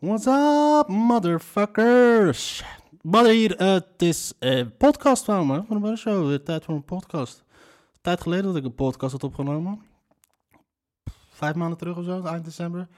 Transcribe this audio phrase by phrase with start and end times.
[0.00, 2.64] What's up, motherfuckers?
[3.02, 6.36] Wat hier, eh, het is uh, podcast van me, van de show.
[6.36, 7.44] Tijd voor een podcast.
[8.00, 9.82] Tijd geleden dat ik een podcast had opgenomen.
[11.30, 12.88] Vijf maanden terug of zo, eind december.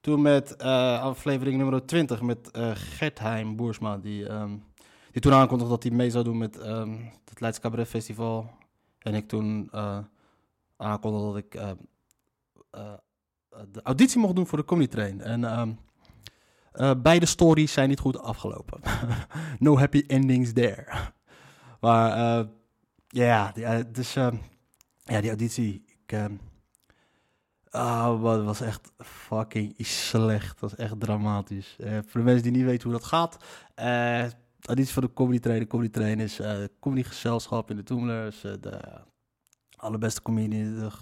[0.00, 4.64] Toen met uh, aflevering nummer 20 met Gertheim Boersma, die, um,
[5.12, 8.50] die toen aankondigde dat hij mee zou doen met um, het Leids Cabaret Festival.
[8.98, 9.70] En ik toen
[10.76, 11.50] aankondigde dat ik
[13.72, 15.20] de auditie mocht doen voor de Comedy Train.
[15.20, 15.78] En um,
[17.02, 18.80] beide stories zijn niet goed afgelopen.
[19.58, 20.86] no happy endings there.
[21.80, 22.18] Maar
[23.08, 26.18] ja, yeah, dus ja, die auditie, ik...
[27.76, 30.60] Ah, wat was echt fucking slecht.
[30.60, 31.76] Dat was echt dramatisch.
[31.80, 33.44] Uh, voor de mensen die niet weten hoe dat gaat.
[33.78, 34.24] Uh,
[34.60, 35.58] auditie voor de Comedy Train.
[35.58, 38.40] De Comedy Train is uh, comedy gezelschap in de Toemlers.
[38.40, 38.80] de
[39.76, 40.94] allerbeste comedians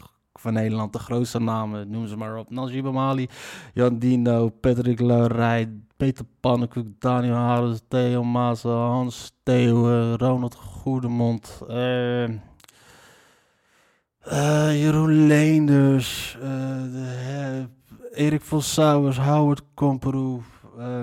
[0.44, 0.92] van Nederland.
[0.92, 2.50] De grootste namen, noem ze maar op.
[2.50, 3.28] Najib Amali,
[3.74, 11.62] Jan Dino, Patrick Laurij, Peter Pannenkoek, Daniel Harris, Theo Maas, Hans Theo, Ronald Goedemond...
[14.32, 17.68] Uh, Jeroen Leenders, de,
[18.14, 18.62] Erik van
[19.12, 20.40] Howard Komperoe,
[20.78, 21.02] uh,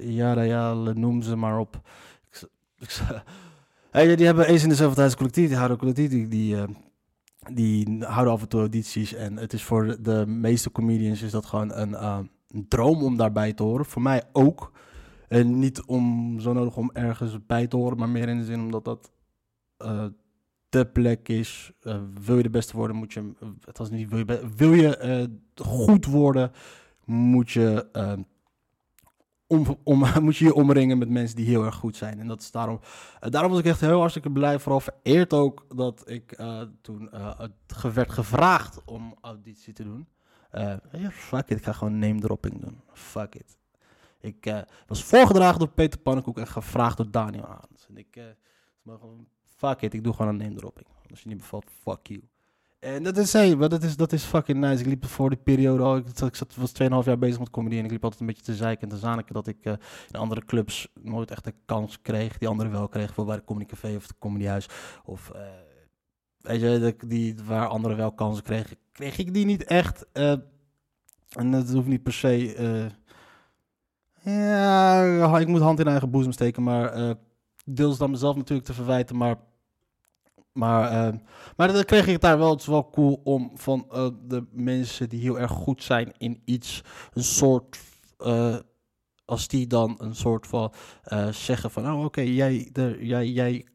[0.00, 1.80] ja, ja, noem ze maar op.
[2.30, 2.48] Ik,
[3.92, 6.62] ik, die hebben eens in dezelfde tijd collectief, die houden collectief, die, uh,
[7.52, 9.14] die, houden af en toe audities.
[9.14, 13.52] En het is voor de meeste comedians is dat gewoon een, een droom om daarbij
[13.52, 13.84] te horen.
[13.84, 14.72] Voor mij ook.
[15.28, 18.60] En niet om zo nodig om ergens bij te horen, maar meer in de zin
[18.60, 19.10] omdat dat
[20.72, 21.72] de plek is.
[21.82, 23.32] Uh, wil je de beste worden, moet je.
[23.64, 25.28] Het was niet, wil je, wil je
[25.60, 26.52] uh, goed worden,
[27.04, 27.86] moet je.
[29.52, 32.20] Uh, om, om, moet je je omringen met mensen die heel erg goed zijn.
[32.20, 32.80] En dat is daarom.
[33.20, 34.58] daarom was ik echt heel hartstikke blij.
[34.58, 36.38] Vooral vereerd ook dat ik
[36.80, 37.10] toen
[37.94, 40.08] werd gevraagd om auditie te doen.
[40.92, 42.80] ja, fuck it, ik ga gewoon name dropping doen.
[42.92, 43.56] Fuck it.
[44.20, 47.86] Ik was voorgedragen door Peter Pannenkoek en gevraagd door Daniel Arends.
[47.88, 48.20] En ik
[48.84, 50.86] gewoon fuck it, ik doe gewoon een name dropping.
[51.10, 52.22] Als je niet bevalt, fuck you.
[52.82, 54.80] En dat is, hey, dat is, dat is fucking nice.
[54.80, 57.84] Ik liep voor die periode al, ik, zat, was 2,5 jaar bezig met comedy en
[57.84, 59.72] ik liep altijd een beetje te zeiken en te zaniken dat ik uh,
[60.10, 63.44] in andere clubs nooit echt een kans kreeg, die anderen wel kregen, voor bij de
[63.44, 64.68] Comedy Café of het Comedyhuis.
[65.04, 65.40] Of, uh,
[66.38, 70.06] weet je, die, waar anderen wel kansen kregen, kreeg ik die niet echt.
[70.12, 70.34] Uh,
[71.28, 72.90] en dat hoeft niet per se,
[74.22, 77.16] ja, ik moet hand in eigen boezem steken, maar
[77.64, 79.36] deels dan mezelf natuurlijk te verwijten, maar
[80.52, 81.18] maar, uh,
[81.56, 82.50] maar dan kreeg ik daar wel.
[82.50, 86.42] Het is wel cool om van uh, de mensen die heel erg goed zijn in
[86.44, 86.82] iets,
[87.12, 87.78] een soort.
[88.18, 88.56] Uh,
[89.24, 90.72] als die dan een soort van
[91.30, 92.70] zeggen van, oh oké, jij,
[93.00, 93.66] jij, jij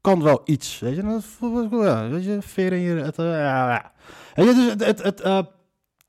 [0.00, 1.24] kan wel iets, weet je, dat
[1.70, 3.92] ja, weet je, veer in je, het, ja,
[4.34, 5.22] weet dus het, het, het,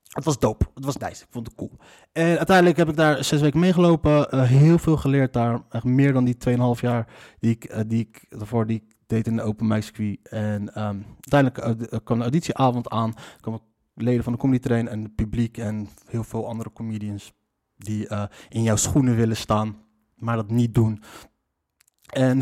[0.09, 1.71] het was dope, het was nice, ik vond het cool.
[2.11, 6.25] En uiteindelijk heb ik daar zes weken meegelopen, heel veel geleerd daar, echt meer dan
[6.25, 7.07] die 2,5 jaar
[7.39, 10.19] die ik, die ik, daarvoor die deed in de open mic.
[10.23, 13.13] En um, uiteindelijk uh, kwam de auditieavond aan.
[13.41, 13.61] kwamen
[13.93, 17.33] leden van de comedy train en het publiek en heel veel andere comedians
[17.75, 19.75] die uh, in jouw schoenen willen staan,
[20.15, 21.03] maar dat niet doen.
[22.13, 22.41] En,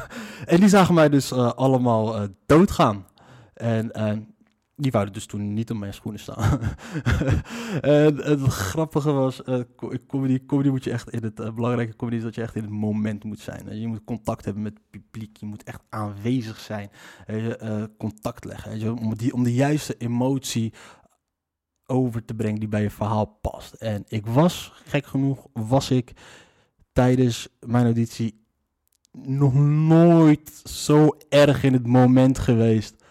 [0.52, 3.06] en die zagen mij dus uh, allemaal doodgaan.
[3.54, 4.35] En, en
[4.76, 6.60] die wouden dus toen niet op mijn schoenen staan.
[7.80, 9.60] en, het grappige was, uh,
[10.06, 12.62] comedy, comedy moet je echt in het, uh, belangrijke comedy is dat je echt in
[12.62, 13.80] het moment moet zijn.
[13.80, 16.90] Je moet contact hebben met het publiek, je moet echt aanwezig zijn,
[17.26, 20.72] je, uh, contact leggen, om, die, om de juiste emotie
[21.86, 23.72] over te brengen die bij je verhaal past.
[23.72, 26.12] En ik was, gek genoeg, was ik
[26.92, 28.44] tijdens mijn auditie
[29.12, 33.04] nog nooit zo erg in het moment geweest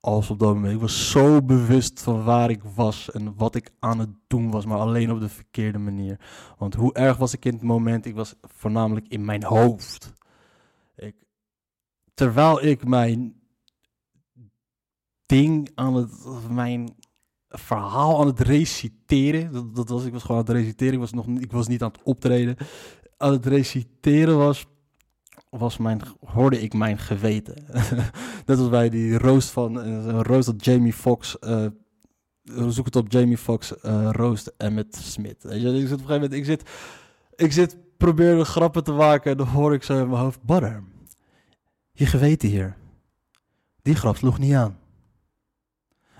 [0.00, 0.74] als op dat moment.
[0.74, 4.66] Ik was zo bewust van waar ik was en wat ik aan het doen was,
[4.66, 6.20] maar alleen op de verkeerde manier.
[6.58, 8.06] Want hoe erg was ik in het moment?
[8.06, 10.12] Ik was voornamelijk in mijn hoofd.
[10.96, 11.14] Ik,
[12.14, 13.40] terwijl ik mijn
[15.26, 16.10] ding aan het,
[16.50, 16.96] mijn
[17.48, 21.12] verhaal aan het reciteren, dat, dat was, ik was gewoon aan het reciteren, ik was,
[21.12, 22.56] nog, ik was niet aan het optreden,
[23.16, 24.66] aan het reciteren was
[25.50, 27.54] was mijn, hoorde ik mijn geweten.
[28.46, 31.66] Net als bij die roost van, eh, een dat Jamie Foxx, uh,
[32.68, 35.42] zoek het op Jamie Foxx, uh, roost Emmett Smith.
[35.42, 36.62] Weet je, ik zit op een gegeven moment, ik zit,
[37.36, 40.82] ik zit, probeer grappen te maken en dan hoor ik zo in mijn hoofd, Butter,
[41.92, 42.76] je geweten hier,
[43.82, 44.78] die grap sloeg niet aan.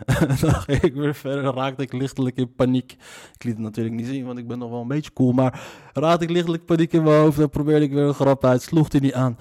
[0.41, 2.93] dan ging ik weer verder, raakte ik lichtelijk in paniek.
[3.35, 5.33] Ik liet het natuurlijk niet zien, want ik ben nog wel een beetje cool.
[5.33, 5.63] Maar
[5.93, 8.63] raakte ik lichtelijk paniek in mijn hoofd en probeerde ik weer een grap uit.
[8.63, 9.37] Sloeg die niet aan.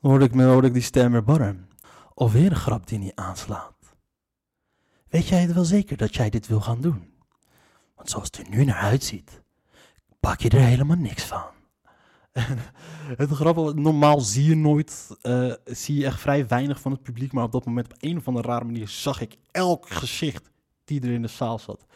[0.00, 1.68] Dan hoorde ik, hoorde ik die stem weer barren.
[2.14, 3.76] Of weer een grap die niet aanslaat.
[5.08, 7.10] Weet jij het wel zeker dat jij dit wil gaan doen?
[7.96, 9.42] Want zoals het er nu naar uitziet,
[10.20, 11.57] bak je er helemaal niks van.
[13.16, 17.32] Het grappige, normaal zie je nooit, eh, zie je echt vrij weinig van het publiek,
[17.32, 20.50] maar op dat moment op een of andere rare manier zag ik elk gezicht
[20.84, 21.86] die er in de zaal zat.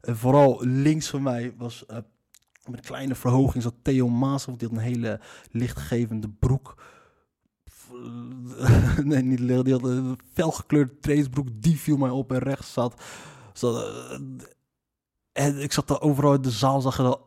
[0.00, 4.54] En vooral links van mij was uh, met een kleine verhoging zat Theo Maas, die
[4.58, 5.20] had een hele
[5.50, 6.82] lichtgevende broek.
[9.04, 13.02] nee, niet licht, die had een felgekleurde trainingsbroek, die viel mij op en rechts zat.
[13.52, 14.18] zat uh,
[15.32, 17.20] en ik zat daar overal in de zaal, zag je dat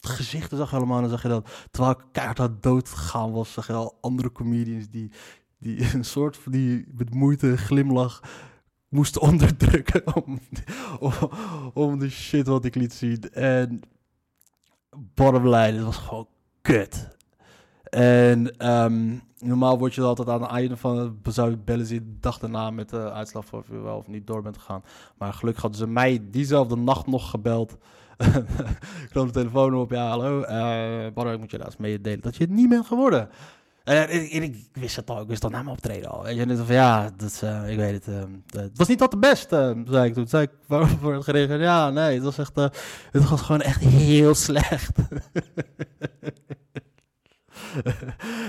[0.00, 1.02] gezichten zag je allemaal.
[1.02, 4.88] En zag je dat, terwijl ik keihard dood gegaan was, zag je al andere comedians
[4.88, 5.10] die,
[5.58, 8.20] die een soort van die met moeite glimlach
[8.88, 10.40] moesten onderdrukken om,
[11.74, 13.30] om, de shit wat ik liet zien.
[13.32, 13.80] En
[15.14, 16.28] bottom line, het was gewoon
[16.60, 17.08] kut.
[17.82, 22.70] En um, normaal word je altijd aan het einde van zou je bellen dag daarna
[22.70, 24.84] met de uitslag of je wel of niet door bent gegaan.
[25.18, 27.78] Maar gelukkig hadden ze mij diezelfde nacht nog gebeld
[29.06, 29.90] ik nam de telefoon op.
[29.90, 30.44] Ja, hallo.
[30.44, 33.28] Uh, ik moet je laatst meedelen dat je het niet bent geworden.
[33.84, 36.22] En ik, ik, wist het al, ik wist al na mijn optreden al.
[36.22, 38.08] Weet je, van ja, dat, uh, ik weet het.
[38.08, 38.22] Uh,
[38.62, 40.28] het was niet al de beste, zei ik toen.
[40.28, 41.60] Zei ik, waarover het gereageerd?
[41.60, 42.54] Ja, nee, het was echt,
[43.10, 44.98] het was gewoon echt heel slecht.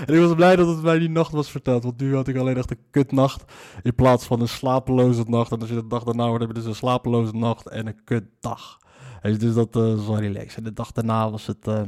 [0.06, 1.82] en ik was blij dat het mij die nacht was verteld.
[1.82, 3.52] Want nu had ik alleen echt een kutnacht.
[3.82, 5.52] In plaats van een slapeloze nacht.
[5.52, 8.04] En als je de dag daarna wordt, heb je dus een slapeloze nacht en een
[8.04, 8.80] kutdag
[9.22, 10.56] dus dat was wel relaxed.
[10.56, 11.82] En de dag daarna was het uh,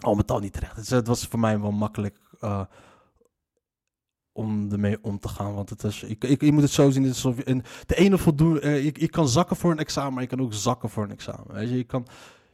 [0.00, 0.76] al met al niet terecht.
[0.76, 2.60] Dus het was voor mij wel makkelijk uh,
[4.32, 5.54] om ermee om te gaan.
[5.54, 7.08] Want het is, ik, ik, je moet het zo zien.
[7.08, 10.40] Alsof je, de ene voldoende, ik, ik kan zakken voor een examen, maar je kan
[10.40, 11.54] ook zakken voor een examen.
[11.54, 12.06] Weet je, je kan,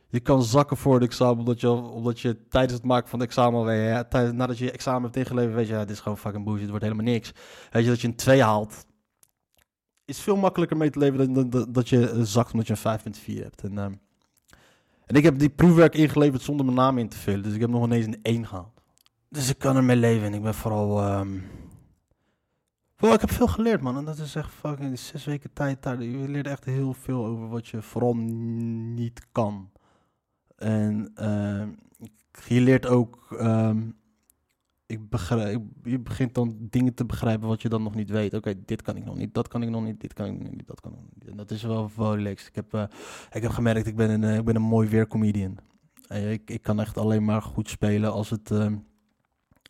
[0.08, 3.28] je kan zakken voor het examen omdat je, omdat je tijdens het maken van het
[3.28, 6.00] examen, weet je, tijdens, nadat je je examen hebt ingeleverd, weet je, ja, dit is
[6.00, 7.32] gewoon fucking bullshit, het wordt helemaal niks.
[7.70, 8.86] Weet je, dat je een 2 haalt,
[10.08, 13.62] is veel makkelijker mee te leven dan, dat je zakt omdat je een 5.4 hebt.
[13.62, 14.00] En, um,
[15.06, 17.42] en ik heb die proefwerk ingeleverd zonder mijn naam in te vullen.
[17.42, 18.80] Dus ik heb nog ineens een 1 gehaald.
[19.28, 21.18] Dus ik kan ermee leven en ik ben vooral...
[21.18, 21.44] Um...
[22.96, 23.96] ik heb veel geleerd, man.
[23.96, 25.82] En dat is echt fucking zes weken tijd.
[25.82, 29.70] Daar, je leert echt heel veel over wat je vooral niet kan.
[30.56, 31.66] En uh,
[32.46, 33.26] je leert ook
[34.88, 38.34] ik begrijp, je begint dan dingen te begrijpen wat je dan nog niet weet.
[38.34, 40.50] Oké, dit kan ik nog niet, dat kan ik nog niet, dit kan ik nog
[40.50, 41.28] niet, dat kan ik nog niet.
[41.28, 42.18] En dat is wel, wel.
[42.18, 42.82] Ik heb, uh,
[43.32, 45.58] ik heb gemerkt, ik ben een, uh, ik ben een mooi weercomedian.
[46.12, 48.50] Uh, ik, ik kan echt alleen maar goed spelen als het,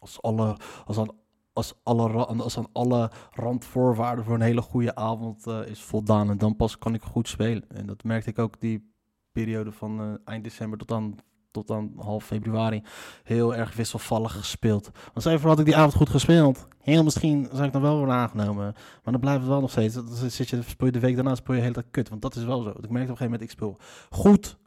[0.00, 1.10] als alle, als aan,
[1.52, 6.30] als alle, als aan alle randvoorwaarden voor een hele goede avond is voldaan.
[6.30, 7.64] En dan pas kan ik goed spelen.
[7.68, 8.92] En dat merkte ik ook die
[9.32, 11.14] periode van eind december tot aan
[11.50, 12.82] tot aan half februari
[13.22, 14.90] heel erg wisselvallig gespeeld.
[14.92, 16.66] Want zeker had ik die avond goed gespeeld.
[16.78, 18.74] Heel misschien zou ik dan wel worden aangenomen.
[18.74, 19.94] Maar dan blijft het wel nog steeds.
[19.94, 22.08] Dan zit je, de week daarna speel je heel hele kut.
[22.08, 22.68] Want dat is wel zo.
[22.68, 23.76] Ik merkte op een gegeven moment, ik speel
[24.10, 24.58] goed.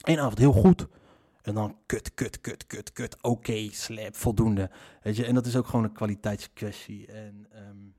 [0.00, 0.86] Eén avond heel goed.
[1.42, 3.22] En dan kut, kut, kut, kut, kut.
[3.22, 4.70] Oké, slap, voldoende.
[5.02, 7.06] Weet je, en dat is ook gewoon een kwaliteitskwestie.
[7.06, 7.94] En um,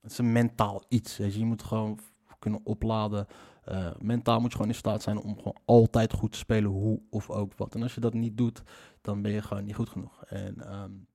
[0.00, 1.16] het is een mentaal iets.
[1.16, 1.98] Je moet gewoon
[2.38, 3.26] kunnen opladen
[3.68, 7.02] uh, mentaal moet je gewoon in staat zijn om gewoon altijd goed te spelen, hoe
[7.10, 7.74] of ook wat.
[7.74, 8.62] En als je dat niet doet,
[9.00, 10.24] dan ben je gewoon niet goed genoeg.
[10.24, 11.06] En um,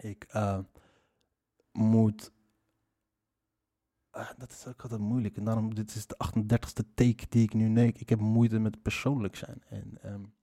[0.00, 0.58] ik uh,
[1.72, 2.32] moet.
[4.16, 5.36] Uh, dat is ook altijd moeilijk.
[5.36, 7.90] En daarom, dit is de 38ste take die ik nu neem.
[7.94, 9.62] Ik heb moeite met persoonlijk zijn.
[9.68, 10.34] En, um,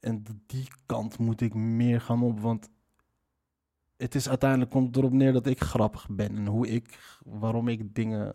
[0.00, 2.40] en die kant moet ik meer gaan op.
[2.40, 2.70] Want
[3.96, 6.36] het is uiteindelijk komt erop neer dat ik grappig ben.
[6.36, 8.32] En hoe ik, waarom ik dingen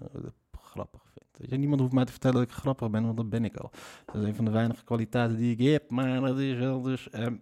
[0.51, 3.45] grappig Weet je, niemand hoeft mij te vertellen dat ik grappig ben, want dat ben
[3.45, 3.71] ik al.
[4.05, 7.07] Dat is een van de weinige kwaliteiten die ik heb, maar dat is wel dus...
[7.13, 7.41] Um,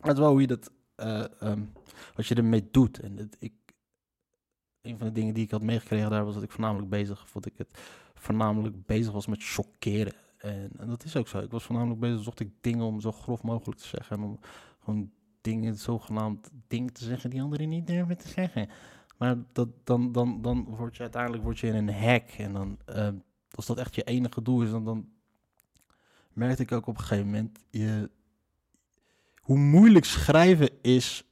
[0.00, 0.72] het is wel hoe je dat...
[0.96, 1.72] Uh, um,
[2.14, 2.98] wat je ermee doet.
[3.00, 3.52] En ik,
[4.82, 7.28] een van de dingen die ik had meegekregen daar was dat ik voornamelijk bezig...
[7.28, 7.78] Vond ik het
[8.14, 10.12] voornamelijk bezig was met chockeren.
[10.38, 11.38] En, en, dat is ook zo.
[11.38, 14.16] Ik was voornamelijk bezig, zocht ik dingen om zo grof mogelijk te zeggen.
[14.16, 14.38] En om
[14.84, 15.10] gewoon
[15.40, 18.68] dingen, zogenaamd dingen te zeggen die anderen niet durven te zeggen.
[19.22, 22.28] Maar dat, dan, dan, dan word je uiteindelijk word je in een hack.
[22.28, 23.08] En dan, uh,
[23.50, 25.08] als dat echt je enige doel is, dan, dan
[26.32, 28.10] merkte ik ook op een gegeven moment je,
[29.40, 31.24] hoe moeilijk schrijven is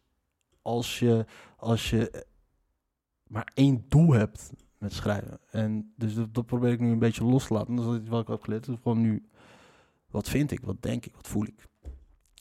[0.62, 2.26] als je, als je
[3.26, 5.40] maar één doel hebt met schrijven.
[5.50, 7.76] En dus dat, probeer ik nu een beetje los te laten.
[7.76, 8.64] Dat is wat ik heb geleerd.
[8.64, 9.28] Dus gewoon nu,
[10.10, 11.68] wat vind ik, wat denk ik, wat voel ik.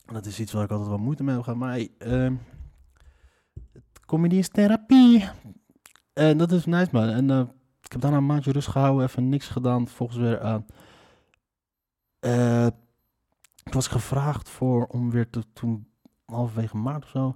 [0.05, 1.59] En dat is iets waar ik altijd wel moeite mee heb gehad.
[1.59, 2.31] Maar hey, uh,
[4.09, 4.98] Comedy is therapie.
[6.13, 7.09] En dat is nice, man.
[7.09, 7.39] En uh,
[7.81, 9.87] ik heb daarna een maandje rust gehouden, even niks gedaan.
[9.87, 10.65] Volgens weer aan.
[12.19, 12.65] Uh,
[13.63, 15.87] ik was gevraagd voor om weer te, toen
[16.25, 17.35] halverwege maart of zo.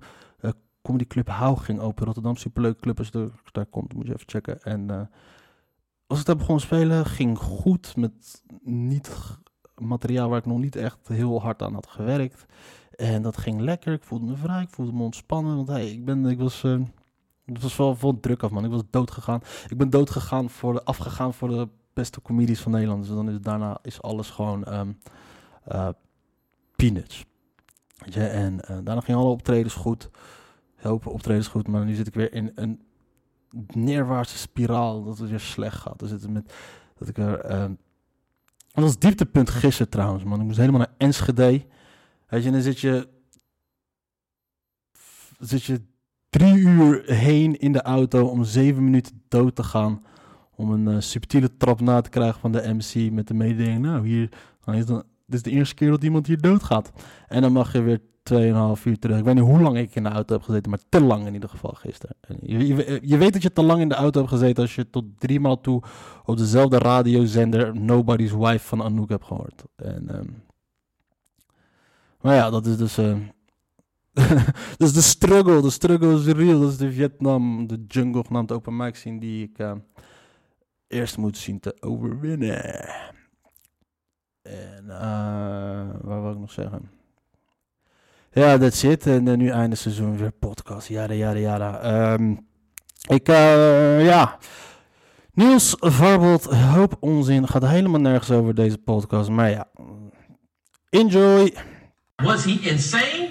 [0.82, 2.06] Comedy Club Hou ging open.
[2.06, 2.98] Rotterdam, superleuke club.
[2.98, 4.62] Als je daar komt, moet je even checken.
[4.62, 5.02] En uh,
[6.08, 7.96] als ik daar begon spelen, ging goed.
[7.96, 9.38] Met niet
[9.75, 12.46] materiaal waar ik nog niet echt heel hard aan had gewerkt.
[12.96, 13.94] En dat ging lekker.
[13.94, 14.62] Ik voelde me vrij.
[14.62, 15.56] Ik voelde me ontspannen.
[15.56, 16.63] Want hey, ik, ben, ik was.
[16.63, 16.82] eh,
[17.45, 18.65] het was wel vol druk af, man.
[18.65, 19.41] Ik was dood gegaan.
[19.69, 23.05] Ik ben dood gegaan voor de, afgegaan voor de beste comedies van Nederland.
[23.05, 24.91] Dus dan is daarna is alles gewoon ehm,
[25.63, 25.89] eh,
[26.75, 27.25] peanuts.
[27.97, 30.09] Weet en eh, daarna gingen alle optredens goed.
[30.75, 32.81] Heel veel optredens goed, maar nu zit ik weer in een
[33.73, 36.00] neerwaartse spiraal dat het weer slecht gaat.
[36.00, 36.53] Dus het met
[36.97, 37.39] dat ik er.
[37.39, 37.73] ehm
[38.73, 40.39] dat was dieptepunt gisteren trouwens, man.
[40.39, 41.65] Ik moest helemaal naar Enschede.
[42.27, 43.09] Weet je, en dan zit je.
[45.39, 45.81] Zit je
[46.34, 50.02] drie uur heen in de auto om zeven minuten dood te gaan.
[50.56, 53.82] Om een eh, subtiele trap na te krijgen van de MC met de mededeling.
[53.82, 54.30] Nou, hier.
[54.66, 56.92] Dan is dit is de eerste keer dat iemand hier doodgaat.
[57.28, 58.00] En dan mag je weer
[58.78, 59.18] 2,5 uur terug.
[59.18, 61.34] Ik weet niet hoe lang ik in de auto heb gezeten, maar te lang in
[61.34, 62.16] ieder geval gisteren.
[62.22, 64.75] En Je, je, je weet dat je te lang in de auto hebt gezeten als
[64.75, 65.82] je tot drie maal toe
[66.25, 69.63] op dezelfde radiozender Nobody's Wife van Anouk hebt gehoord.
[69.75, 70.28] En, ehm,
[72.22, 72.98] maar ja, dat is dus.
[72.98, 73.16] eh
[74.77, 75.62] dat is de struggle.
[75.62, 76.60] De struggle is real.
[76.60, 79.72] Dat is de Vietnam, de jungle genaamd open mic scene die ik eh,
[80.88, 82.63] eerst moet zien te overwinnen.
[84.41, 86.91] En eh waar wil ik nog zeggen?
[88.32, 89.08] Ja, that's it.
[89.08, 90.88] En eh, nu einde seizoen weer podcast.
[90.88, 91.79] Jada, jada, jada.
[91.79, 92.36] Ehm,
[93.08, 93.27] ik,
[94.08, 94.38] ja.
[95.34, 97.48] Niels Varbold, hoop onzin.
[97.48, 99.29] Gaat helemaal nergens over deze podcast.
[99.29, 99.67] Maar ja.
[100.89, 101.53] Enjoy.
[102.15, 103.23] Was he insane?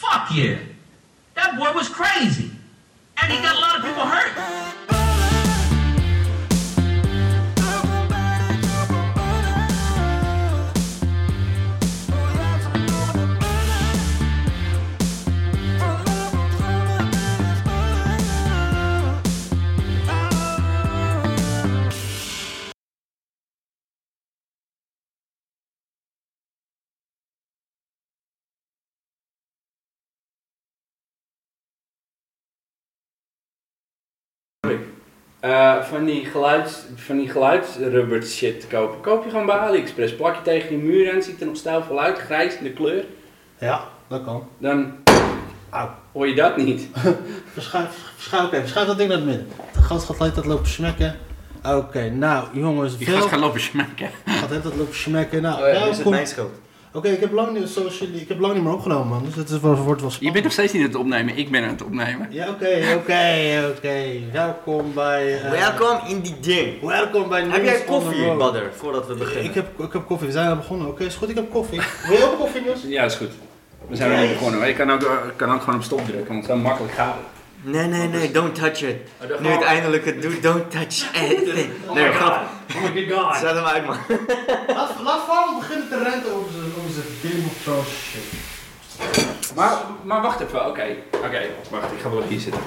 [0.00, 0.58] Fuck yeah.
[1.34, 2.50] That boy was crazy.
[3.20, 4.99] And he got a lot of people hurt.
[35.40, 39.00] Eh, van die geluids, van die geluidsrubber shit te kopen.
[39.00, 40.14] Koop je gewoon bij AliExpress.
[40.16, 43.04] Plak je tegen je muur en ziet er nog stijlvol uit, grijs in de kleur.
[43.58, 44.48] Ja, dat kan.
[44.58, 44.92] Dan
[45.70, 45.88] Auw.
[46.12, 46.88] hoor je dat niet.
[47.52, 47.90] Verschuif,
[48.86, 49.48] dat ding naar het midden.
[49.72, 51.16] De gast gaat altijd lopen smekken.
[51.66, 54.10] Oké, nou jongens, Die veel gaat gaan lopen smakken.
[54.24, 55.42] gaat altijd lopen smekken.
[55.42, 56.12] Nou, Oh ja, is het welkom.
[56.12, 56.50] mijn schuld.
[56.92, 59.24] Oké, ik heb lang niet, zoals jullie, ik heb lang niet meer opgenomen, man.
[59.24, 60.32] Dus het is wel, wordt wel Je spannend.
[60.32, 62.26] bent nog steeds niet aan het opnemen, ik ben aan het opnemen.
[62.30, 64.02] Ja, oké, oké, oké.
[64.32, 65.40] Welkom bij.
[65.42, 66.80] eh, Welkom in die ding.
[66.82, 68.32] Welkom bij Heb jij koffie.
[68.34, 69.44] Badder, voordat we beginnen?
[69.44, 70.86] Ik heb, ik heb koffie, we zijn al begonnen.
[70.88, 71.80] Oké, is goed, ik heb koffie.
[72.08, 72.80] Wil je ook koffie, Niels?
[72.86, 73.30] Ja, is goed.
[73.88, 74.58] We zijn niet begonnen.
[74.58, 77.14] maar Je kan ook, ik kan ook gewoon op stop drukken, want zo makkelijk gaat
[77.14, 77.38] het.
[77.62, 78.96] Nee, nee, nee, don't touch it.
[79.22, 79.58] Oh, Nu gaat.
[79.58, 81.70] het eindelijk het doet, don't touch anything.
[81.94, 82.40] Nee, grap.
[82.76, 83.36] Oh my god.
[83.36, 83.96] Zet hem uit, man.
[84.68, 89.54] Laat, laat beginnen te renten over zijn, Game of Thrones shit.
[89.54, 90.82] Maar, maar wacht even, oké.
[91.24, 92.60] Oké, wacht, ik ga wel hier zitten.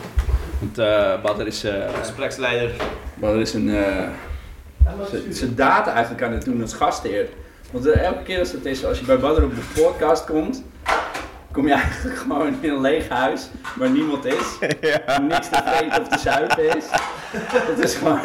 [0.60, 2.72] Want eh Badder is, eh Gespreksleider.
[3.16, 3.76] Badder is een...
[3.76, 4.08] eh,
[5.30, 7.28] zijn data eigenlijk aan het doen als gastheer.
[7.72, 10.64] Want elke keer als het is, als je bij Badder op de podcast komt,
[11.52, 14.58] kom je eigenlijk gewoon in een leeg huis waar niemand is.
[15.30, 16.86] Niks te vreten of te zuipen is.
[17.54, 18.20] Het is gewoon...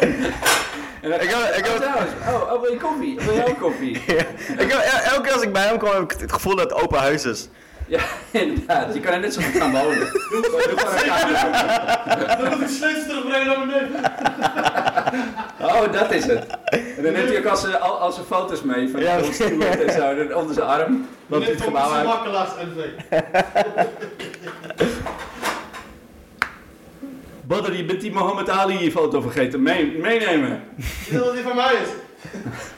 [1.01, 3.19] Dan, Ik heb- ik heb- oh, trouwens, oh, oh, wil je koffie?
[3.19, 3.91] Wil jij ook koffie?
[4.63, 6.99] Ik elke keer als ik bij hem kom, heb ik het gevoel dat het open
[6.99, 7.49] huis is.
[7.87, 7.99] Ja,
[8.31, 8.93] inderdaad.
[8.93, 9.99] Je kan er net zo goed gaan wonen.
[10.31, 12.37] Doe gewoon een kamer.
[12.37, 13.89] Dan moet ik slechts terugbrengen naar beneden.
[15.61, 16.45] Oh, dat is het.
[16.97, 19.17] En dan neemt hij ook als, al, als zijn foto's mee van Ja.
[19.17, 21.07] de en zo dan onder zijn arm.
[21.27, 22.07] Loopt hij het gebouw uit.
[27.49, 29.61] Badder, je bent die Mohammed Ali foto vergeten.
[29.61, 30.63] Mee, meenemen.
[30.75, 31.89] Je weet wat die van mij is.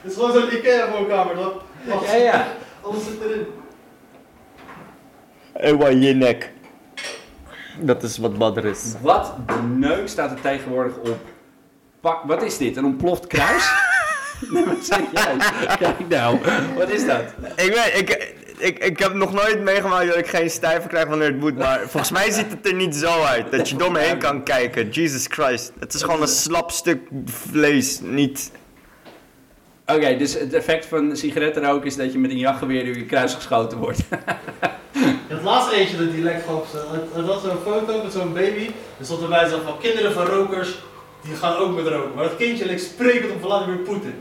[0.01, 1.63] Het is gewoon zo'n Ikea woonkamer, toch?
[2.05, 2.47] Ja, ja.
[2.81, 3.45] Alles zit erin.
[5.53, 6.51] Ewa, je nek.
[7.79, 8.93] Dat is wat Badder is.
[9.01, 11.19] Wat de neuk staat er tegenwoordig op.
[11.99, 12.77] Pak, wat is dit?
[12.77, 13.71] Een ontploft kruis?
[14.49, 15.35] nee, wat zeg jij?
[15.77, 16.39] Kijk nou,
[16.75, 17.23] wat is dat?
[17.55, 21.27] Ik weet, ik, ik, ik heb nog nooit meegemaakt dat ik geen stijver krijg wanneer
[21.27, 23.51] het moet, maar volgens mij ziet het er niet zo uit.
[23.51, 24.89] Dat je door me heen kan kijken.
[24.89, 25.71] Jesus Christ.
[25.79, 28.51] Het is gewoon een slap stuk vlees, niet...
[29.85, 33.33] Oké, dus het effect van sigarettenrook is dat je met een jachtgeweer door je kruis
[33.33, 33.99] geschoten wordt.
[35.27, 38.69] Het laatste eentje dat die lek gaf, het, het was zo'n foto met zo'n baby.
[38.99, 40.75] Er stond erbij zo van kinderen van rokers,
[41.23, 42.15] die gaan ook met roken.
[42.15, 44.13] Maar dat kindje leek sprekend op Vladimir Poetin.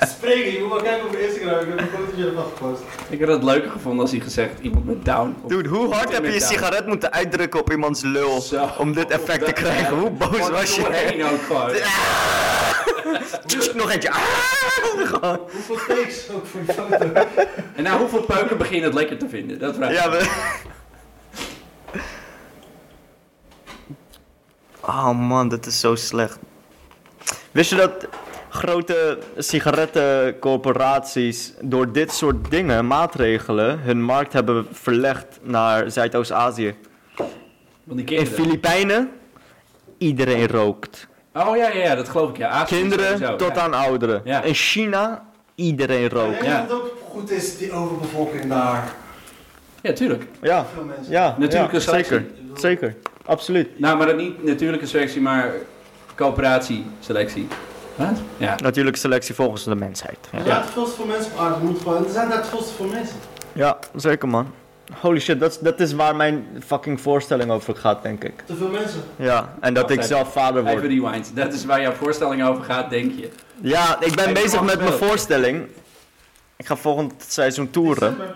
[0.00, 2.82] Spreken, je moet maar kijken op Instagram, ik heb een fotootje ervan gepost.
[3.08, 5.36] Ik had het leuker gevonden als hij gezegd iemand met down.
[5.46, 8.68] Dude, hoe hard heb je je sigaret moeten uitdrukken op iemands lul Zo.
[8.78, 9.96] om dit effect te krijgen?
[9.98, 10.82] Hoe boos was je?
[10.82, 11.70] doorheen ook gewoon.
[13.74, 14.10] Nog eentje.
[14.10, 15.36] Ah!
[15.52, 17.12] Hoeveel takes ook voor die foto?
[17.74, 19.58] En na hoeveel peuken begin je het lekker te vinden?
[19.58, 19.96] Dat vraag ik.
[19.96, 20.28] Ja, we...
[24.80, 26.38] Oh man, dit is zo slecht.
[27.50, 28.06] Wist je dat
[28.48, 36.74] grote sigarettencorporaties door dit soort dingen, maatregelen, hun markt hebben verlegd naar Zuidoost-Azië?
[38.06, 38.26] In.
[38.26, 39.10] Filipijnen,
[39.98, 41.08] iedereen rookt.
[41.34, 42.36] Oh ja, ja, ja, dat geloof ik.
[42.36, 43.60] Ja, Azië Kinderen sowieso, tot ja.
[43.62, 44.20] aan ouderen.
[44.24, 44.42] Ja.
[44.42, 46.38] In China, iedereen rookt.
[46.38, 46.66] En Ja.
[46.68, 48.92] wat ook goed is, die overbevolking daar.
[49.82, 50.24] Ja, tuurlijk.
[50.42, 51.12] Ja, Veel mensen.
[51.12, 52.26] ja, Natuurlijke ja, zeker.
[52.54, 52.94] Zeker,
[53.26, 53.78] absoluut.
[53.78, 55.52] Nou, maar dat niet natuurlijke selectie, maar
[56.14, 57.48] coöperatieselectie.
[57.94, 58.20] Wat?
[58.36, 58.56] Ja.
[58.62, 60.18] Natuurlijk selectie volgens de mensheid.
[60.32, 60.38] Ja.
[60.38, 61.54] Er zijn te veel te veel mensen op aarde.
[61.54, 63.16] Er, moet gewoon, er zijn daar te veel te veel mensen.
[63.52, 64.52] Ja, zeker man.
[65.00, 68.32] Holy shit, dat is- dat is waar mijn fucking voorstelling over gaat, denk ik.
[68.44, 69.00] Te veel mensen.
[69.16, 70.16] Ja, en dat Wacht ik even.
[70.16, 70.84] zelf vader Even word.
[70.92, 71.30] rewind.
[71.36, 73.28] Dat is waar jouw voorstelling over gaat, denk je.
[73.60, 75.66] Ja, ik ben bezig met mijn voorstelling.
[76.56, 78.00] Ik ga volgend seizoen toeren.
[78.10, 78.34] December.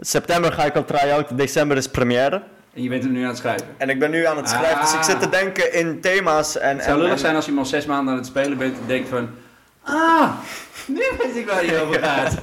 [0.00, 2.42] September ga ik al try-out, december is première.
[2.76, 3.66] En je bent hem nu aan het schrijven.
[3.76, 6.74] En ik ben nu aan het schrijven, dus ik zit te denken in thema's en...
[6.76, 8.58] Het zou en, lullig en- zijn als je hem al zes maanden aan het spelen
[8.58, 9.28] bent en denkt van...
[9.82, 10.30] Ah,
[10.86, 12.34] nu weet ik waar hij over gaat.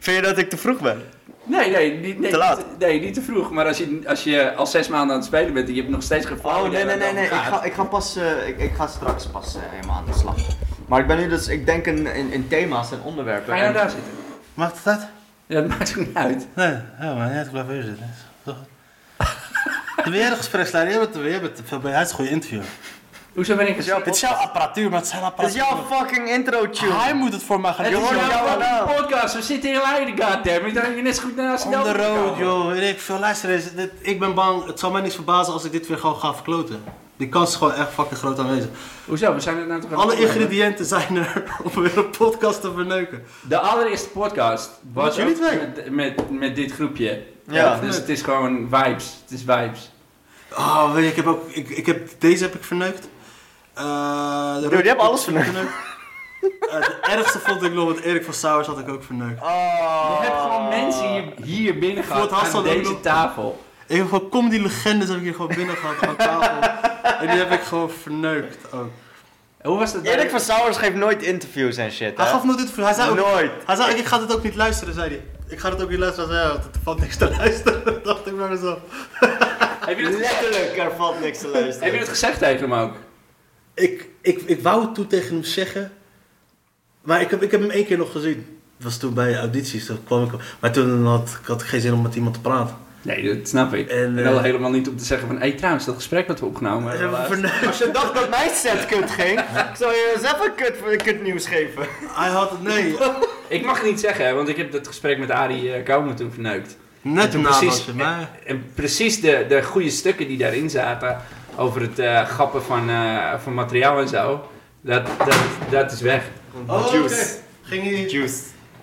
[0.00, 1.02] Vind je dat ik te vroeg ben?
[1.44, 2.56] Nee, nee, niet, nee, Te laat.
[2.58, 3.50] niet- nee, niet te vroeg.
[3.50, 5.92] Maar als je, als je al zes maanden aan het spelen bent en je hebt
[5.92, 7.24] nog steeds geen Oh, nee, nee, nee, het nee.
[7.24, 10.18] Ik ga, ik ga pas, eh, ik, ik ga straks pas eh, helemaal aan de
[10.18, 10.36] slag.
[10.88, 13.46] Maar ik ben nu dus, ik denk in, in, in thema's en onderwerpen.
[13.52, 14.12] Ga je nou En- daar zitten?
[14.54, 15.06] Het uit?
[15.46, 16.46] Ja, dat maakt ook niet uit.
[16.54, 18.10] Nee, ja, maar net ik blijf hier zitten.
[20.18, 21.92] Jij de gespreksleider, jij bent, jij bent veel bij.
[21.92, 22.60] Hij is een goede interview.
[23.34, 25.86] Hoezo ben ik zelf Het is jouw apparatuur, maar het zijn Het is apparatuur.
[25.88, 26.92] jouw fucking intro tune.
[26.92, 28.02] Hij moet het voor mij gaan Het doen.
[28.02, 29.34] is hoort jouw podcast.
[29.34, 30.74] We zitten heel Leiden, goddammit.
[30.74, 32.66] Dan heb je net zo goed naast On the road, joh.
[32.70, 33.18] Weet ik veel.
[33.18, 33.72] Luister eens.
[33.74, 34.66] Dit, ik ben bang.
[34.66, 36.82] Het zal mij niks verbazen als ik dit weer gewoon ga verkloten.
[37.16, 38.68] Die kans is gewoon echt fucking groot aanwezig.
[39.06, 39.34] Hoezo?
[39.34, 41.42] We zijn er nou toch Alle het ingrediënten zijn er
[41.74, 43.22] om weer een podcast te verneuken.
[43.48, 45.58] De allereerste podcast was Wat jullie ook twee?
[45.58, 47.22] met, met, met dit groepje.
[47.50, 47.78] Ja.
[47.80, 49.16] Dus het is gewoon vibes.
[49.22, 49.90] Het is vibes.
[50.56, 51.50] Oh, weet je, ik heb ook.
[51.50, 53.08] Ik, ik heb, deze heb ik verneukt.
[53.74, 55.34] Eh, de Dude, je hebt alles Eh,
[56.70, 59.42] Het ergste vond ik nog met Erik van Sauers had ik ook verneukt.
[59.42, 60.18] Oh.
[60.20, 63.00] Je hebt gewoon mensen hier, hier binnen het gehad aan deze nog.
[63.00, 63.64] tafel.
[63.86, 66.70] Ik heb gewoon comedy legendes heb ik hier gewoon binnen gehad aan tafel.
[67.20, 68.88] en die heb ik gewoon verneukt ook.
[69.62, 70.02] Hoe was dat?
[70.02, 72.32] Erik van Sauers geeft nooit interviews en shit, Hij hè?
[72.32, 72.84] gaf nooit dit voor.
[72.84, 73.50] Hij zei ook, Nooit.
[73.66, 75.22] hij zei, ik ga dit ook niet luisteren, zei hij.
[75.48, 77.84] Ik ga dit ook niet luisteren, hij zei ja, want er valt niks te luisteren.
[77.84, 78.78] Dat dacht ik bij mezelf.
[79.80, 80.10] Heb je?
[80.10, 81.82] Letterlijk, er valt niks te luisteren.
[81.82, 82.94] heb je het gezegd tegen hem ook?
[83.74, 85.92] Ik, ik, ik wou het toen tegen hem zeggen,
[87.02, 88.58] maar ik heb, ik heb hem één keer nog gezien.
[88.76, 90.30] Het was toen bij audities, toen kwam ik.
[90.60, 92.76] Maar toen had, ik had ik geen zin om met iemand te praten.
[93.02, 93.88] Nee, dat snap ik.
[93.88, 95.36] En, En, eh, wel helemaal niet om te zeggen van...
[95.36, 97.26] Hé, hey, trouwens, dat gesprek dat we opgenomen hebben...
[97.26, 97.66] Verneukt.
[97.66, 101.22] Als je dacht dat mijn set kut ging, ik zou je eens even kut, kut
[101.22, 101.86] nieuws geven.
[102.12, 102.96] Hij had het, nee,
[103.48, 106.32] Ik mag het niet zeggen, want ik heb dat gesprek met Arie uh, Kouwen toen
[106.32, 106.76] verneukt.
[107.02, 108.26] Net na precies- je.
[108.46, 111.16] En precies de, de goede stukken die daarin zaten...
[111.56, 114.48] over het eh, grappen van, eh, van materiaal en zo...
[114.80, 115.38] Dat, dat,
[115.70, 116.24] dat is weg.
[116.66, 116.92] Oh.
[116.92, 117.36] Juice.
[117.62, 118.06] Ging hij...
[118.08, 118.36] Juice.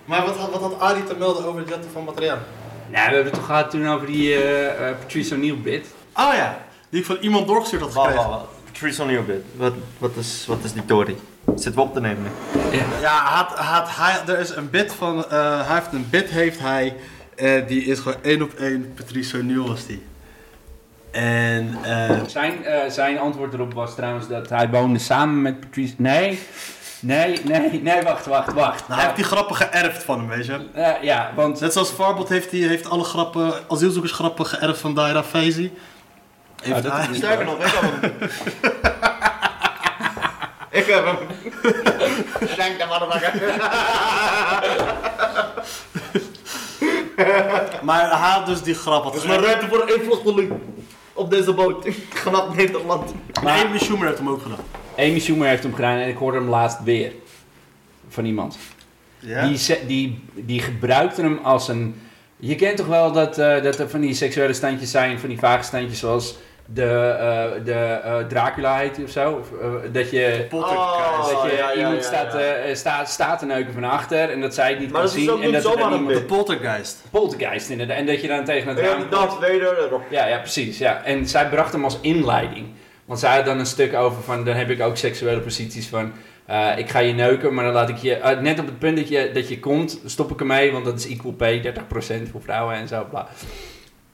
[0.04, 2.38] Maar wat, had- wat had Arie te melden over het jetten van materiaal?
[2.90, 5.86] Nou, we hebben het toch gehad toen over die eh, eh, Patrice O'Neill bit.
[6.14, 8.28] Oh ja, die ik van iemand doorgestuurd had gekregen.
[8.30, 8.44] wacht.
[8.64, 9.42] Patrice O'Neill bit.
[9.56, 11.16] Wat, wat, is, wat is die Tory?
[11.46, 12.60] Zitten we op te nemen nu?
[12.76, 12.84] Ja.
[13.00, 16.58] Ja, had, had, hij, er is een bit van, eh, hij heeft een bit heeft
[16.60, 16.96] hij,
[17.38, 20.02] eh, die is gewoon één op één Patrice O'Neill was die.
[21.10, 25.94] En, eh, Zijn, eh, zijn antwoord erop was trouwens dat hij woonde samen met Patrice...
[25.96, 26.38] Nee,
[27.00, 28.88] nee, nee, nee, wacht, wacht, wacht.
[28.88, 30.58] nou, hij heeft die grappen geërfd van hem, weet je.
[31.02, 31.60] Ja, want...
[31.60, 35.72] Net zoals Farbot heeft, hij heeft alle grappen, asielzoekersgrappen geërfd van Daira Faizi.
[36.62, 38.12] Heeft dat hij- Sterker nog, ik heb hem.
[40.80, 41.16] ik heb hem.
[42.56, 43.52] Dank de motherfucker.
[47.82, 49.02] Maar hij had dus die grap.
[49.02, 49.44] had geërfd.
[49.44, 50.52] ruimte voor één vluchteling
[51.12, 51.88] op deze boot.
[52.08, 53.14] Vanaf Nederland.
[53.42, 54.58] Maar Amy Schumer heeft hem ook gedaan.
[54.96, 57.12] Amy Schumer heeft hem gedaan en ik hoorde hem laatst weer.
[58.08, 58.58] Van iemand.
[59.18, 59.46] Ja?
[59.46, 62.00] Die, die, die gebruikte hem als een...
[62.36, 65.38] Je kent toch wel dat, eh, dat er van die seksuele standjes zijn, van die
[65.38, 66.36] vage standjes zoals
[66.74, 69.32] de, eh, de eh, Dracula heet of zo.
[69.32, 72.38] Of, eh, dat je, Oh, dat je ja, iemand ja, staat, ja.
[72.38, 75.18] eh, staat, staat te neuken van achter en dat zij het niet Maar kan dat
[75.18, 75.32] is zien.
[75.32, 76.14] ook en niet dat zomaar iemand...
[76.14, 77.02] De poltergeist.
[77.10, 77.96] Poltergeist inderdaad.
[77.96, 80.02] En dat je dan tegen het Ja, raam Vader erop.
[80.10, 80.78] Ja, ja, precies.
[80.78, 81.02] Ja.
[81.04, 82.66] En zij bracht hem als inleiding.
[83.04, 86.12] Want zij had dan een stuk over van, dan heb ik ook seksuele posities van,
[86.46, 89.08] eh, ik ga je neuken, maar dan laat ik je, net op het punt dat
[89.08, 92.74] je, dat je komt, stop ik ermee, want dat is equal pay, 30% voor vrouwen
[92.74, 93.28] en zo, bla.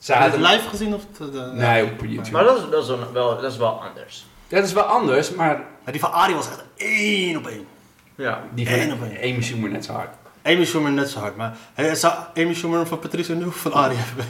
[0.07, 0.95] Heb had je het live gezien?
[0.95, 2.31] Of eh, Nee, op YouTube.
[2.31, 4.27] Maar dat is, dat is, wel, wel, dat is wel anders.
[4.49, 7.67] Dat is wel anders, maar Maar die van Arie was echt één op één.
[8.15, 8.43] Ja.
[8.55, 9.33] Die Eén op één.
[9.35, 10.09] Amy Schumer net zo hard.
[10.43, 13.99] Amy Schumer net zo hard, maar hey, zou Amy Schumer van Patricia of van Arie
[14.01, 14.25] hebben?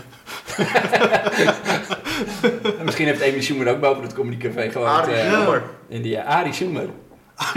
[2.78, 5.62] En misschien heeft Amy Schumer ook boven het Comedy Café gewoon Arie het, eh, Schumer.
[5.88, 6.88] in die uh, Arie Schumer.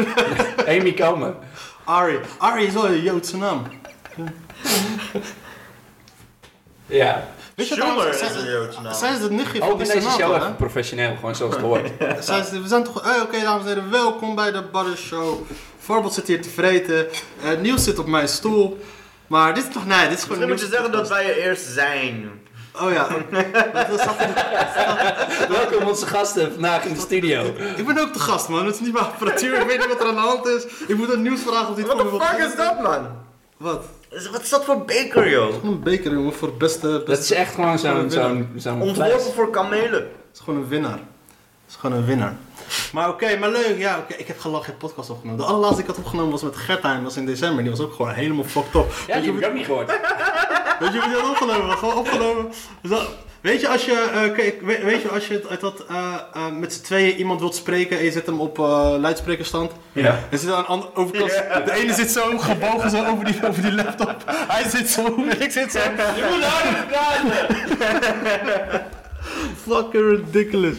[0.78, 1.36] Amy komen.
[1.84, 2.20] Arie.
[2.38, 3.64] Arie is wel een Joodse naam.
[6.86, 7.28] Ja.
[7.58, 8.94] Weet je is zij- een Joodse naam.
[8.94, 11.64] Zij is het nichtje van Ook in deze show senator, even professioneel, gewoon zoals het
[11.64, 11.90] hoort.
[12.00, 12.22] hè?
[12.22, 13.04] Zij is- We zijn toch...
[13.04, 15.42] Hey, Oké, dames en heren, welkom bij de Butter Show.
[15.80, 17.08] Voorbeeld zit hier te vreten.
[17.44, 18.78] Eh, Niels zit op mijn stoel.
[19.28, 19.86] Maar dit is toch...
[19.86, 20.38] Nee, dit is gewoon...
[20.40, 22.32] Misschien moet je zeggen dat wij er eerst zijn.
[22.82, 23.08] Oh ja.
[23.90, 24.34] Dat zat in-
[25.58, 27.44] Welkom onze gasten vandaag in de studio.
[27.76, 28.66] Ik ben ook de gast, man.
[28.66, 29.60] Het is niet mijn apparatuur.
[29.62, 30.66] Ik weet niet wat er aan de hand is.
[30.88, 33.08] Ik moet een nieuws vragen of dit What voor the fuck is dat, man?
[33.58, 33.84] Wat?
[34.18, 35.54] Is- Wat is dat voor beker, joh?
[35.54, 36.88] Gewoon een beker, jongen, voor het beste...
[36.88, 37.04] beste...
[37.12, 38.82] Dat is echt gewoon zo'n zo'n zo'n.
[38.82, 39.92] Ontworpen voor kamelen.
[40.02, 41.00] Het is gewoon een winnaar.
[41.66, 42.36] Het is gewoon een winnaar.
[42.94, 43.78] Maar oké, maar leuk.
[43.78, 44.14] Ja, oké.
[44.14, 45.40] Ik heb gelachen, geen podcast opgenomen.
[45.42, 47.04] De allerlaatste die ik had opgenomen was met Gertijn.
[47.04, 47.62] was in december.
[47.64, 48.92] Die was ook gewoon helemaal fucked up.
[49.08, 49.88] Ja, weet, die je, heb ik ook niet gehoord.
[50.80, 51.78] weet je hoe die had opgenomen?
[51.78, 52.52] Gewoon opgenomen.
[52.90, 53.02] Zo,
[53.42, 56.14] weet je, als je, eh, kijk, weet, weet je, als je het, uit dat, eh,
[56.34, 59.72] eh, met z'n tweeën iemand wilt spreken en je zet hem op eh luidsprekerstand.
[59.92, 60.20] Ja.
[60.32, 61.32] Er zit aan de overkant.
[61.66, 64.16] De ene zit zo gebogen zo over die, over die laptop.
[64.28, 65.80] Hij zit zo, ik zit zo.
[65.80, 68.86] Je moet harder praten!
[69.68, 70.76] Fucking ridiculous.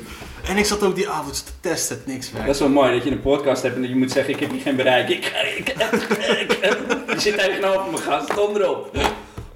[0.48, 2.46] En ik zat ook die avond te testen, niks werkt.
[2.46, 4.40] Dat is wel mooi dat je een podcast hebt en dat je moet zeggen: Ik
[4.40, 5.08] heb hier geen bereik.
[5.08, 8.32] Ik, ik, ik, ik- je zit tegenover me, gast.
[8.32, 8.96] Stond erop.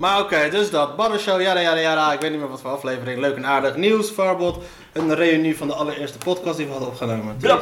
[0.02, 0.96] Maar oké, dus dat.
[0.96, 2.12] Barbershow, jara jara jara.
[2.12, 3.20] Ik weet niet meer wat voor aflevering.
[3.20, 3.76] Leuk en aardig.
[3.76, 4.64] Nieuws, Farbot.
[4.92, 7.36] Een reunie van de allereerste podcast die we hadden opgenomen.
[7.38, 7.58] Ja.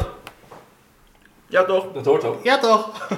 [1.46, 1.85] Ja, toch?
[1.94, 2.44] Dat hoort ook.
[2.44, 2.88] Ja toch?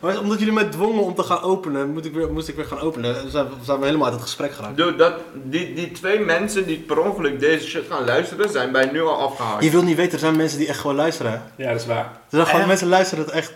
[0.00, 2.64] maar omdat jullie mij dwongen om te gaan openen, moet ik weer, moest ik weer
[2.64, 3.14] gaan openen.
[3.14, 4.76] Dan zijn, we- zijn we helemaal uit het gesprek geraakt.
[4.76, 8.84] Dude, dat, die, die twee mensen die per ongeluk deze shit gaan luisteren, zijn bij
[8.92, 9.64] nu al afgehaakt.
[9.64, 11.42] Je wilt niet weten, er zijn mensen die echt gewoon luisteren.
[11.56, 12.04] Ja, dat is waar.
[12.04, 12.68] Er zijn gewoon Echt?
[12.68, 13.52] mensen die luisteren het echt.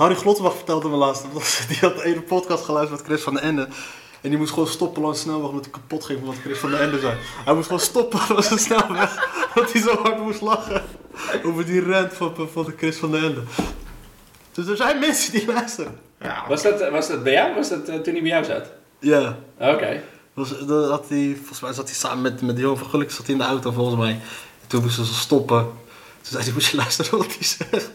[0.00, 1.24] Harry Glottenbach vertelde me laatst.
[1.68, 3.68] Die had de ene podcast geluisterd met Chris van den Ende.
[4.20, 6.58] En die moest gewoon stoppen langs de snelweg omdat hij kapot ging van wat Chris
[6.58, 7.16] van den Ende zei.
[7.44, 9.28] Hij moest gewoon stoppen langs de snelweg.
[9.54, 10.82] Omdat hij zo hard moest lachen.
[11.44, 13.42] Over die rent van, van de Chris van den Ende.
[14.52, 15.98] Dus er zijn mensen die luisteren.
[16.20, 16.44] Ja.
[16.48, 17.54] Was dat, was dat bij jou?
[17.54, 18.70] Was dat eh, toen hij bij jou zat?
[18.98, 19.38] Ja.
[19.58, 20.02] Oké.
[20.34, 23.26] Was, dat had hij, volgens mij zat hij samen met, met Johan van Gulik zat
[23.26, 24.12] hij in de auto volgens mij.
[24.62, 25.62] En toen moesten ze stoppen.
[25.62, 25.72] Toen
[26.32, 27.90] zei hij, moet je luisteren wat hij zegt.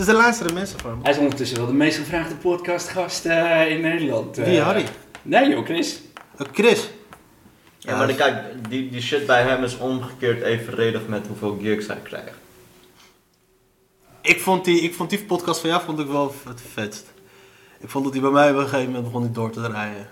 [0.00, 1.00] Dus er luisteren mensen van.
[1.02, 4.38] Hij is ondertussen wel de meest gevraagde podcastgast eh, in Nederland.
[4.38, 4.44] eh.
[4.44, 4.84] Wie, Harry?
[5.22, 6.00] Nee joh, Chris.
[6.38, 6.88] Oh, Chris.
[7.78, 8.34] Ja, maar dan kijk,
[8.68, 12.32] die, die shit bij hem is omgekeerd evenredig met hoeveel gigs hij krijgt.
[14.20, 17.12] Ik vond, die, ik vond die podcast van jou vond ik wel het vetst.
[17.80, 20.08] Ik vond dat hij bij mij op een gegeven moment begon door te draaien.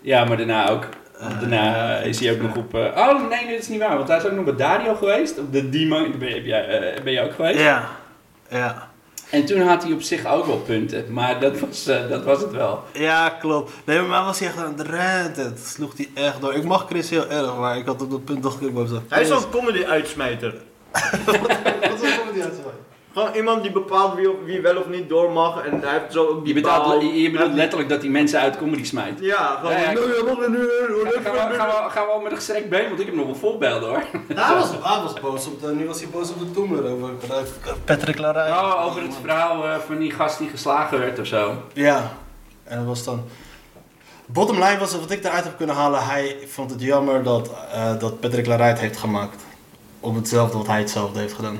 [0.00, 0.88] Ja, maar daarna ook.
[1.18, 2.74] Eh, daarna is hij ook nog op...
[2.74, 3.96] eh, oh nee, dit is niet waar.
[3.96, 5.38] Want hij is ook nog bij Dario geweest.
[5.38, 6.10] Op de Dimo.
[6.18, 7.58] Ben, je- jij, eh, ben je ook geweest?
[7.58, 7.88] Ja.
[8.50, 8.89] Ja.
[9.30, 11.12] En toen had hij op zich ook wel punten.
[11.12, 12.84] Maar dat was, eh, dat was het wel.
[12.92, 13.72] Ja, klopt.
[13.84, 15.44] Nee, maar was hij echt aan het renten.
[15.44, 16.54] Dat sloeg hij echt door.
[16.54, 19.02] Ik mag Chris heel erg, maar ik had op dat punt dacht ik ook wel
[19.08, 20.54] Hij is zo'n comedy-uitsmijter.
[21.90, 22.60] Wat is die uit
[23.12, 26.26] Gewoon iemand die bepaalt wie, wie wel of niet door mag en hij heeft zo
[26.26, 27.00] ook Je die bedoelt, paal.
[27.00, 29.18] je, je bedoelt letterlijk dat hij mensen uit comedy smijt.
[29.20, 29.72] Ja, gewoon.
[29.72, 32.68] Ja, ja, nee, Robin, nu, Gaan we, gaan, we, gaan we al met een gestrekt
[32.68, 34.02] been, want ik heb nog wel voorbeelden hoor.
[34.34, 37.10] Hij was, hij was boos op de, nu was hij boos op de Toemler over
[37.84, 38.50] Patrick Larij.
[38.50, 41.54] Oh, over het verhaal eh, van die gast die geslagen werd of zo.
[41.72, 42.12] Ja,
[42.64, 43.22] en dat was dan.
[44.26, 46.06] Bottom line was wat ik eruit heb kunnen halen.
[46.06, 49.42] Hij vond het jammer dat, eh, dat Patrick Larij het heeft gemaakt.
[50.00, 51.58] Om hetzelfde wat hij hetzelfde heeft gedaan.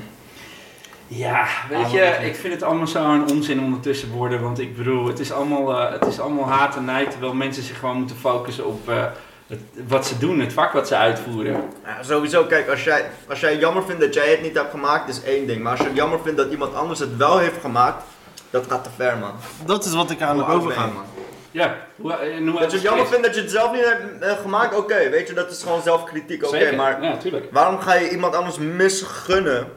[1.13, 4.41] Ja, weet Ah, je, ik vind het allemaal zo'n onzin ondertussen worden.
[4.41, 7.11] Want ik bedoel, het is allemaal, eh, het is allemaal haat en nijd.
[7.11, 9.03] Terwijl mensen zich gewoon moeten focussen op eh,
[9.47, 11.63] het, wat ze doen, het vak wat ze uitvoeren.
[11.85, 15.09] Ja, sowieso, kijk, als jij, als jij jammer vindt dat jij het niet hebt gemaakt,
[15.09, 15.61] is één ding.
[15.63, 18.03] Maar als je jammer vindt dat iemand anders het wel heeft gemaakt,
[18.49, 19.33] dat gaat te ver, man.
[19.65, 20.93] Dat is wat ik aan je, overgaan.
[20.93, 21.03] man?
[21.51, 23.95] Ja, hoe, eh, en hoe Dat je het jammer vindt dat je het zelf niet
[24.19, 26.75] hebt gemaakt, oké, weet je, dat is gewoon zelfkritiek, oké.
[26.75, 27.17] Maar ja,
[27.51, 29.67] waarom ga je iemand anders misgunnen,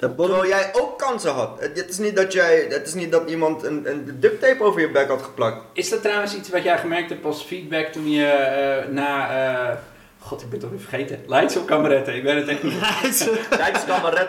[0.00, 1.60] Dat bottom- terwijl jij ook kansen had?
[1.60, 4.62] Het, het is niet dat jij, het is niet dat iemand een, een duct tape
[4.62, 5.62] over je bek had geplakt.
[5.72, 9.30] Is dat trouwens iets wat jij gemerkt hebt als feedback toen je eh, na...
[9.70, 9.76] eh,
[10.18, 11.20] God, ik ben het toch weer vergeten.
[11.26, 12.74] Leidse op kameretten, ik ben het echt niet.
[13.02, 13.30] Leidse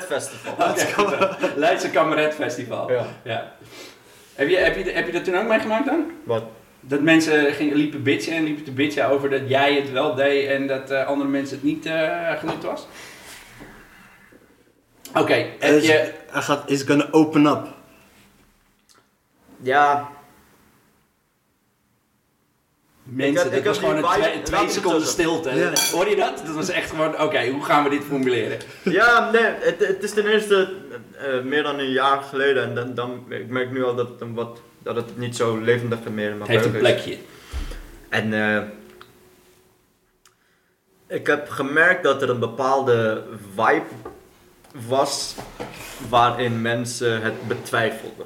[0.07, 1.17] Festival.
[1.55, 2.91] Leidse Kameret Festival.
[2.91, 3.05] Ja.
[3.23, 3.51] Ja.
[4.36, 6.12] Heb, je, heb, je, heb je dat toen ook meegemaakt dan?
[6.23, 6.43] Wat?
[6.79, 10.47] Dat mensen gingen, liepen bitchen en liepen te bitchen over dat jij het wel deed
[10.47, 12.88] en dat eh, andere mensen het niet eh gelukt was?
[15.15, 16.13] Oké, heb Is, je...
[16.30, 17.67] hij gaat, is gonna open up.
[19.62, 20.10] Ja,
[23.04, 25.50] Mensen, had- dat ik was had gewoon een vibe- twee, twee ik seconden stilte.
[25.56, 25.71] Ja.
[25.91, 26.38] Hoor je dat?
[26.45, 28.58] Dat was echt gewoon, oké, hoe gaan we dit formuleren?
[28.84, 30.74] Ja, nee, het, het is ten eerste,
[31.17, 32.63] eh, meer dan een jaar geleden.
[32.63, 35.58] En dan, dan, ik merk nu al dat het, een wat, dat het niet zo
[35.58, 36.80] levendig meer in Het mijn heeft een is.
[36.80, 37.17] plekje.
[38.10, 38.62] En eh,
[41.08, 43.24] ik heb gemerkt dat er een bepaalde
[43.56, 43.84] vibe
[44.88, 45.36] was
[46.10, 48.25] waarin mensen het betwijfelden.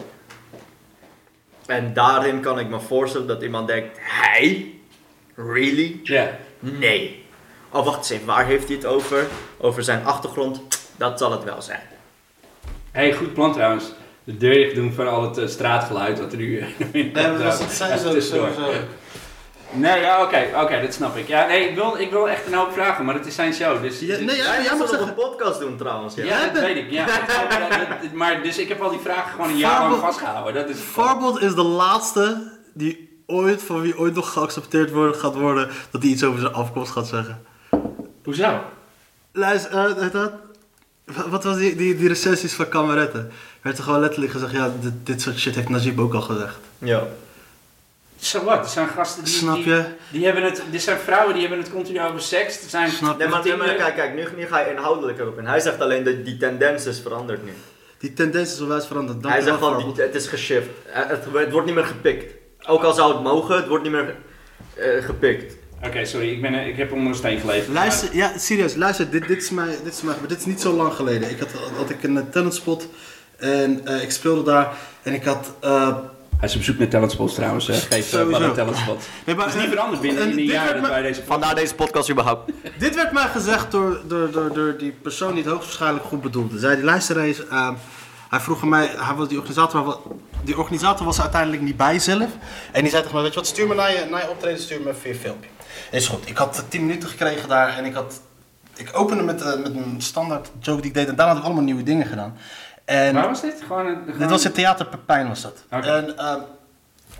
[1.65, 4.73] En daarin kan ik me voorstellen dat iemand denkt, hij?
[5.35, 5.99] Really?
[6.03, 6.37] Ja.
[6.59, 7.25] Nee.
[7.71, 9.27] Oh, wacht eens even, waar heeft hij het over?
[9.57, 10.61] Over zijn achtergrond?
[10.97, 11.81] Dat zal het wel zijn.
[12.91, 13.85] Hey, goed plan trouwens.
[14.23, 17.11] De deur dicht doen van al het eh, straatgeluid wat er nu eh, in Nee,
[17.11, 18.47] maar dat zijn sowieso.
[19.75, 21.27] Nee, ja, oké, oké, dat snap ik.
[21.27, 23.81] Ja, nee, ik wil, ik wil echt een hoop vragen, maar het is zijn show,
[23.81, 23.99] dus...
[23.99, 25.07] Ja, nee, ja, jij mag moeten nog zeggen.
[25.07, 26.15] een podcast doen trouwens.
[26.15, 26.23] Ja.
[26.23, 27.05] ja, dat weet ik, ja.
[28.01, 30.79] Dat- maar dus ik heb al die vragen gewoon een jaar lang vastgehouden, dat is...
[30.79, 36.01] Farbot is de laatste die ooit, van wie ooit nog geaccepteerd worden, gaat worden, dat
[36.01, 37.41] hij iets over zijn afkomst gaat zeggen.
[38.23, 38.59] Hoezo?
[39.31, 40.31] Luister, eh, dat?
[41.05, 43.31] Wa- wat was die, die, die recensies van kameretten?
[43.61, 46.57] werd er gewoon letterlijk gezegd, ja, dit, dit soort shit heeft Najib ook al gezegd.
[46.77, 47.03] Ja.
[48.19, 49.33] Zo wat, er zijn gasten die...
[49.33, 49.83] Snap die- je?
[50.11, 52.63] Die hebben het, er zijn vrouwen die hebben het continu over seks.
[52.63, 55.37] Er zijn Snap Nee, maar, nee, maar kijk, kijk nu, nu ga je inhoudelijk erop
[55.39, 55.45] in.
[55.45, 57.51] Hij zegt alleen dat die tendens is veranderd nu.
[57.97, 59.21] Die tendens is onwijs veranderd.
[59.21, 60.67] Dank Hij je zegt van, die- het is geshift.
[60.93, 62.33] Eh, Het, het wordt niet meer gepikt.
[62.67, 64.15] Ook al zou het mogen, het wordt niet meer
[64.73, 65.53] eh, gepikt.
[65.83, 67.67] Oké, sorry, ik, ben, eh, ik heb onder een steen geleefd.
[67.67, 70.61] Luister, ja, serieus, luister, dit, dit, is mij, dit is mij, maar dit is niet
[70.61, 71.29] zo lang geleden.
[71.29, 72.87] Ik had, had ik een talentspot
[73.37, 74.73] en eh, ik speelde daar
[75.03, 75.53] en ik had...
[75.59, 75.97] eh,
[76.45, 77.73] Hij is op zoek naar talentspots trouwens, hè.
[77.73, 78.43] Geef uh, Sowieso.
[78.43, 79.07] een talentspot.
[79.25, 81.23] nee, maar, Het is niet eh, veranderd binnen en in een jaar wij deze...
[81.25, 82.51] Vandaar deze podcast überhaupt.
[82.77, 86.59] Dit werd mij gezegd door, door, door, door die persoon die het hoogstwaarschijnlijk goed bedoelde.
[86.59, 87.73] Zei die luister eens, ehm,
[88.29, 89.95] hij vroeg aan mij, hij was die organisator, maar
[90.43, 92.29] die organisator was er uiteindelijk niet bij zelf.
[92.71, 94.59] En die zei tegen mij, weet je wat, stuur me naar je, naar je optreden,
[94.59, 95.49] stuur me even je filmpje.
[95.91, 98.21] Is goed, ik had 10 minuten gekregen daar en ik had,
[98.75, 101.45] ik opende met, eh, met een standaard joke die ik deed en daarna had ik
[101.45, 102.37] allemaal nieuwe dingen gedaan.
[102.85, 103.63] En, Waar was dit?
[103.67, 103.99] Gewoon een...
[104.17, 105.63] dit was het Theater Pepijn was dat.
[105.69, 106.39] En, ehm,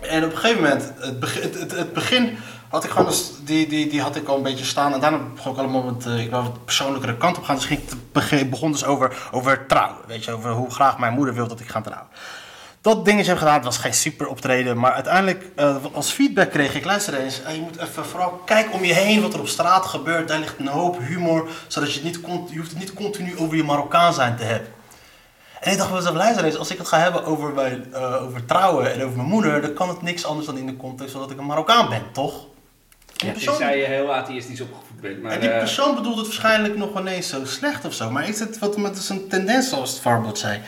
[0.00, 3.12] en op een gegeven moment, het begin, het, het, het begin had ik gewoon,
[3.44, 4.92] die, die, die had ik al een beetje staan.
[4.92, 7.56] En daarna begon ik allemaal met, eh, ik wou wat persoonlijkere kant op gaan.
[7.56, 10.00] Dus ging ik begin, begon dus over, over trouwen.
[10.06, 12.08] Weet je, over hoe graag mijn moeder wil dat ik ga trouwen.
[12.80, 14.78] Dat dingetje heb gedaan, het was geen super optreden.
[14.78, 18.72] Maar uiteindelijk, eh, als feedback kreeg ik, luister eens, eh, je moet even vooral kijken
[18.72, 20.28] om je heen wat er op straat gebeurt.
[20.28, 23.56] Daar ligt een hoop humor, zodat je het niet, je hoeft het niet continu over
[23.56, 24.75] je Marokkaan zijn te hebben.
[25.60, 28.22] En ik dacht bij mezelf, luister eens, als ik het ga hebben over, mijn, eh,
[28.22, 31.12] over trouwen en over mijn moeder, dan kan het niks anders dan in de context
[31.12, 32.46] van dat ik een Marokkaan ben, toch?
[33.16, 35.32] Ja, persoon- tenzij je heel atheïstisch opgevoed bent, maar...
[35.32, 38.10] en die eh, persoon bedoelt het waarschijnlijk nog wel eens zo slecht of zo.
[38.10, 40.60] Maar is het wat met zijn tendens, zoals het Farbot zei.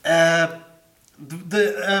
[0.00, 0.44] Eh,
[1.16, 2.00] de, de, eh,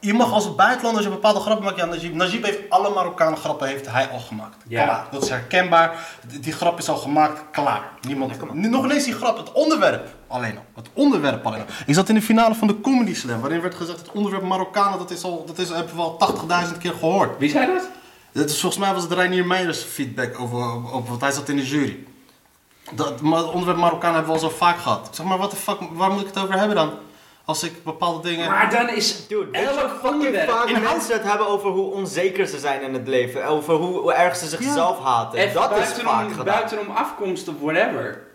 [0.00, 1.78] je mag als buitenlander als je bepaalde grappen maakt.
[1.78, 4.56] Ja, Najib, Najib heeft alle Marokkanen grappen heeft hij al gemaakt.
[4.68, 4.84] Ja.
[4.84, 5.06] Klaar.
[5.10, 6.08] Dat is herkenbaar.
[6.26, 7.42] Die, die grap is al gemaakt.
[7.50, 7.82] Klaar.
[8.00, 9.36] Niemand, nu nog ineens die grap.
[9.36, 10.64] Het onderwerp alleen al.
[10.74, 11.66] Het onderwerp alleen al.
[11.86, 13.40] Ik zat in de finale van de Comedy Slam.
[13.40, 14.98] Waarin werd gezegd het onderwerp Marokkanen.
[14.98, 16.18] Dat is al, dat is, hebben we al
[16.72, 17.38] 80.000 keer gehoord.
[17.38, 17.88] Wie zei dat?
[18.32, 20.58] Dat is, volgens mij was het Reinier Meijers feedback over,
[20.92, 22.06] over, want hij zat in de jury.
[22.92, 25.06] Dat maar het onderwerp Marokkaan hebben we al zo vaak gehad.
[25.06, 26.92] Ik zeg maar, wat de fuck, waar moet ik het over hebben dan?
[27.48, 28.50] Als ik bepaalde dingen...
[28.50, 30.50] Maar dan is Dude, weet je hoe elk fucking onderwerp...
[30.50, 33.46] vaak Inhoud- mensen het hebben over hoe onzeker ze zijn in het leven.
[33.46, 35.38] Over hoe, hoe erg ze zichzelf haten.
[35.38, 36.44] Even dat is vaak gedaan.
[36.44, 38.26] buitenom afkomst of whatever.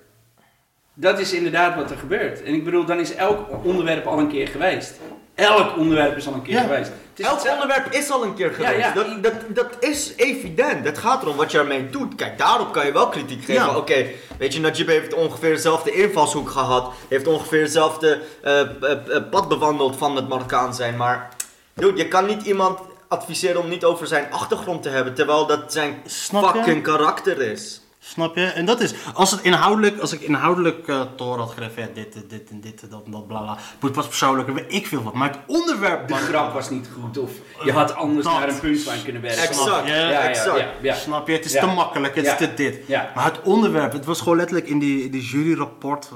[0.94, 2.44] Dat is inderdaad wat er gebeurt.
[2.44, 5.00] En ik bedoel, dan is elk onderwerp al een keer geweest.
[5.36, 6.62] Elk onderwerp is al een keer Ja.
[6.62, 6.90] geweest.
[6.90, 8.78] Het is Elk hetzelfde- onderwerp is al een keer geweest.
[8.78, 8.94] ja.
[8.94, 10.86] Dat, dat, dat is evident.
[10.86, 12.16] Het gaat erom wat je ermee doet.
[12.16, 13.54] Kijk, daarop kan je wel kritiek geven.
[13.66, 13.76] Ja.
[13.78, 14.06] Oké,
[14.38, 16.92] weet je, Najib heeft ongeveer dezelfde invalshoek gehad.
[17.10, 20.98] Heeft ongeveer dezelfde eh, eh, eh, pad bewandeld van het Marokkaan zijn.
[20.98, 21.30] Maar,
[21.74, 25.14] dude, je kan niet iemand adviseren om niet over zijn achtergrond te hebben.
[25.14, 26.50] Terwijl dat zijn Snap je?
[26.60, 27.82] fucking karakter is.
[28.06, 28.46] Snap je?
[28.46, 31.88] En dat is, als het inhoudelijk, als ik inhoudelijk eh te horen had gegeven, ja,
[31.94, 33.58] dit, dit, dit en dit en dat en dat, bla bla.
[33.80, 35.14] Moet pas persoonlijk, weet ik veel wat.
[35.14, 36.08] Maar het onderwerp...
[36.08, 37.32] De grap was niet goed of
[37.64, 38.34] je had anders Dat.
[38.40, 39.42] naar een punchline kunnen werken.
[39.44, 39.88] Exact.
[39.88, 40.60] Ja, Ja, ja, exact.
[40.60, 40.96] ja, ja.
[40.96, 41.34] Snap je?
[41.34, 41.60] Het is Ja.
[41.60, 42.32] te makkelijk, het Ja.
[42.32, 42.80] is te dit.
[42.88, 43.12] Ja.
[43.16, 46.10] Maar het onderwerp, het was gewoon letterlijk in die, die juryrapport,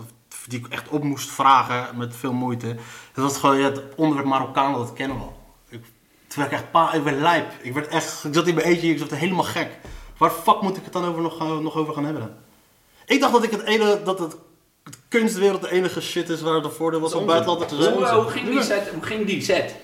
[0.48, 2.68] die ik echt op moest vragen met veel moeite.
[2.68, 5.38] Het was gewoon, ja, het onderwerp Marokkaan, dat kennen we al.
[5.70, 5.82] Ik,
[6.28, 7.52] toen werd ik echt, pa, ik werd lijp.
[7.62, 9.70] Ik werd echt, ik zat in mijn eentje, ik zat helemaal gek.
[10.18, 12.32] Waar fuck moet ik het dan over nog, gaan- nog over gaan hebben dan?
[13.06, 14.32] Ik dacht dat ik het ene, dat het
[14.84, 17.32] de kunstwereld de enige shit is waar de voordeel was om onzin.
[17.34, 17.94] buitenlander te zijn.
[17.96, 19.76] Hoe, hoe, ging die set, hoe ging die set?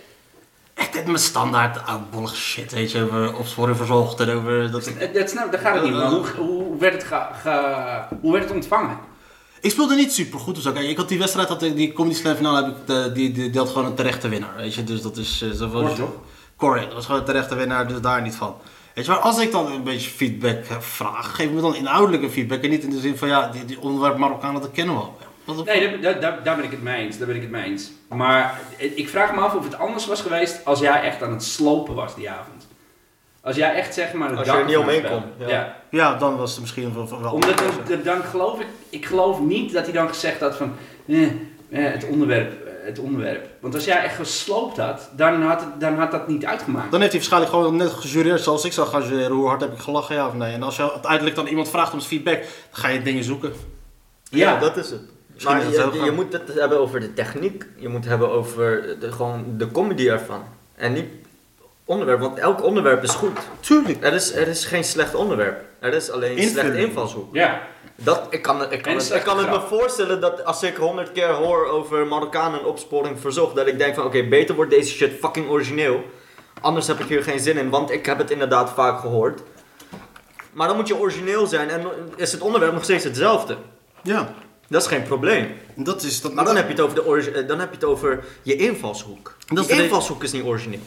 [0.73, 4.95] Echt met mijn standaard oudbollige shit, weet je, over opsporing verzocht en over dat ik...
[4.99, 5.99] Eh, Dat snap, daar gaat het niet om.
[5.99, 8.97] maar Hoe, hoe, werd het ge, ge- hoe werd het ontvangen?
[9.61, 10.55] Ik speelde niet super goed.
[10.55, 10.75] Dus ook.
[10.75, 13.49] Ik had die wedstrijd, had, ik- die Comedy Slam finale, heb ik de, die, die,
[13.49, 14.55] die had gewoon een terechte winnaar.
[14.55, 15.41] Weet je, dus dat is.
[15.41, 16.11] eh, Zo was Kort, toch?
[16.55, 18.55] Correct, dat was gewoon een terechte winnaar, dus daar niet van.
[18.93, 22.29] Weet je, maar als ik dan een beetje feedback eh, vraag, geef me dan inhoudelijke
[22.29, 22.63] feedback.
[22.63, 25.17] En niet in de zin van ja, die, die onderwerp Marokkanen, dat kennen we al.
[25.65, 27.17] Nee, daar, daar, ben ik het mee eens.
[27.17, 27.91] Daar ben ik het mee eens.
[28.07, 31.43] Maar ik vraag me af of het anders was geweest als jij echt aan het
[31.43, 32.67] slopen was die avond.
[33.41, 34.29] Als jij echt zeg maar...
[34.29, 35.47] het Als je er niet omheen kon, Ja.
[35.47, 35.75] ja.
[35.89, 37.21] Ja, dan was het misschien wel...
[37.21, 37.63] wel Omdat
[38.03, 38.67] dan, geloof ik...
[38.89, 40.75] Ik geloof niet dat hij dan gezegd had van...
[41.07, 43.47] Eh, eh, het onderwerp, eh, het onderwerp.
[43.59, 46.91] Want als jij echt gesloopt had, dan had, het, dan had dat niet uitgemaakt.
[46.91, 49.31] Dan heeft hij waarschijnlijk gewoon net gejureerd zoals ik zou gaan jureren.
[49.31, 50.53] Hoe hard heb ik gelachen, ja of nee?
[50.53, 52.49] En als je uiteindelijk dan iemand vraagt om zijn feedback, dan
[52.81, 53.53] ga je dingen zoeken.
[54.29, 54.59] Ja, Ja.
[54.59, 55.01] dat is het.
[55.33, 57.65] Misschien Maar is het zo je, je moet het hebben over de techniek.
[57.77, 60.43] Je moet het hebben over de, gewoon de comedy ervan.
[60.75, 61.05] En niet
[61.85, 63.39] onderwerp, want elk onderwerp is goed.
[63.59, 64.03] Tuurlijk.
[64.03, 65.61] Er is, er is geen slecht onderwerp.
[65.79, 66.51] Er is alleen Invulling.
[66.73, 67.35] slecht invalshoek.
[67.35, 67.61] Ja.
[68.03, 71.11] Dat, ik kan, ik kan, het, ik kan het me voorstellen dat als ik honderd
[71.11, 74.93] keer hoor over Marokkanen en opsporing verzocht, dat ik denk van oké, beter wordt deze
[74.93, 76.03] shit fucking origineel.
[76.61, 79.41] Anders heb ik hier geen zin in, want ik heb het inderdaad vaak gehoord.
[80.51, 83.57] Maar dan moet je origineel zijn en is het onderwerp nog steeds hetzelfde.
[84.01, 84.33] Ja.
[84.67, 85.57] Dat is geen probleem.
[85.75, 86.21] Dat is...
[86.21, 88.55] Dat, Maar dan heb je het over, de eh, dan heb je, het over je
[88.55, 89.35] invalshoek.
[89.47, 90.79] Dat de- invalshoek is niet origineel.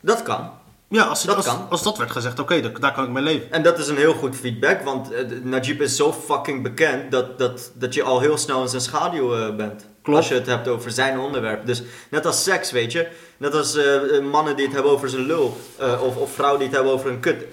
[0.00, 0.50] Dat kan.
[0.90, 1.66] Ja, als, Dat als, kan.
[1.70, 3.52] als dat werd gezegd, oké, daar, daar kan ik mee leven.
[3.52, 7.38] En dat is een heel goed feedback, want eh, Najib is zo fucking bekend dat,
[7.38, 9.86] dat, dat je al heel snel in zijn schaduw eh, bent.
[10.02, 10.18] Klopt.
[10.18, 11.66] Als je het hebt over zijn onderwerp.
[11.66, 13.08] Dus net als seks, weet je.
[13.36, 15.56] Net als eh, mannen die het hebben over zijn lul.
[15.78, 17.44] eh, of, of vrouwen die het hebben over een kut.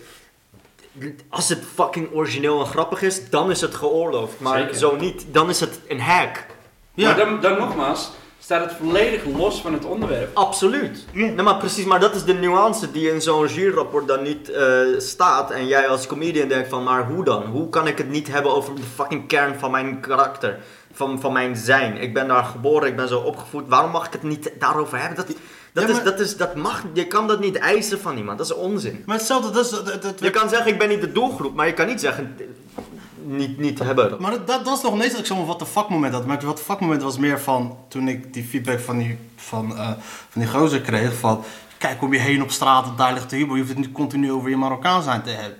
[1.30, 4.39] Als het fucking origineel en grappig is, dan is het geoorloofd.
[4.39, 4.76] Maar Zeker.
[4.76, 6.45] zo niet, dan is het een hack.
[6.93, 7.08] Ja.
[7.08, 8.12] Maar dan, dan nogmaals,
[8.45, 10.38] staat het volledig los van het onderwerp.
[10.38, 11.05] Absoluut.
[11.12, 14.79] Nee, maar precies, maar dat is de nuance die in zo'n juryrapport dan niet eh,
[14.97, 15.51] staat.
[15.51, 17.43] En jij als comedian denkt van, maar hoe dan?
[17.45, 20.58] Hoe kan ik het niet hebben over de fucking kern van mijn karakter?
[20.93, 21.97] Van, van mijn zijn.
[21.97, 23.63] Ik ben daar geboren, ik ben zo opgevoed.
[23.67, 25.17] Waarom mag ik het niet daarover hebben?
[25.17, 28.17] Dat, dat, Ja, is, maar- dat, is, dat mag, je kan dat niet eisen van
[28.17, 28.38] iemand.
[28.38, 29.03] Dat is onzin.
[29.05, 29.69] Maar hetzelfde, dat is...
[29.71, 31.55] Dat, dat, Je kan zeggen, ik ben niet de doelgroep.
[31.55, 32.38] Maar je kan niet zeggen,
[33.25, 34.15] niet, niet hebben.
[34.19, 36.25] Maar dat, dat, is nog ineens dat ik zo'n wat de fuck moment had.
[36.25, 39.77] Maar wat de fuck moment was meer van toen ik die feedback van die, van,
[39.77, 39.89] eh,
[40.29, 41.13] van die gozer kreeg.
[41.13, 41.43] Van
[41.77, 43.53] kijk om je heen op straat, daar ligt de humor.
[43.55, 45.57] Je hoeft het niet continu over je Marokkaan zijn te hebben.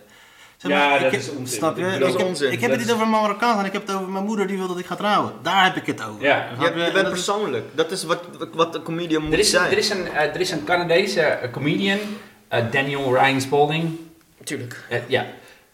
[0.58, 1.58] Zeg Ja, ik dat heb- is onzin.
[1.58, 1.84] Snap je?
[1.84, 2.52] Dat is ik heb, onzin.
[2.52, 4.26] Ik heb Dat het is- niet over mijn Marokkaan zijn, ik heb het over mijn
[4.26, 5.32] moeder die wil dat ik ga trouwen.
[5.42, 6.24] Daar heb ik het over.
[6.24, 6.48] Ja.
[6.60, 7.66] Je, je En bent dat is- persoonlijk.
[7.76, 8.20] Dat is wat,
[8.54, 9.72] wat- een comedian moet Er is, zijn.
[9.72, 12.00] er, is een, eh, er is een Canadese eh, comedian,
[12.48, 13.98] eh, Daniel Ryan Spalding.
[14.38, 14.86] Natuurlijk.
[14.90, 15.26] Eh, ja.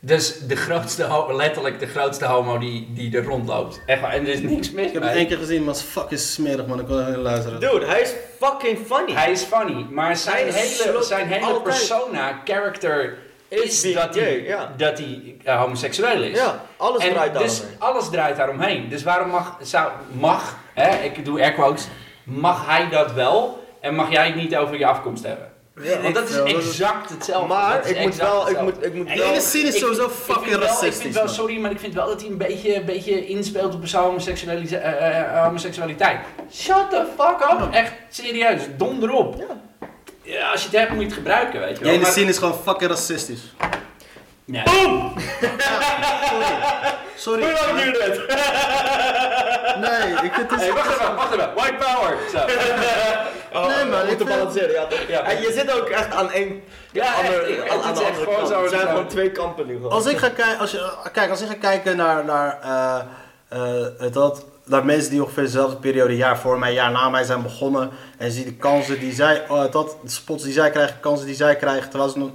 [0.03, 3.81] Dus de grootste, letterlijk de grootste homo die, die er rondloopt.
[3.85, 5.19] Echt waar, en er is niks mis Ik heb het mee.
[5.19, 6.79] één keer gezien, maar het is fucking smerig man.
[6.79, 7.59] Ik wil heel luisteren.
[7.59, 9.11] Dude, hij is fucking funny.
[9.13, 11.63] Hij is funny, maar zijn hele, zijn hele altijd.
[11.63, 14.73] persona, character, Is dat hij, ja.
[14.77, 16.37] dat hij eh, homoseksueel is.
[16.37, 17.79] Ja, alles en draait dus daaromheen.
[17.79, 18.89] alles draait daaromheen.
[18.89, 21.87] Dus waarom mag, zou, mag hè, ik doe air quotes,
[22.23, 25.50] mag hij dat wel en mag jij het niet over je afkomst hebben?
[26.01, 27.47] Want dat is veel, dat is- exact hetzelfde.
[27.47, 29.27] Maar ik moet wel, ik moet, ik moet En wel...
[29.31, 31.01] ene scene is Ik sowieso fucking vind wel- Ik racistisch.
[31.01, 33.87] vind wel, sorry, maar ik vind wel dat hij een beetje, een beetje inspeelt op
[33.87, 36.19] zijn homoseksualite- eh, eh, homoseksualiteit.
[36.53, 37.67] Shut the fuck up!
[37.73, 39.43] Echt serieus, donder op.
[40.23, 41.93] Ja, als je het hebt, moet je het gebruiken, weet je Die wel.
[41.93, 43.41] ene Maar- scene is gewoon fucking racistisch.
[44.51, 44.63] Ja.
[47.15, 47.41] Sorry.
[47.43, 48.17] Hoe lang duurt het?
[49.79, 50.59] Nee, ik vind het...
[50.59, 51.49] Hey, wacht even, wacht even.
[51.55, 52.17] White power.
[52.31, 52.39] Zo.
[53.67, 54.87] Nee, man, ik moet te vind- balanceren, ja.
[55.07, 55.21] Ja.
[55.23, 56.63] En je zit ook echt aan één...
[56.91, 58.47] Ja, ander- echt, ik- aan, het aan is de echt andere gewoon kant.
[58.47, 59.91] zo Er zijn gewoon twee kampen nu gewoon.
[59.91, 62.99] Als ik ga kijken, als je, kijk, als ik ga kijken naar, naar, eh,
[64.05, 67.41] eh, dat, naar mensen die ongeveer dezelfde periode, jaar voor mij, jaar na mij zijn
[67.41, 67.89] begonnen.
[68.17, 71.35] En zie de kansen die zij, eh, dat, de spots die zij krijgen, kansen die
[71.35, 72.29] zij krijgen, terwijl ze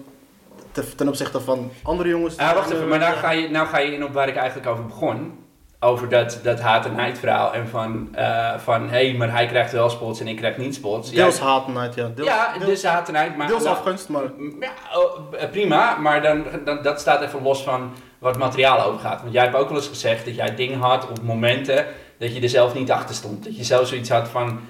[0.96, 2.36] ten opzichte van andere jongens.
[2.36, 4.68] Ah, wacht even, maar nou ga, je, nou ga je in op waar ik eigenlijk
[4.68, 5.44] over begon.
[5.80, 7.54] Over dat, dat haat- en nijd-verhaal.
[7.54, 11.10] En van, eh, van hé, maar hij krijgt wel spots en ik krijg niet spots.
[11.10, 12.08] Deels Ja, haat ja.
[12.14, 13.36] Deels, ja, deels, dus haat en nijd.
[13.36, 14.22] Maar deels afgunst, maar...
[14.60, 19.00] Ja, oh, eh, prima, maar dan, dan, dat staat even los van wat materiaal over
[19.00, 19.20] gaat.
[19.20, 21.86] Want jij hebt ook wel eens gezegd dat jij dingen had op momenten
[22.18, 23.44] dat je er zelf niet achter stond.
[23.44, 24.60] Dat je zelf zoiets had van,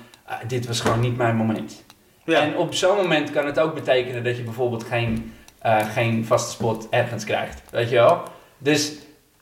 [0.46, 1.84] dit was gewoon niet mijn moment.
[2.24, 2.40] Ja.
[2.40, 6.50] En op zo'n moment kan het ook betekenen dat je bijvoorbeeld geen, eh, geen vaste
[6.50, 7.62] spot ergens krijgt.
[7.70, 8.22] Weet je wel?
[8.58, 8.92] Dus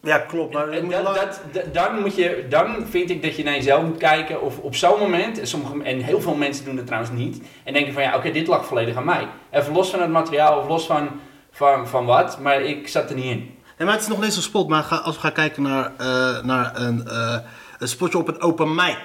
[0.03, 0.55] ja, klopt.
[0.55, 3.55] Maar moet dat, lang- dat, dat- dan, moet je, dan vind ik dat je naar
[3.55, 6.87] jezelf moet kijken of op zo'n moment, en, sommige, en heel veel mensen doen het
[6.87, 9.27] trouwens niet, en denken van ja, oké, dit lag volledig aan mij.
[9.50, 11.08] Even los van het materiaal of los van,
[11.50, 13.38] van, van wat, maar ik zat er niet in.
[13.79, 14.69] Nee, maar het is nog niet zo'n spot.
[14.69, 17.37] Maar ga- als we gaan kijken naar, eh, naar een, eh,
[17.79, 18.98] een spotje op een open mic.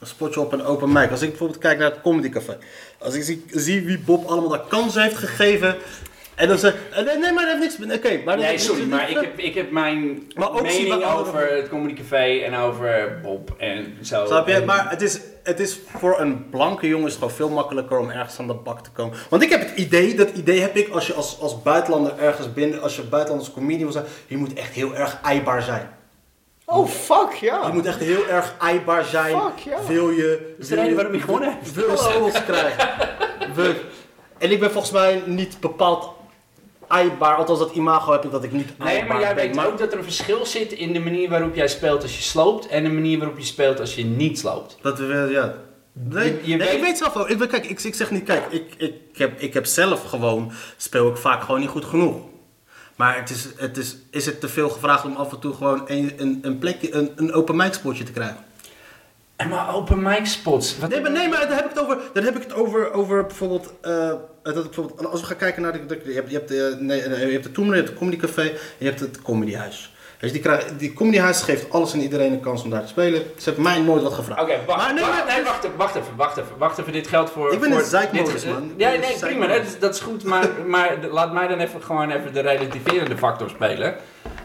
[0.00, 1.10] Een spotje op een open mic.
[1.10, 2.58] Als ik bijvoorbeeld kijk naar het Comedy Café.
[2.98, 5.76] Als ik zie, zie wie Bob allemaal daar kansen heeft gegeven.
[6.38, 7.94] En dan zeg eh, nee, nee, maar dat heeft niks...
[7.96, 8.38] Oké, maar...
[8.38, 11.94] Nee, sorry, maar ik heb, ik heb mijn Maar ook zie mening over het Comedy
[11.94, 14.26] Café en over Bob en zo.
[14.26, 14.54] Snap je?
[14.54, 17.98] En- Maar het is, het is voor een blanke jongen is het gewoon veel makkelijker
[17.98, 19.16] om ergens aan de bak te komen.
[19.30, 22.52] Want ik heb het idee, dat idee heb ik als je als, als buitenlander ergens
[22.52, 25.96] binnen, als je buitenlanders comedian wil zijn, je moet echt heel erg eibaar zijn.
[26.64, 27.66] Oh, fuck, ja.
[27.66, 29.36] Je moet echt heel erg eibaar zijn.
[29.40, 29.76] Fuck, ja.
[29.86, 30.54] Wil je...
[30.58, 31.74] is de reden waarom je gewonnen hebt.
[31.74, 31.90] Wil
[32.26, 32.88] je krijgen.
[34.38, 36.17] En ik ben volgens mij niet bepaald
[36.88, 37.34] eibaar.
[37.36, 39.54] Althans, dat imago heb ik dat ik niet Nee, maar jij ben.
[39.56, 42.22] weet ook dat er een verschil zit in de manier waarop jij speelt als je
[42.22, 44.78] sloopt en de manier waarop je speelt als je niet sloopt.
[44.82, 45.54] Dat we, ja.
[45.92, 47.30] Nee, Je- je nee, weet- ik weet zelf wel.
[47.30, 51.08] Ik, kijk, ik, ik zeg niet, kijk, ik, ik, heb, ik heb zelf gewoon, speel
[51.08, 52.16] ik vaak gewoon niet goed genoeg.
[52.96, 55.82] Maar het is, het is, is het te veel gevraagd om af en toe gewoon
[55.86, 58.36] een, een, een plekje, een, een open mic spotje te krijgen?
[59.38, 60.78] En maar open mic spots.
[60.78, 62.92] Wat Nee, maar, nee, maar daar heb ik het over, daar heb ik het over,
[62.92, 64.12] over bijvoorbeeld, eh,
[64.42, 67.08] dat bijvoorbeeld, als we gaan kijken naar de, de- je hebt, je hebt de, nee,
[67.08, 69.92] nee, je hebt de Toemler, je hebt het Comedy Café en je hebt het Comedyhuis.
[70.20, 73.22] Dus die, krijgen- die Comedyhuis geeft alles en iedereen een kans om daar te spelen.
[73.36, 74.40] Ze hebben mij nooit wat gevraagd.
[74.42, 76.92] Oké, wacht, Maar nee, wacht, nee, wacht, even, wacht even, wacht even, wacht even.
[76.92, 77.52] Dit geldt voor...
[77.52, 78.72] Ik ben voor een zeikmodus, dit- man.
[78.76, 82.10] Ja, nee, prima, dat is, dat is goed, maar, maar laat mij dan even gewoon
[82.10, 83.96] even de relativerende factor spelen.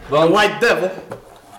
[0.08, 0.90] Want white devil.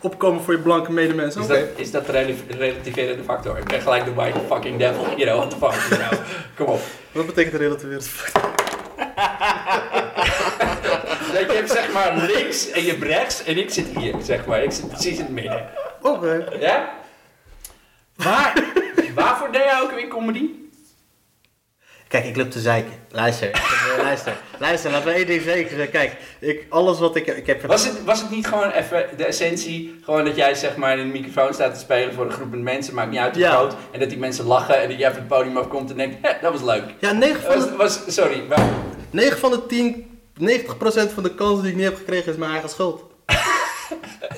[0.05, 1.41] Opkomen voor je blanke medemensen.
[1.41, 3.57] is dat, is dat de rel- relativerende factor?
[3.57, 6.19] Ik ben gelijk de white fucking devil, you know, what the fuck, you know.
[6.55, 6.79] Kom op.
[7.11, 8.01] Wat betekent relativeren?
[11.33, 14.45] Dat je hebt zeg maar links en je hebt rechts en ik zit hier, zeg
[14.45, 14.63] maar.
[14.63, 15.69] Ik zit precies in het midden.
[16.01, 16.47] Oké.
[16.59, 16.89] Ja?
[18.15, 18.63] Waar,
[19.15, 20.49] waarvoor deed jij ook weer comedy?
[22.15, 22.91] Kijk, ik loop te zeiken.
[23.11, 24.91] Luister, eh, luister, luister.
[24.91, 25.89] Laat me één ding zeker zeggen.
[25.89, 27.61] Kijk, ik, alles wat ik, ik heb...
[27.61, 31.11] Was het, was het niet gewoon even de essentie, gewoon dat jij zeg maar in
[31.11, 33.55] de microfoon staat te spelen voor een groep mensen, maakt niet uit hoe Ja.
[33.55, 36.15] groot, en dat die mensen lachen en dat jij van het podium afkomt en denkt,
[36.21, 36.83] hé, dat was leuk.
[36.99, 38.69] Ja, 9 van, Was, de, was, sorry, maar,
[39.09, 42.51] 9 van de 10, 90% van de kansen die ik niet heb gekregen is mijn
[42.51, 43.03] eigen schuld.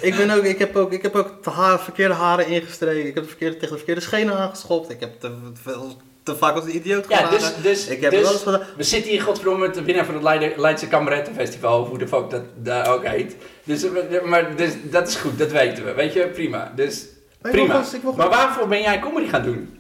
[0.02, 3.08] ik, ben ook, ik heb ook, ik heb ook de haar, verkeerde haren ingestreken.
[3.08, 4.90] Ik heb de verkeerde, tegen de verkeerde schenen aangeschopt.
[4.90, 5.32] Ik heb te,
[5.64, 5.98] veel,
[6.34, 8.62] te vaak als een idioot ja, dus, dus, ik heb dus alles gedaan.
[8.78, 12.08] we zitten hier godverdomme met de winnaar van het Leiden, Leidse Kamerettenfestival, of hoe de
[12.08, 13.36] fuck dat, dat ook heet.
[13.64, 16.72] Dus, eh, maar, dus dat is goed, dat weten we, weet je, prima.
[16.76, 17.06] Dus,
[17.42, 17.74] Maar ik wil prima.
[17.84, 19.77] gewoon- ik wil Maar waarvoor ben jij comedy gaan doen?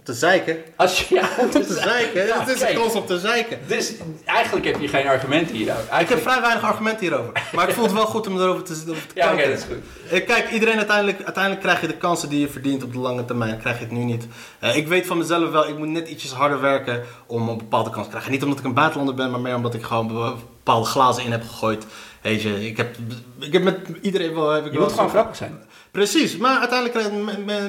[0.00, 0.56] Op te zeiken.
[0.76, 2.26] Als je, ja, Op te zeiken.
[2.26, 2.70] Ja, het is oké.
[2.70, 3.58] een kans op te zeiken.
[3.66, 3.92] Dus
[4.24, 5.74] eigenlijk heb je geen argumenten hier.
[6.00, 7.32] Ik heb vrij weinig argumenten hierover.
[7.54, 9.64] Maar ik vond het wel goed om erover te, over te ja, oké, dat is
[9.64, 9.76] goed.
[10.20, 13.24] Eh, Kijk, iedereen uiteindelijk, uiteindelijk krijg je de kansen die je verdient op de lange
[13.24, 13.58] termijn.
[13.58, 14.26] Krijg je het nu niet.
[14.58, 17.90] Eh, ik weet van mezelf wel, ik moet net ietsjes harder werken om een bepaalde
[17.90, 18.30] kans te krijgen.
[18.32, 21.30] Niet omdat ik een buitenlander ben, maar meer omdat ik gewoon be- bepaalde glazen in
[21.30, 21.86] heb gegooid.
[22.20, 22.96] Weet je, ik heb,
[23.38, 24.50] ik heb met iedereen wel...
[24.50, 25.60] Heb ik Je wel moet gewoon grappig zijn.
[25.90, 27.12] Precies, maar uiteindelijk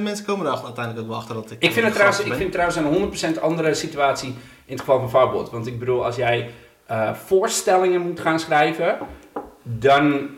[0.02, 1.64] mensen komen er uiteindelijk ook wel achter dat ik...
[1.64, 4.30] Ik vind, het een trouwens, ik vind het trouwens een 100% andere situatie
[4.66, 5.50] in het geval van Farbot.
[5.50, 6.50] Want ik bedoel, als jij
[6.86, 8.98] eh, voorstellingen moet gaan schrijven,
[9.64, 10.30] dan,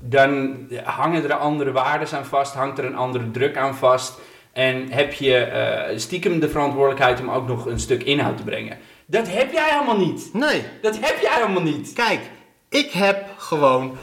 [0.00, 4.18] dan hangen er andere waarden aan vast, hangt er een andere druk aan vast.
[4.52, 8.78] En heb je eh, stiekem de verantwoordelijkheid om ook nog een stuk inhoud te brengen.
[9.06, 10.30] Dat heb jij helemaal niet.
[10.32, 11.92] Nee, Dat heb jij helemaal niet.
[11.92, 12.20] Kijk,
[12.68, 13.96] ik heb gewoon,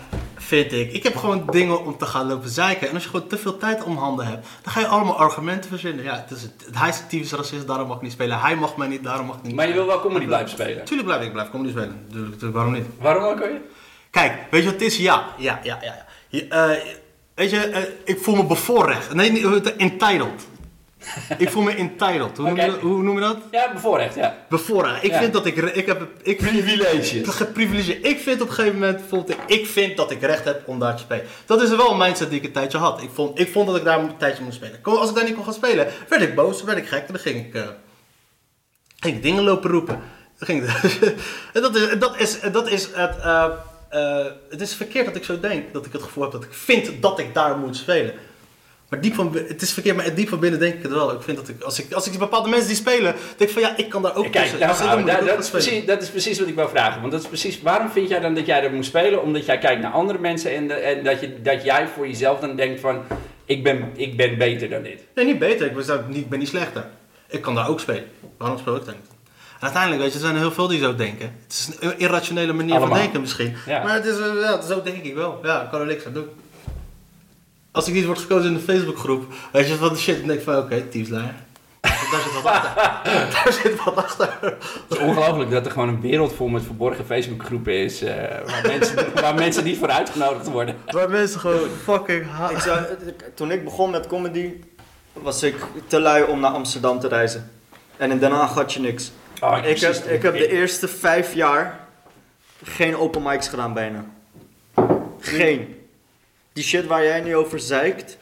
[0.49, 2.87] vind ik, ik heb gewoon dingen om te gaan lopen zeiken.
[2.87, 5.69] En als je gewoon te veel tijd om handen hebt, dan ga je allemaal argumenten
[5.69, 6.03] verzinnen.
[6.03, 8.39] Ja, het is, het, hij is een typisch racist, daarom mag ik niet spelen.
[8.39, 10.85] Hij mag mij niet, daarom mag ik niet Maar je wil wel comedy blijven spelen.
[10.85, 12.05] Tuurlijk blijf ik blijven comedy spelen.
[12.11, 12.85] Tuurlijk, tuurlijk, waarom niet?
[12.99, 13.61] Waarom ook weer?
[14.09, 14.97] Kijk, weet je wat het is?
[14.97, 15.93] Ja, ja, ja, ja.
[15.93, 16.05] ja.
[16.27, 16.93] Je, eh,
[17.35, 19.13] weet je, eh, ik voel me bevoorrecht.
[19.13, 20.47] Nee, niet, eh, entitled.
[21.37, 22.37] Ik voel me entitled.
[22.37, 23.37] Hoe, noem je, hoe noem je dat?
[23.51, 24.37] Ja, bevoorrecht, ja.
[24.49, 25.03] Bevoorrecht.
[25.03, 25.19] Ik Ja.
[25.19, 25.57] vind dat ik...
[25.57, 27.35] re- ik heb, ik Privileges.
[27.35, 28.05] geprivilegeerd.
[28.05, 30.95] Ik vind op een gegeven moment, bijvoorbeeld, ik vind dat ik recht heb om daar
[30.95, 31.25] te spelen.
[31.45, 33.01] Dat is wel een mindset die ik een tijdje had.
[33.01, 34.79] Ik vond, ik vond dat ik daar een tijdje moest spelen.
[34.83, 36.99] Als ik daar niet kon gaan spelen, werd ik boos, werd ik gek.
[37.07, 37.67] En dan ging ik, eh,
[38.99, 39.99] ging ik dingen lopen roepen.
[40.37, 41.13] Dan ging ik,
[41.53, 43.45] en dat is, dat is, dat is het, eh,
[43.89, 45.73] eh, het is verkeerd dat ik zo denk.
[45.73, 48.13] Dat ik het gevoel heb dat ik vind dat ik daar moet spelen.
[48.89, 51.11] Maar diep van, het is verkeerd, maar diep van binnen denk ik het wel.
[51.11, 53.61] Ik vind dat ik, als ik, als ik bepaalde mensen die spelen, denk ik van
[53.61, 54.59] ja, ik kan daar ook Kijk, tussen.
[54.59, 55.65] nou, Dus nou, dat, is spelen.
[55.65, 56.99] precies, dat is precies wat ik wil vragen.
[56.99, 59.21] Want dat is precies, waarom vind jij dan dat jij er moet spelen?
[59.21, 62.39] Omdat jij kijkt naar andere mensen en, de- en dat, je, dat jij voor jezelf
[62.39, 63.01] dan denkt van...
[63.45, 65.03] Ik ben, ik ben beter dan dit.
[65.15, 65.65] Nee, niet beter.
[65.65, 66.85] Ik ben, niet, ik ben niet slechter.
[67.27, 68.03] Ik kan daar ook spelen.
[68.37, 69.09] Waarom speel ik dan niet?
[69.59, 71.35] En uiteindelijk, weet je, er zijn er heel veel die zo denken.
[71.43, 72.89] Het is een irrationele manier Allemaal.
[72.89, 73.55] van denken misschien.
[73.65, 73.83] Ja.
[73.83, 75.39] Maar het is, eh, ja, zo denk ik wel.
[75.43, 76.27] Ja, ik kan er niks aan doen.
[77.79, 80.39] Als ik niet word gekozen in de Facebookgroep, weet je, van de shit, dan denk
[80.39, 81.35] ik van, oké, okay, teamsleider.
[82.11, 82.83] Daar zit wat achter.
[83.43, 84.37] Daar zit wat achter.
[84.41, 84.57] Het
[84.89, 88.01] is ongelooflijk dat er gewoon een wereld vol met verborgen Facebookgroepen is...
[88.01, 88.13] eh,
[88.45, 90.75] waar, mensen, waar mensen niet voor uitgenodigd worden.
[90.85, 92.85] Waar mensen gewoon fucking Ik zou,
[93.33, 94.53] toen ik begon met comedy,
[95.13, 95.55] was ik
[95.87, 97.51] te lui om naar Amsterdam te reizen.
[97.97, 99.11] En in Den Haag had je niks.
[99.41, 101.79] Oh, Ik heb, ik heb de eerste vijf jaar
[102.63, 104.05] geen open mics gedaan bijna.
[105.19, 105.78] Geen.
[106.59, 108.17] Die shit waar jij nu over zeikt,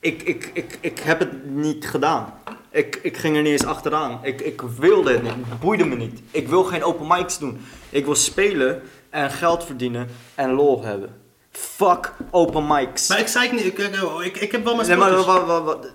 [0.00, 2.34] ik, ik, ik, ik heb het niet gedaan.
[2.70, 4.18] Ik, ik ging er niet eens achteraan.
[4.22, 5.32] Ik, ik wilde het niet.
[5.48, 6.20] Het boeide me niet.
[6.30, 7.60] Ik wil geen open mics doen.
[7.90, 11.23] Ik wil spelen en geld verdienen en lol hebben.
[11.58, 13.08] Fuck open mics.
[13.08, 13.94] Maar ik zei het niet, ik, ik,
[14.24, 15.10] ik, ik heb wel mijn Nee, maar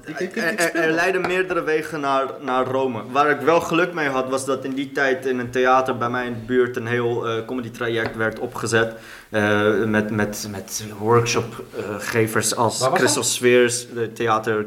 [0.06, 3.04] Ik- ik- ik er, er, leiden meerdere wegen naar, naar Rome.
[3.12, 6.10] Waar ik wel geluk mee had, was dat in die tijd in een theater bij
[6.10, 8.94] mij in de buurt een heel eh comedy traject werd opgezet.
[9.30, 14.66] Eh, met, met, met workshopgevers als Christel Sfeers, de theater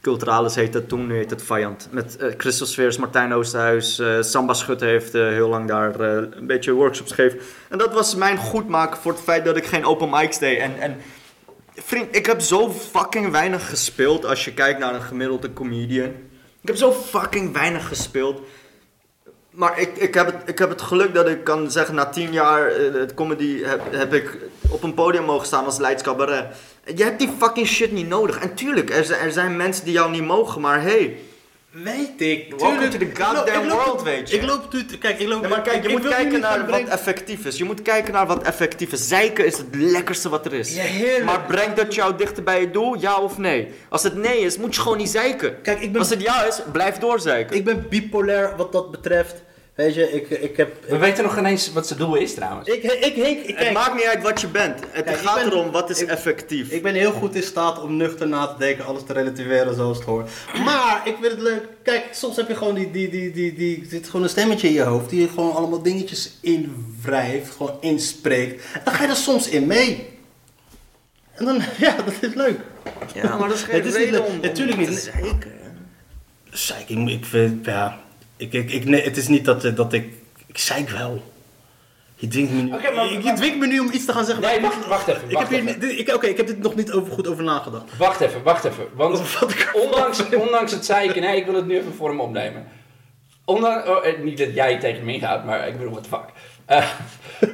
[0.00, 1.88] Culturalis heet het toen, nu heet het Vijand.
[1.90, 6.72] Met eh Christel Martijn Oosterhuis, eh, Samba Schutte heeft eh, heel lang daar een beetje
[6.72, 7.38] workshops gegeven.
[7.68, 10.58] En dat was mijn goedmaken voor het feit dat ik geen open mics deed.
[10.58, 10.96] En, en
[11.78, 16.08] Vriend, ik heb zo fucking weinig gespeeld als je kijkt naar een gemiddelde comedian.
[16.60, 18.40] Ik heb zo fucking weinig gespeeld.
[19.50, 22.32] Maar ik, ik, heb het, ik heb het geluk dat ik kan zeggen, na tien
[22.32, 24.38] jaar het comedy heb, heb ik
[24.68, 26.46] op een podium mogen staan als Leids Cabaret.
[26.94, 28.38] Je hebt die fucking shit niet nodig.
[28.38, 31.16] En tuurlijk, er zijn, er zijn mensen die jou niet mogen, maar hey.
[31.70, 32.46] Weet ik.
[32.50, 32.90] Welcome tuurlijk.
[32.92, 34.36] to the Ik loop- goddamn ik loop- world, weet je.
[34.36, 35.42] Ik loop, tu- kijk, ik loop...
[35.42, 37.58] Ja, maar kijk, je ik moet kijken naar wat effectief is.
[37.58, 39.08] Je moet kijken naar wat effectief is.
[39.08, 40.74] Zeiken is het lekkerste wat er is.
[40.74, 41.24] Ja, heerlijk.
[41.24, 43.68] Maar brengt dat jou dichter bij je doel, ja of nee?
[43.88, 45.62] Als het nee is, moet je gewoon niet zeiken.
[45.62, 47.56] Kijk, ik ben- Als het ja is, blijf doorzeiken.
[47.56, 49.42] Ik ben bipolair wat dat betreft.
[49.76, 50.84] Weet je, ik, ik heb...
[50.88, 52.68] We weten nog ineens wat zijn doel is trouwens.
[52.68, 54.80] Ik, ik, ik, ik, het maakt niet uit wat je bent.
[54.90, 56.70] Het Kijk, gaat ben- erom wat is ik- effectief.
[56.70, 59.96] Ik ben heel goed in staat om nuchter na te denken, alles te relativeren zoals
[59.96, 60.30] het hoort.
[60.64, 61.62] Maar ik vind het leuk.
[61.82, 64.72] Kijk, soms heb je gewoon die, die, die, die, die, zit gewoon een stemmetje in
[64.74, 68.64] je hoofd die je gewoon allemaal dingetjes invrijft, gewoon inspreekt.
[68.74, 70.08] En dan ga je er soms in mee.
[71.32, 72.58] En dan, ja, dat is leuk.
[73.14, 75.10] ja, maar dat is geen Het is reden om, om Natuurlijk niet.
[75.14, 75.52] zeiken.
[76.50, 78.04] Zeik, ik, ik vind, ja,
[78.36, 80.12] ik, ik, ik, nee, het is niet dat, eh, dat ik,
[80.46, 81.22] ik zeik wel.
[82.18, 84.44] Je dwingt me nu, maar- je, je dwingt me nu om iets te gaan zeggen.
[84.44, 85.22] Nee, wacht, wacht even.
[85.28, 85.88] Ik Wacht heb, hier, even.
[85.88, 87.96] niet- ik, oké, ik heb dit nog niet over, goed over nagedacht.
[87.96, 88.84] Wacht even, wacht even.
[88.94, 89.18] Want
[89.50, 92.66] ik- ondanks, ondanks het zeiken, nee, ik wil het nu even voor hem opnemen.
[93.44, 96.24] Ondanks, oh, eh, niet dat jij tegen me ingaat, maar ik bedoel, wat fuck.
[96.66, 96.90] Eh,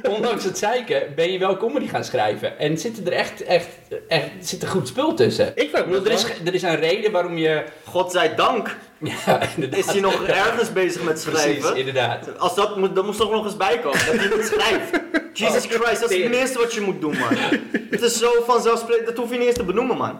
[0.15, 2.59] ondanks het zeiken ben je wel comedy gaan schrijven.
[2.59, 3.67] En zit er echt, echt,
[4.07, 5.51] echt zit er goed spul tussen.
[5.55, 7.63] Ik bedoel, er, is, er is een reden waarom je...
[7.83, 8.75] Godzijdank
[9.25, 9.39] Ja,
[9.69, 11.75] is hij nog ergens bezig met Precies, schrijven.
[11.75, 12.39] inderdaad.
[12.39, 14.99] Als dat, moet, dat moest toch nog eens bijkomen, dat hij niet schrijft.
[15.39, 17.37] Jesus Christ, dat is het minste wat je moet doen, man.
[17.89, 20.19] Het is zo vanzelfsprekend, dat hoef je niet eens te benoemen, man.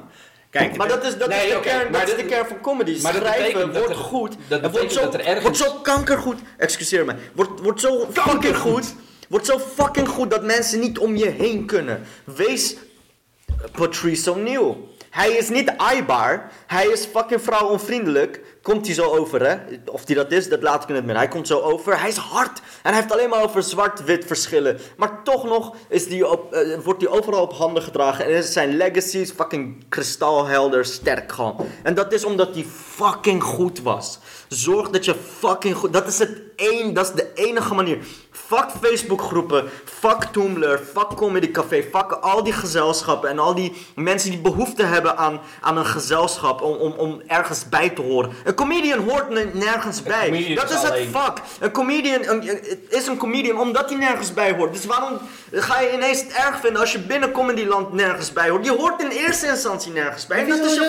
[0.54, 2.48] Kijk, Maar dat is, dat Nee, is, de, kern, maar dat is dit- de kern
[2.48, 3.02] van comedy.
[3.02, 4.36] maar Schrijven wordt er- goed.
[4.48, 6.40] dat wordt zo, dat er wordt zo kankergoed.
[6.58, 7.14] Excuseer me.
[7.34, 8.94] Wordt, wordt zo fucking goed.
[9.30, 12.04] Wordt zo fucking goed dat mensen niet om je heen kunnen.
[12.24, 12.76] Wees
[13.72, 14.76] Patrice O'Neill.
[15.10, 16.52] Hij is niet aaibaar.
[16.68, 18.40] Hij is fucking vrouwonvriendelijk.
[18.64, 19.58] Komt hij zo over, hè?
[19.86, 21.24] Of hij dat is, dat laat ik in het midden.
[21.24, 22.00] Hij komt zo over.
[22.00, 22.60] Hij is hard.
[22.60, 24.80] En hij heeft alleen maar over zwart-wit verschillen.
[24.98, 28.26] Maar toch nog is die op, eh, wordt hij overal op handen gedragen.
[28.26, 31.56] En zijn legacy is fucking kristalhelder sterk gewoon.
[31.84, 34.20] En dat is omdat hij fucking goed was.
[34.48, 35.94] Zorg dat je fucking goed...
[35.94, 37.98] Dat is, het één, dat is de enige manier.
[38.36, 39.70] Fuck Facebookgroepen,
[40.00, 44.84] fuck Tumblr, fuck Comedy Café, fuck al die gezelschappen en al die mensen die behoefte
[44.84, 48.32] hebben aan, aan een gezelschap om, om, om ergens bij te horen.
[48.44, 50.30] Een comedian hoort ne- nergens bij.
[50.56, 51.10] Dat is het alleen.
[51.12, 51.38] vak.
[51.60, 54.74] Een comedian een- is een comedian omdat hij nergens bij hoort.
[54.74, 55.18] Dus waarom
[55.52, 58.66] ga je ineens het erg vinden als je binnen Comedyland nergens bij hoort?
[58.66, 60.46] Je hoort in eerste instantie nergens bij.
[60.46, 60.82] Dat is je-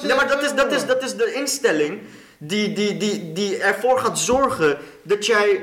[0.00, 2.00] je- Ja, maar dat is, dat, is, dat is de instelling
[2.38, 5.60] die, die, die, die ervoor gaat zorgen dat jij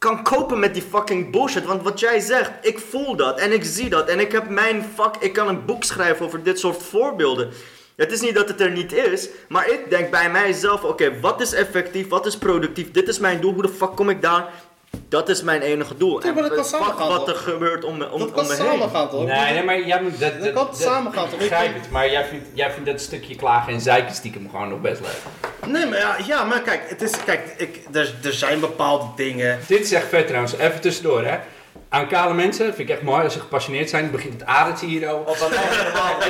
[0.00, 1.64] kan kopen met die fucking bullshit.
[1.64, 4.08] Want wat jij zegt, ik voel dat en ik zie dat.
[4.08, 7.50] En ik heb mijn vak, ik kan een boek schrijven over dit soort voorbeelden.
[7.96, 11.40] Het is niet dat het er niet is, maar ik denk bij mijzelf, oké, wat
[11.40, 14.52] is effectief, wat is productief, dit is mijn doel, hoe de fuck kom ik daar?
[15.08, 16.24] Dat is mijn enige doel.
[16.26, 17.42] Ja, maar dat kan fuck samengaan, wat er toch?
[17.42, 18.66] gebeurt om, me- om, dat om kan me heen.
[18.66, 19.24] samen gaan toch?
[19.24, 20.20] Nee, nee, maar jij moet...
[20.20, 21.32] Dat, Dat kan samen gaan, toch?
[21.32, 24.68] Ik begrijp het, maar jij vindt, jij vindt dat stukje klagen en zeiken stiekem gewoon
[24.68, 25.70] nog best leuk.
[25.72, 29.58] Nee, maar ja, ja maar kijk, het is, kijk ik, er, er zijn bepaalde dingen.
[29.66, 31.38] Dit is echt vet trouwens, even tussendoor hè.
[31.88, 35.08] Aan kale mensen, vind ik echt mooi als ze gepassioneerd zijn, begint het adertje hier
[35.08, 35.24] al.
[35.40, 36.20] Dan helemaal.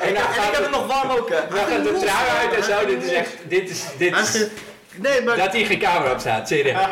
[0.00, 0.18] En, ik
[0.52, 1.36] heb het nog warm ook, hè.
[1.48, 4.46] Dan gaat de trui uit en zo, dit is echt, dit is, dit is,
[4.94, 6.76] Nee, maar dat hier geen camera op staat, serieus.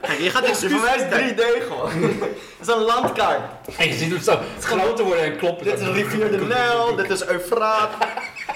[0.00, 1.90] kijk, je gaat Voor mij is het 3D gewoon.
[2.58, 3.40] Het is een landkaart.
[3.78, 5.64] En je ziet hem zo groter worden en kloppen.
[5.64, 7.90] Dit is rivier de Nijl, dit is Eufraat.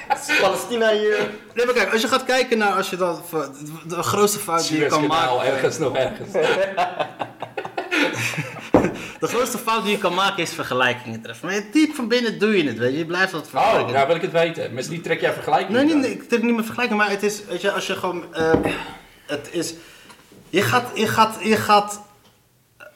[0.08, 1.30] Dit is Palestina hier.
[1.54, 3.22] Nee, maar kijk, als je gaat kijken naar als je dan
[3.86, 5.52] de grootste fout die je kan maken.
[5.52, 6.32] ergens nog ergens.
[9.20, 11.48] De grootste fout die je kan maken is vergelijkingen treffen.
[11.48, 12.98] Maar diep van binnen doe je het, weet je.
[12.98, 13.92] Je blijft dat Oh, vergelijken.
[13.94, 14.74] nou wil ik het weten.
[14.74, 15.70] Met wie trek jij vergelijking?
[15.76, 17.94] Nee, nee, nee, ik trek niet meer vergelijken, maar het is, weet je, als je
[17.94, 18.52] gewoon, eh,
[19.26, 19.74] het is,
[20.56, 22.00] je gaat, je gaat, je gaat,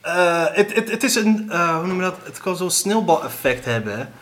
[0.00, 3.64] eh, het, het, het is een, eh, hoe noem je dat, het kan zo'n sneeuwbaleffect
[3.64, 4.12] hebben.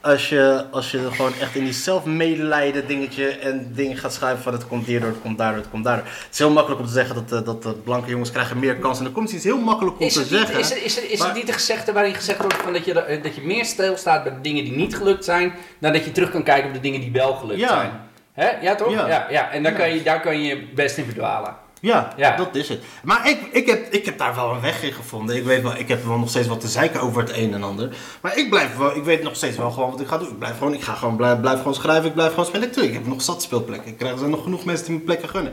[0.00, 4.52] als je, als je gewoon echt in die zelfmedelijden dingetje en dingen gaat schrijven van
[4.52, 6.04] het komt hierdoor, het komt daardoor, het komt daardoor.
[6.06, 8.76] Het is heel makkelijk om te zeggen dat, eh, dat, dat blanke jongens krijgen meer
[8.76, 8.98] kans.
[8.98, 10.58] En dan komt iets heel makkelijk om Is te het, niet, zeggen.
[10.58, 12.84] is, het, is, het, is Maar- het niet de gezegde waarin gezegd wordt van dat,
[12.84, 16.12] je, dat je meer stilstaat bij de dingen die niet gelukt zijn, dan dat je
[16.12, 17.68] terug kan kijken op de dingen die wel gelukt Ja.
[17.68, 17.90] zijn?
[18.32, 18.48] Hè?
[18.60, 18.92] Ja, toch?
[18.92, 19.08] Ja.
[19.08, 19.26] Ja.
[19.30, 19.78] ja, En daar, Ja.
[19.78, 21.56] kan je, daar kan je je best in verdwalen.
[21.82, 22.36] Ja, Ja.
[22.36, 22.82] dat is het.
[23.02, 25.36] Maar ik, ik, heb, ik heb daar wel een weg in gevonden.
[25.36, 27.62] Ik, weet wel, ik heb wel nog steeds wat te zeiken over het een en
[27.62, 27.96] ander.
[28.20, 30.28] Maar ik, blijf wel, ik weet nog steeds wel gewoon wat ik ga doen.
[30.28, 32.70] Ik blijf gewoon, ik ga gewoon, blijf, blijf gewoon schrijven, ik blijf gewoon spelen.
[32.70, 33.90] Tuurlijk, ik heb nog zat speelplekken.
[33.90, 35.52] Ik krijg er zijn nog genoeg mensen die me plekken gunnen.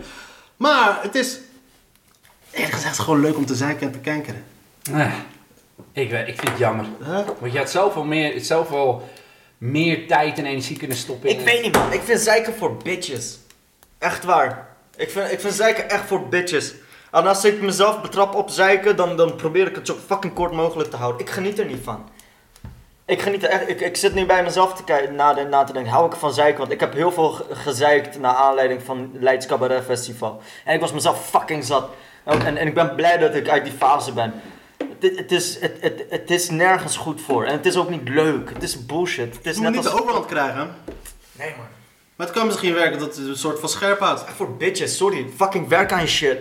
[0.57, 1.39] Maar het is,
[2.51, 4.43] eerlijk gezegd, gewoon leuk om te zeiken en te kankeren.
[4.93, 5.13] Eh,
[5.93, 6.86] ik, weet- ik vind het jammer.
[7.05, 7.19] Huh?
[7.39, 9.09] Want je had zoveel meer, zoveel
[9.57, 12.77] meer tijd en energie kunnen stoppen in Ik weet niet man, ik vind zeiken voor
[12.77, 13.38] bitches.
[13.97, 14.68] Echt waar.
[14.99, 16.73] Ik vind, ik vind zeiken echt voor bitches.
[17.11, 20.51] En als ik mezelf betrap op zeiken, dan, dan probeer ik het zo fucking kort
[20.51, 21.21] mogelijk te houden.
[21.21, 22.09] Ik geniet er niet van.
[23.05, 25.63] Ik geniet er echt, ik, ik zit nu bij mezelf te kijken, na, de- na
[25.63, 26.59] te denken, hou ik van zeiken?
[26.59, 30.41] Want ik heb heel veel ge- gezeikt naar aanleiding van Leids Cabaret Festival.
[30.65, 31.89] En ik was mezelf fucking zat.
[32.23, 34.33] En, en, en ik ben blij dat ik uit die fase ben.
[34.99, 37.45] Het, het, is, het, het, het is nergens goed voor.
[37.45, 38.49] En het is ook niet leuk.
[38.53, 39.35] Het is bullshit.
[39.35, 39.95] Het is Je moet net niet als...
[39.95, 40.75] de overhand krijgen.
[41.31, 41.65] Nee man.
[42.20, 44.24] Maar het kan misschien werken dat het een soort van scherp houdt.
[44.36, 45.26] Voor bitches, sorry.
[45.38, 46.38] Fucking werk aan je shit.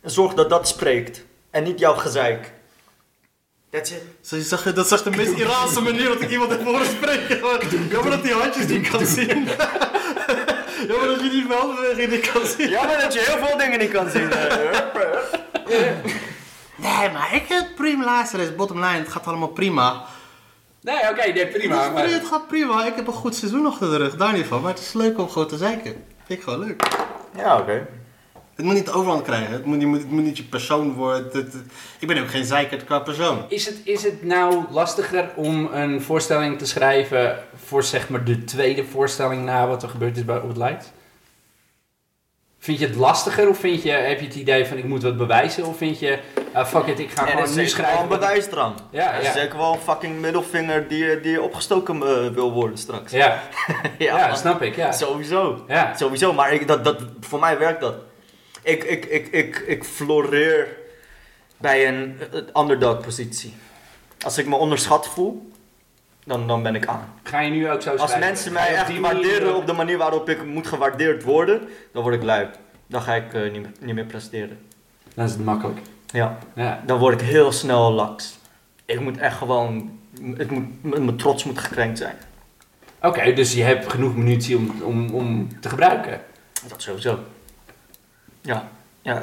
[0.00, 1.24] En zorg dat dat spreekt.
[1.50, 2.52] En niet jouw gezeik.
[3.70, 4.02] That's it.
[4.20, 7.38] Zo, zag je- Dat zag de meest Iraanse manier dat ik iemand heb horen spreken.
[7.88, 9.48] Jammer dat die handjes niet kan zien.
[10.88, 12.68] Jammer dat je die veldbeweging niet kan zien.
[12.68, 14.28] Jammer dat je heel veel dingen niet kan zien.
[16.76, 18.44] Nee, maar ik heb prima luisteren.
[18.46, 18.98] is bottom line.
[18.98, 20.04] Het gaat allemaal prima.
[20.92, 21.82] Nee, oké, nee, prima.
[21.84, 22.86] het, Maar, het gaat prima.
[22.86, 24.16] Ik heb een goed seizoen achter de rug.
[24.16, 24.60] Daar niet van.
[24.62, 25.92] Maar het is leuk om gewoon te zeiken.
[26.24, 26.82] Vind ik gewoon leuk.
[27.36, 27.86] ja, oké.
[28.54, 29.52] Het moet niet de overhand krijgen.
[29.52, 31.24] Het moet, je moet, het moet niet je persoon worden.
[31.24, 31.54] Het- het-
[31.98, 33.44] ik ben ook geen zeikert qua persoon.
[33.48, 38.44] is, het, is het nou lastiger om een voorstelling te schrijven voor zeg maar de
[38.44, 40.92] tweede voorstelling na wat er gebeurd is bij, op het Light?
[42.60, 45.16] Vind je het lastiger of vind je, heb je het idee van ik moet wat
[45.16, 45.64] bewijzen?
[45.64, 46.18] Of vind je,
[46.52, 47.94] ah, fuck it, ik ga Er gewoon is nu schrijven.
[47.94, 48.74] wel een wat ik- bewijsdrang.
[48.90, 49.32] Ja, er is ja.
[49.32, 53.12] zeker wel een fucking middelvinger die, die opgestoken eh, wil worden straks.
[53.12, 53.42] Ja,
[53.98, 54.92] ja, snap ik, ja.
[54.92, 55.64] Sowieso.
[55.68, 55.96] Ja.
[55.96, 57.94] Sowieso, maar ik, dat, dat, voor mij werkt dat.
[58.62, 60.68] Ik, ik, ik, ik, ik floreer
[61.56, 62.20] bij een
[62.54, 63.54] eh, underdog positie.
[64.24, 65.50] Als ik me onderschat voel,
[66.28, 67.14] dan, dan ben ik aan.
[67.22, 68.20] Ga je nu ook zo Als schrijven?
[68.28, 71.60] mensen mij echt die manier- waarderen op de manier waarop ik moet gewaardeerd worden,
[71.92, 72.46] dan word ik lui.
[72.86, 74.58] Dan ga ik eh, niet, meer, niet meer presteren.
[75.14, 75.78] Dan is het makkelijk.
[76.06, 76.82] Ja, Ja.
[76.86, 78.38] dan word ik heel snel laks.
[78.84, 79.98] Ik moet echt gewoon,
[80.36, 82.14] het moet, mijn trots moet gekrenkt zijn.
[83.02, 86.20] Oké, dus je hebt genoeg munitie om, om, om te gebruiken.
[86.68, 87.18] Dat sowieso.
[88.40, 88.68] Ja,
[89.02, 89.18] ja.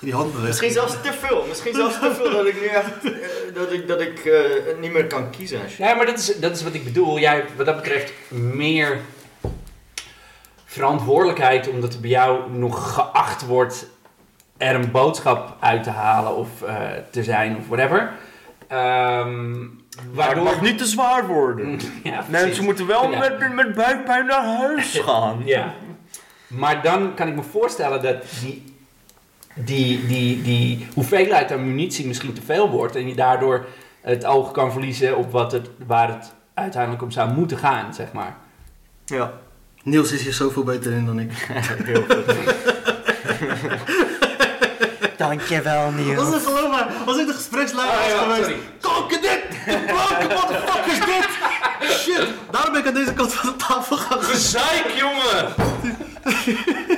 [0.00, 0.48] Die handbeweging.
[0.48, 1.44] Misschien zelfs te veel.
[1.48, 3.10] Misschien zelfs te veel dat ik nu echt, eh,
[3.54, 4.42] dat ik, dat ik eh,
[4.80, 5.60] niet meer kan kiezen.
[5.78, 7.18] Ja, maar dat is, dat is wat ik bedoel.
[7.18, 8.98] Jij hebt wat dat betreft meer
[10.64, 13.86] verantwoordelijkheid omdat er bij jou nog geacht wordt
[14.56, 16.76] er een boodschap uit te halen of eh,
[17.10, 18.10] te zijn of whatever.
[18.68, 19.66] Ehm, Maar
[19.96, 20.44] het waardoor...
[20.44, 21.68] mag niet te zwaar worden.
[22.02, 22.28] Ja, precies.
[22.28, 23.18] Mensen moeten wel Ja.
[23.18, 25.42] met, met buikpijn naar huis gaan.
[25.44, 25.74] Ja.
[26.46, 28.76] Maar dan kan ik me voorstellen dat die,
[29.64, 32.96] die, die, die hoeveelheid aan munitie misschien te veel wordt.
[32.96, 33.66] En je daardoor
[34.00, 38.12] het oog kan verliezen op wat het, waar het uiteindelijk om zou moeten gaan, zeg
[38.12, 38.36] maar.
[39.04, 39.32] Ja.
[39.82, 41.32] Niels is hier zoveel beter in dan ik.
[41.84, 42.24] Heel goed.
[45.16, 46.18] Dankjewel, Niels.
[46.18, 48.60] Als ik gewoon maar, als ik de gespreksleider Oh, was ja, geweest.
[48.80, 49.42] Kanker dit!
[49.66, 51.28] Kanker, what the fuck is dit?
[51.90, 55.54] Shit, daarom ben ik aan deze kant van de tafel gaan Gezeik, jongen!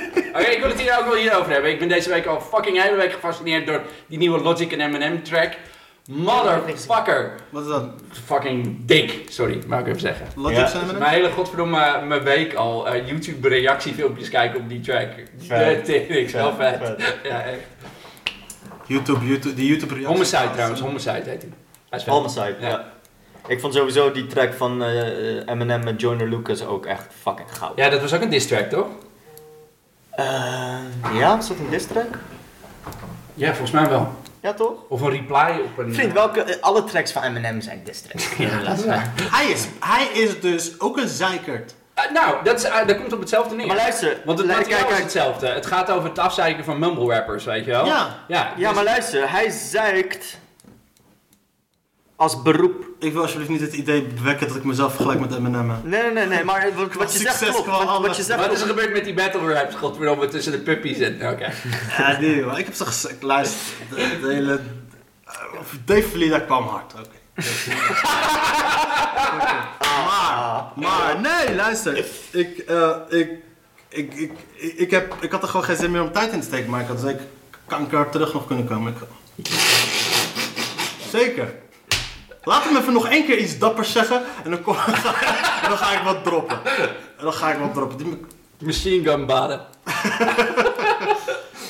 [0.33, 1.71] Oké, ik wil het hier ook wel hierover hebben.
[1.71, 5.21] Ik ben deze week al fucking hele week gefascineerd door die nieuwe Logic en M&M
[5.23, 5.53] track.
[6.09, 7.35] Motherfucker.
[7.49, 7.83] Wat is dat?
[8.25, 9.21] Fucking dik.
[9.29, 10.27] Sorry, mag ik even zeggen.
[10.35, 10.85] Logic Ja.
[10.85, 15.09] we Mijn hele godverdomme mijn week al eh, YouTube reactiefilmpjes kijken op die track.
[15.37, 15.85] Vet.
[15.85, 16.77] De tering, zo vet.
[16.83, 17.17] Vet.
[17.29, 17.59] Ja, echt.
[18.85, 20.13] YouTube, YouTube, die YouTube reactie.
[20.13, 21.45] Homicide trouwens, Homicide heet
[21.89, 22.01] hij.
[22.05, 22.67] Homicide, ja.
[22.67, 22.91] Ja.
[23.47, 27.57] Ik vond sowieso die track van eh, eh, Eminem met Joyner Lucas ook echt fucking
[27.57, 27.77] goud.
[27.77, 28.87] Ja, dat was ook een diss track, toch?
[30.25, 32.17] Eh, ja, was dat een diss track?
[33.33, 34.15] Ja, volgens mij wel.
[34.41, 34.71] Ja, toch?
[34.87, 35.93] Of een reply op een...
[35.93, 38.35] Vriend, welke, eh, alle tracks van Eminem zijn diss tracks.
[38.37, 38.81] Ja, is.
[39.31, 41.73] Hij is, hij is dus ook een zeikert.
[41.93, 43.67] Eh, nou, dat, is, dat komt op hetzelfde neer.
[43.67, 45.47] Maar luister, Want het lu- materiaal kijk, is hetzelfde.
[45.47, 47.85] Het gaat over het afzeiken van mumble rappers, weet je wel?
[47.85, 48.15] Ja.
[48.27, 50.37] Ja, Ja, dus- maar luister, hij zeikt
[52.21, 52.85] als beroep.
[52.99, 55.67] Ik wil alsjeblieft niet het idee bewekken dat ik mezelf vergelijk met Eminem.
[55.83, 57.65] Nee, nee, nee, nee, maar wat, wat je zegt klopt.
[58.01, 59.75] Wat, je zegt Wat is er gebeurd met die battle raps?
[59.75, 61.13] Godverdomme, tussen de puppies en...
[61.13, 61.51] Oké.
[61.97, 63.59] Ja, nee, maar ik heb zo gezegd, luister,
[63.89, 64.59] de, de hele...
[65.85, 67.17] Dave Verlida kwam hard, oké.
[70.05, 72.05] Maar, maar, nee, luister.
[72.31, 73.29] Ik, eh, ik,
[73.89, 76.39] ik, ik, ik, ik, heb, ik had er gewoon geen zin meer om tijd in
[76.39, 77.25] te steken, maar ik had zeker
[77.67, 78.95] kanker terug nog kunnen komen.
[79.35, 79.47] Ik,
[81.11, 81.53] zeker.
[82.43, 84.75] Laat hem even nog één keer iets dappers zeggen en dan, kom,
[85.63, 86.59] en dan ga ik wat droppen.
[87.17, 87.97] En dan ga ik wat droppen.
[87.97, 88.25] Die,
[88.57, 89.61] Machine gun baden.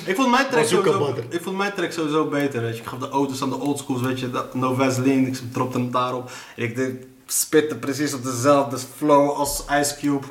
[0.06, 2.82] ik vond mijn track sowieso, ik vond mijn track sowieso beter, weet je.
[2.82, 5.92] Ik gaf de auto's aan de oldschools, weet je, dat- no Vaseline, ik dropte hem
[5.92, 6.32] daarop.
[6.56, 10.28] En ik deed- spitte precies op dezelfde flow als Ice Cube.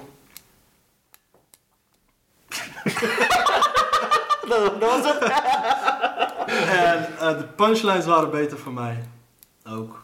[4.49, 5.22] Dat, dat was het.
[6.68, 9.05] En eh, de punchlines waren beter voor mij.
[9.68, 9.99] Ook.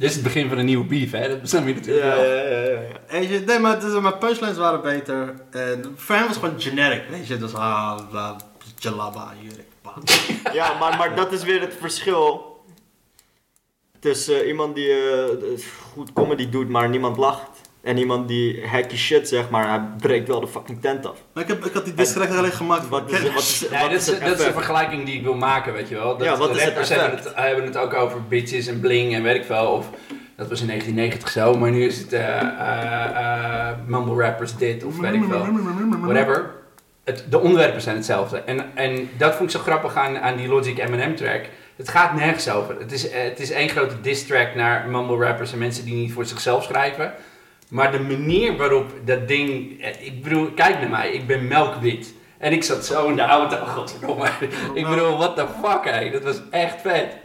[0.00, 1.28] Dit is het begin van een nieuwe beef, hè?
[1.28, 2.24] Dat bestaan we natuurlijk Ja, wel.
[2.24, 2.80] ja, ja,
[3.10, 3.18] ja.
[3.18, 5.34] Je, nee, maar dus, mijn punchlines waren beter.
[5.50, 7.38] En voor hem was het gewoon generic, weet je.
[7.38, 8.36] Dus ah, bla,
[8.78, 9.66] jalaba, jurk.
[10.52, 12.58] Ja, maar, maar dat is weer het verschil.
[13.98, 15.60] Tussen iemand die eh,
[15.92, 17.60] goed comedy doet, maar niemand lacht.
[17.82, 21.16] En iemand die hacky shit zegt, maar hij breekt wel de fucking tent af.
[21.32, 23.90] Maar ik, heb, ik had die disc alleen gemaakt Wat is, wat is, Nee, wat
[23.90, 26.16] dat is, het dat is de vergelijking die ik wil maken, weet je wel.
[26.16, 28.80] Dat Ja, wat de is het rappers hebben het, hebben het ook over bitches en
[28.80, 29.66] bling en weet ik veel.
[29.66, 29.90] Of,
[30.36, 34.84] dat was in 1990 zo, maar nu is het eh eh, eh, mumble rappers dit
[34.84, 35.46] of weet ik veel.
[36.00, 36.50] Whatever.
[37.04, 38.38] Het, de onderwerpen zijn hetzelfde.
[38.38, 41.44] En, en dat vond ik zo grappig aan, aan die Logic M&M track.
[41.76, 42.78] Het gaat nergens over.
[42.78, 46.12] Het is, het is één grote diss track naar mumble rappers en mensen die niet
[46.12, 47.14] voor zichzelf schrijven.
[47.70, 49.80] Maar de manier waarop dat ding...
[49.82, 51.10] eh, Ik bedoel, kijk naar mij.
[51.12, 52.14] Ik ben melkwit.
[52.38, 53.56] En ik zat zo in de auto.
[53.76, 54.28] Godverdomme.
[54.74, 56.10] Ik bedoel, what the fuck, hé.
[56.10, 57.16] Dat was echt vet.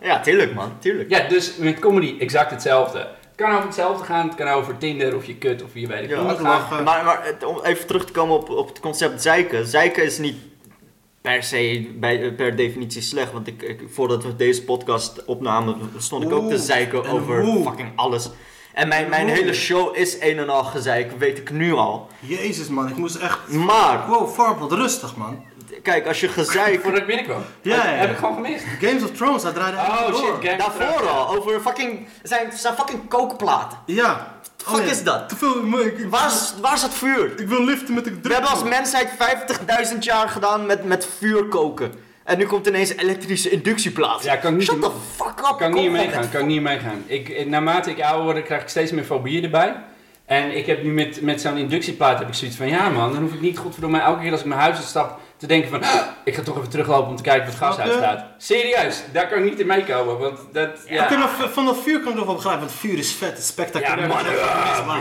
[0.00, 1.10] Ja, tuurlijk man, tuurlijk.
[1.10, 2.98] Ja, dus met comedy exact hetzelfde.
[2.98, 4.26] Het kan over hetzelfde gaan.
[4.26, 6.84] Het kan over Tinder of je kut of je weet ik Ja, wat gaan.
[6.84, 9.66] Maar, maar het- om even terug te komen op, op het concept zeiken.
[9.66, 10.36] Zeiken is niet
[11.20, 13.32] per se bij, per definitie slecht.
[13.32, 17.44] Want ik, ik, voordat we deze podcast opnamen, stond ik ook te zeiken en over
[17.64, 18.30] fucking alles.
[18.74, 22.08] En mijn, mijn hele show is een en al gezeik, weet ik nu al.
[22.20, 23.48] Jezus man, ik moest echt...
[23.48, 25.44] Maar, Wow, Farpel, rustig man.
[25.82, 26.80] kijk, als je gezeik...
[26.82, 27.42] Voordat ik binnenkwam.
[27.62, 27.96] Ja, Dat ja, ja.
[27.96, 28.64] heb ik gewoon gemist.
[28.80, 30.38] Games of Thrones, hij draaide Oh shit, door.
[30.42, 31.12] Game of Daarvoor Thrones.
[31.12, 32.08] al, over fucking...
[32.22, 33.78] zijn, zijn fucking kookplaten.
[33.86, 34.34] Ja.
[34.56, 35.28] fuck is dat?
[35.28, 35.62] Te veel...
[35.62, 37.40] maar Ik, ik, Waar is, waar is het vuur?
[37.40, 38.22] ik wil liften met de druk.
[38.26, 39.08] We hebben als mensheid
[39.92, 41.92] 50.000 jaar gedaan met, met vuur koken.
[42.24, 44.24] En nu komt ineens een elektrische inductieplaat.
[44.24, 45.56] Ja, kan ik niet Shut the fuck up.
[45.58, 47.04] Kan kom niet meegaan, kan ik niet meegaan.
[47.06, 49.74] Ik, eh, naarmate ik ouder word, krijg ik steeds meer fobieën erbij.
[50.26, 53.22] En ik heb nu met, met zo'n inductieplaat heb ik zoiets van, ja man, dan
[53.22, 56.00] hoef ik niet godverdomme elke keer als ik mijn huis uitstap te denken van, "Ah,
[56.24, 58.24] ik ga toch even teruglopen om te kijken of het gas uitstaat.
[58.38, 60.94] Serieus, daar kan ik niet in meekomen, want dat, Ja.
[60.94, 61.04] ja.
[61.06, 63.38] kunnen we- van dat vuur kan ik nog wel begrijpen, want vuur is vet, het
[63.38, 64.00] is spectaculair.
[64.00, 64.32] Ja, man, dat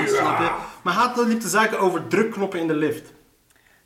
[0.06, 0.56] is echt ja.
[0.82, 3.14] Maar hij had liep te zaken over drukknoppen in de lift.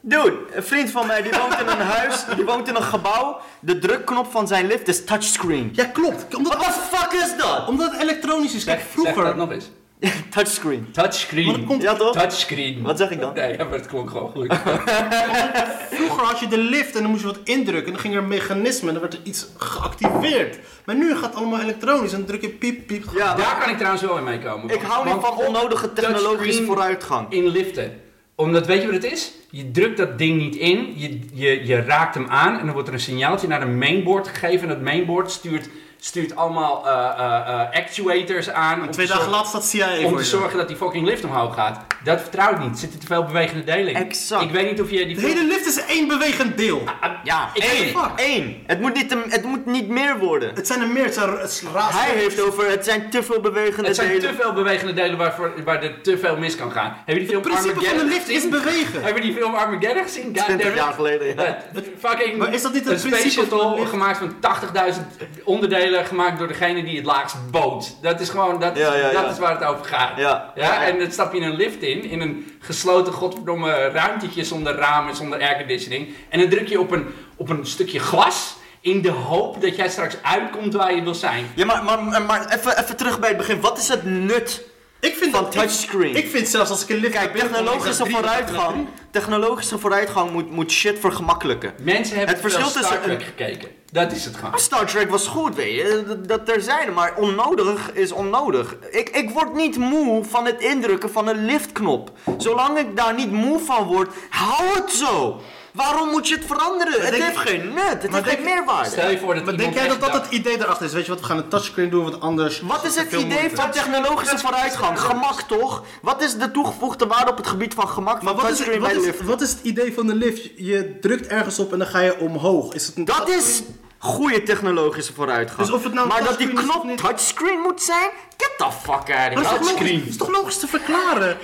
[0.01, 3.39] Dude, een vriend van mij die woont in een huis, die woont in een gebouw.
[3.59, 5.69] De drukknop van zijn lift is touchscreen.
[5.73, 6.35] Ja, klopt.
[6.35, 7.67] Omdat, What the fuck is dat?
[7.67, 8.63] omdat het elektronisch is.
[8.63, 9.23] Kijk, Zeg, zeg vroeger...
[9.23, 9.69] dat nog eens.
[10.29, 10.79] touchscreen.
[10.81, 11.47] Maar Touchscreen.
[11.47, 12.13] dat komt- Ja toch?
[12.13, 12.81] Touchscreen.
[12.81, 13.33] Wat zeg ik dan?
[13.33, 14.47] Nee, ja, maar het klonk gewoon goed.
[15.97, 17.85] Vroeger had je de lift en dan moest je wat indrukken.
[17.85, 20.59] En dan ging er een mechanisme en dan werd er iets geactiveerd.
[20.85, 23.03] Maar nu gaat het allemaal elektronisch en dan druk je piep, piep.
[23.15, 24.69] Ja, maar Daar kan ik trouwens wel in meekomen.
[24.69, 27.31] ik hou niet Want van onnodige technologische touchscreen vooruitgang.
[27.31, 28.01] in liften.
[28.35, 29.31] Omdat, weet je wat het is?
[29.49, 32.87] Je drukt dat ding niet in, je, je, je raakt hem aan en dan wordt
[32.87, 34.61] er een signaaltje naar een mainboard gegeven.
[34.61, 35.69] En dat mainboard stuurt,
[35.99, 38.81] stuurt allemaal eh, eh, eh, actuators aan.
[38.81, 40.29] om Twee te dagen zorgen- later staat CIA Om voor te je.
[40.29, 41.79] zorgen dat die fucking lift omhoog gaat.
[42.03, 42.71] Dat vertrouw ik niet.
[42.71, 43.95] Er zitten te veel bewegende delen in.
[43.95, 44.43] Exact.
[44.43, 46.83] Ik weet niet of je die De hele lift is één bewegend deel.
[47.23, 47.69] Ja, één.
[47.83, 48.09] weet fuck.
[48.15, 48.63] Één.
[48.67, 50.51] Het moet, niet, het moet niet meer worden.
[50.55, 51.93] Het zijn er meer, het zijn raar.
[52.05, 54.35] Hij heeft over, het zijn te veel bewegende Het zijn te delen.
[54.35, 56.97] veel bewegende delen waarvoor, waar er te veel mis kan gaan.
[57.05, 58.49] Heb je die film Het principe van de Armageddon lift is gezien?
[58.49, 59.03] bewegen.
[59.03, 60.23] Heb je die film Armageddon gezien?
[60.23, 60.83] God 20 damn it.
[60.83, 61.43] jaar geleden, ja.
[61.43, 61.57] Ja,
[61.99, 63.89] fucking Maar is dat niet het een principe van de shuttle lift?
[63.89, 65.01] gemaakt van 80.000
[65.43, 67.95] onderdelen gemaakt door degene die het laagst boot.
[68.01, 70.17] Dat is gewoon, dat, Ja, ja, dat is waar het over gaat.
[70.17, 70.51] Ja.
[70.55, 74.75] Ja, en dan stap je in een lift in, in een gesloten godverdomme ruimtetje zonder
[74.75, 76.13] ramen, zonder airconditioning.
[76.29, 79.89] En dan druk je op een, op een stukje glas in de hoop dat jij
[79.89, 81.51] straks uitkomt waar je wil zijn.
[81.55, 83.61] Ja, maar, maar, maar, maar even, even terug bij het begin.
[83.61, 84.63] Wat is het nut
[84.99, 86.15] Ik vind van dat touchscreen?
[86.15, 90.51] Ik, ik vind zelfs als ik een lift Kijk, kom, technologische vooruitgang, technologische vooruitgang moet,
[90.51, 91.73] moet shit vergemakkelijken.
[91.81, 93.69] Mensen hebben Het verschil verschil Star tussen Trek gekeken.
[93.91, 94.59] Dat is het gewoon.
[94.59, 98.75] Star Trek was goed, weet je, dat, dat er zijn, maar onnodig is onnodig.
[98.91, 102.11] Ik, ik word niet moe van het indrukken van een liftknop.
[102.37, 105.41] Zolang ik daar niet moe van word, hou het zo.
[105.77, 107.01] Waarom moet je het veranderen?
[107.01, 108.89] Het denk- heeft geen nut, het heeft geen denk- meerwaarde.
[108.89, 110.93] Stel je voor dat Maar denk jij dat dat het idee erachter is?
[110.93, 112.61] Weet je wat, we gaan een touchscreen doen, wat anders.
[112.61, 113.55] Wat is het idee moeite.
[113.55, 114.99] van technologische vooruitgang?
[114.99, 115.83] Gemak toch?
[116.01, 118.79] Wat is de toegevoegde waarde op het gebied van gemak Maar van wat is, touchscreen
[118.81, 119.21] wat, bij is, lift?
[119.23, 120.49] wat is het idee van de lift?
[120.55, 122.73] Je drukt ergens op en dan ga je omhoog.
[122.73, 123.61] Is het een Dat is
[123.99, 125.59] Goede technologische vooruitgang.
[125.67, 128.09] Dus of het nou maar dat die touchscreen is of knop niet- touchscreen moet zijn?
[128.37, 129.57] Get the fuck out of dat is, here.
[129.59, 131.37] toch logisch, dat is toch logisch te verklaren?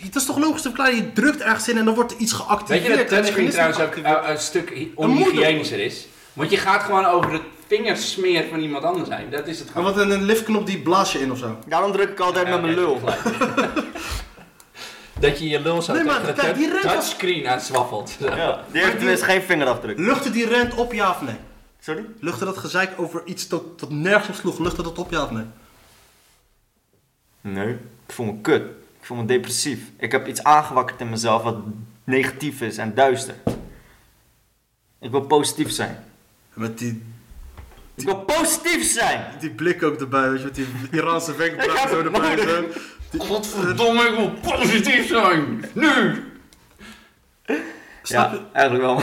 [0.00, 0.96] Het is toch logisch te verklaren?
[0.96, 2.82] Je drukt ergens in en dan wordt er iets Weet geactiveerd.
[2.84, 6.06] je dat en touchscreen trouwens ook een stuk onhygiënischer is?
[6.32, 9.30] Want je gaat gewoon over het vingersmeer van iemand anders heen.
[9.30, 9.96] Dat is het Maar gewoon.
[9.96, 11.58] wat een, een liftknop die blaas je in of zo.
[11.66, 13.00] Daarom druk ik altijd Ja, met mijn lul.
[15.20, 18.16] dat je je lul zo Nee, maar tegen kijk, die rent touchscreen aan zwaffelt.
[18.18, 19.98] Ja, die heeft tenminste geen vingerafdruk.
[19.98, 21.36] Luchtte die rent op ja of nee?
[21.80, 22.04] Sorry?
[22.20, 24.58] Luchtte dat gezeik over iets tot, tot nergens op sloeg?
[24.58, 25.44] Luchtte dat op ja of nee?
[27.40, 27.68] Nee,
[28.06, 28.62] ik voel me kut.
[29.08, 29.78] Ik voel me depressief.
[29.98, 31.56] Ik heb iets aangewakkerd in mezelf wat
[32.04, 33.34] negatief is en duister.
[35.00, 36.04] Ik wil positief zijn.
[36.52, 37.02] Met die,
[37.94, 39.24] Ik wil positief zijn!
[39.40, 40.66] die blik ook erbij, weet je, met die
[41.00, 42.36] Iraanse heb zo erbij.
[43.10, 45.64] Die- Godverdomme, ik wil positief zijn!
[45.72, 46.24] Nu!
[48.02, 48.98] Snap, Ja, je, eigenlijk wel.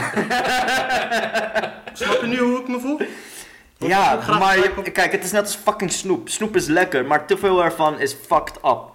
[1.92, 3.00] snap je nu hoe ik me voel?
[3.78, 6.28] Ja, maar je- kijk, het is net als fucking snoep.
[6.28, 8.94] Snoep is lekker, maar te veel ervan is fucked up.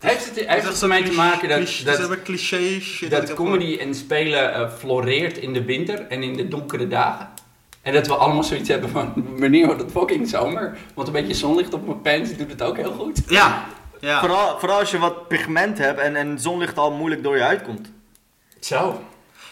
[0.00, 3.10] Heeft het, heeft het ermee te maken dat, cliché- dat, dat is cliché shit.
[3.10, 7.28] dat comedy en spelen eh, floreert in de winter en in de donkere dagen?
[7.82, 10.76] En dat we allemaal zoiets hebben van, wanneer wordt het fucking zomer?
[10.94, 13.22] Want een beetje zonlicht op mijn pants doet het ook heel goed.
[13.28, 13.64] Ja,
[14.00, 14.20] ja.
[14.20, 17.90] Vooral, vooral als je wat pigment hebt en, en zonlicht al moeilijk door je uitkomt.
[18.60, 19.00] Zo.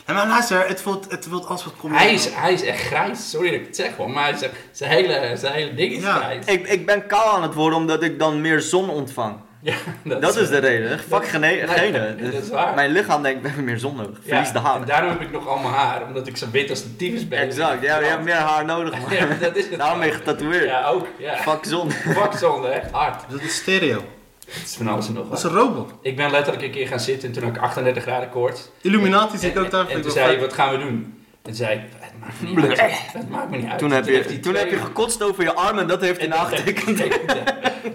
[0.06, 2.02] Ja, maar luister, het voelt, het voelt als wat comedy.
[2.02, 4.42] Hij is, hij is echt grijs, sorry dat ik het zeg hoor, maar hij is
[4.42, 6.16] echt- zijn hele, zijn hele ding is Ja.
[6.16, 6.44] grijs.
[6.46, 9.36] Ik, ik ben kaal aan het worden omdat ik dan meer zon ontvang.
[9.62, 9.74] Ja,
[10.20, 10.98] Dat is de reden.
[10.98, 12.14] Fuck gene Nee, gene.
[12.32, 12.74] dat is waar.
[12.74, 14.18] Mijn lichaam denkt, we hebben meer zon nodig.
[14.22, 14.86] Ja, Verlies de En haar.
[14.86, 17.38] daarom heb ik nog allemaal haar, omdat ik zo wit als de tyfus ben.
[17.38, 19.10] Exact, ja, je hebt meer haar nodig man.
[19.18, 19.78] Ja, dat is het.
[19.78, 20.64] Daarom ben je getatoeëerd.
[20.64, 21.06] Ja, ook.
[21.18, 21.36] Ja.
[21.36, 21.90] Fuck zon.
[21.90, 23.22] Vakzonde, echt hard.
[23.30, 24.02] Dat is stereo.
[24.48, 25.52] Het is van alles en nog Dat is wat.
[25.52, 25.92] een robot.
[26.02, 28.70] Ik ben letterlijk een keer gaan zitten en toen had ik 38 graden koorts.
[28.82, 29.80] Illuminati ik En, ook daar.
[29.80, 31.24] en, ik toen wel zei wat gaan we doen?
[31.42, 31.82] En zei ik,
[32.22, 32.92] het maakt me niet uit.
[33.12, 33.78] Het maakt me niet uit.
[33.78, 36.28] Toen heb je, hij toen heb je gekotst over je arm en dat heeft hij
[36.28, 36.96] dat nagetekend.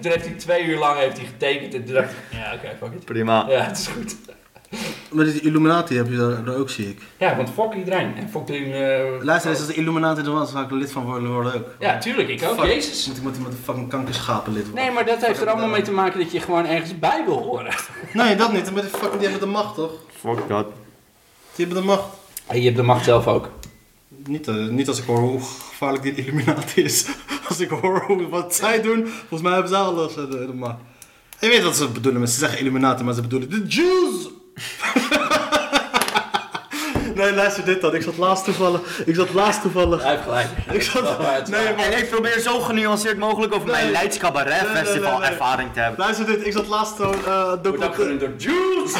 [0.01, 2.75] Toen heeft hij twee uur lang heeft hij getekend en toen dacht ik, ja oké,
[2.79, 3.05] fuck it.
[3.05, 3.45] Prima.
[3.49, 4.15] Ja, het is goed.
[5.11, 7.01] Maar die Illuminati heb je daar, daar ook, zie ik.
[7.17, 8.15] Ja, want fuck iedereen.
[8.17, 8.55] En fuck de...
[8.55, 11.53] eh, Luister eens, als de Illuminati er was, zou ik er lid van worden, worden
[11.53, 11.67] ook.
[11.79, 12.55] Ja, tuurlijk, ik ook.
[12.59, 12.65] Fuck.
[12.65, 13.07] Jezus.
[13.07, 14.83] Moet ik met, met een fucking kankerschapen lid worden?
[14.83, 17.37] Nee, maar dat heeft er allemaal mee te maken dat je gewoon ergens bij wil
[17.37, 17.73] horen.
[18.13, 18.73] Nee, dat niet.
[18.73, 19.91] Met die, fucking, die hebben de macht, toch?
[20.19, 20.65] Fuck dat.
[21.55, 22.03] Die hebben de macht.
[22.47, 23.49] En je hebt de macht zelf ook.
[24.25, 27.05] Niet, eh, niet als ik hoor hoe gevaarlijk die Illuminati is.
[27.47, 30.75] Als ik hoor hoe, wat zij doen, volgens mij hebben zij alles eh, macht.
[31.39, 34.13] Je weet wat ze bedoelen, met- ze zeggen Illuminati, maar ze bedoelen de Jews!
[37.15, 37.95] nee, luister dit dan.
[37.95, 39.01] Ik zat laatst toevallig.
[39.05, 40.01] Ik zat laatst toevallig.
[40.01, 40.47] Hij heeft gelijk.
[40.71, 41.03] Ik zat,
[41.49, 43.91] nee, maar, En ik probeer zo genuanceerd mogelijk over mijn Nee.
[43.91, 45.29] Leids Cabaret Nee, nee, nee, Festival nee.
[45.29, 45.99] ervaring te hebben.
[45.99, 46.45] luister dit.
[46.45, 48.91] Ik zat laatst zo'n eh Wordt door Jews.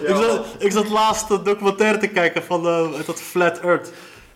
[0.00, 3.90] Ik zat, ik zat laatst een documentaire te kijken van eh, dat Flat Earth.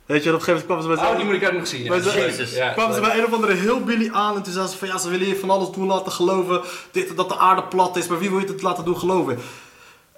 [0.06, 1.66] Weet je, op een gegeven moment kwamen ze bij Oh, die moet ik ook nog
[1.66, 1.84] zien.
[1.84, 1.96] Ja.
[1.96, 2.54] Jezus.
[2.54, 4.98] Ja, kwamen ze bij een of andere hillbilly aan en toen zeiden ze van ja,
[4.98, 6.60] ze willen je van alles doen laten geloven.
[6.90, 9.38] Dit, dat de aarde plat is, maar wie wil je het laten doen geloven?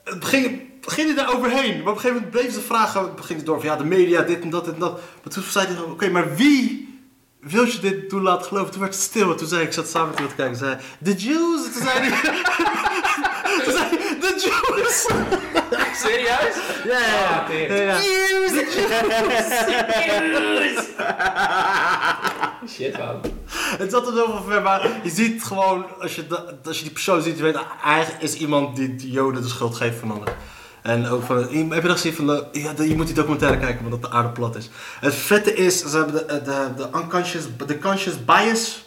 [0.05, 3.39] Het ging, ging hij daar overheen, maar op een gegeven moment bleven ze vragen, ging
[3.39, 4.93] het door van ja, de media, dit en dat en dat.
[4.93, 6.94] Maar toen zei hij, oké, maar wie
[7.45, 8.71] wil je dit doen laten geloven?
[8.71, 10.59] Toen werd het stil en toen zei ik, ik zat samen met iemand te kijken,
[10.59, 11.67] zei de Jews.
[11.67, 12.11] En toen zei hij,
[13.65, 15.09] toen zei hij, de Jews.
[15.97, 16.57] Serieus?
[16.85, 17.75] Ja, ja, Ah, ja.
[17.75, 17.99] ja, ja.
[22.69, 23.21] Shit, man.
[23.55, 26.25] Het zat er zoveel ver, maar je ziet gewoon, als je,
[26.65, 29.77] als je die persoon ziet, je weet, eigenlijk is iemand die de Joden de schuld
[29.77, 30.31] geeft van alles.
[30.85, 34.03] En ook van, heb je dat gezien van, ja, je moet die documentaire kijken, omdat
[34.03, 34.71] de aarde plat is.
[35.01, 38.85] Het vette is, ze hebben de, de, de unconscious, de conscious bias.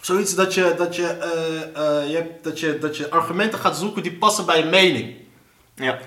[0.00, 3.76] Zoiets dat je, dat je, eh, eh, je, hebt, dat je, dat je argumenten gaat
[3.76, 5.16] zoeken die passen bij je mening.
[5.74, 5.98] Ja.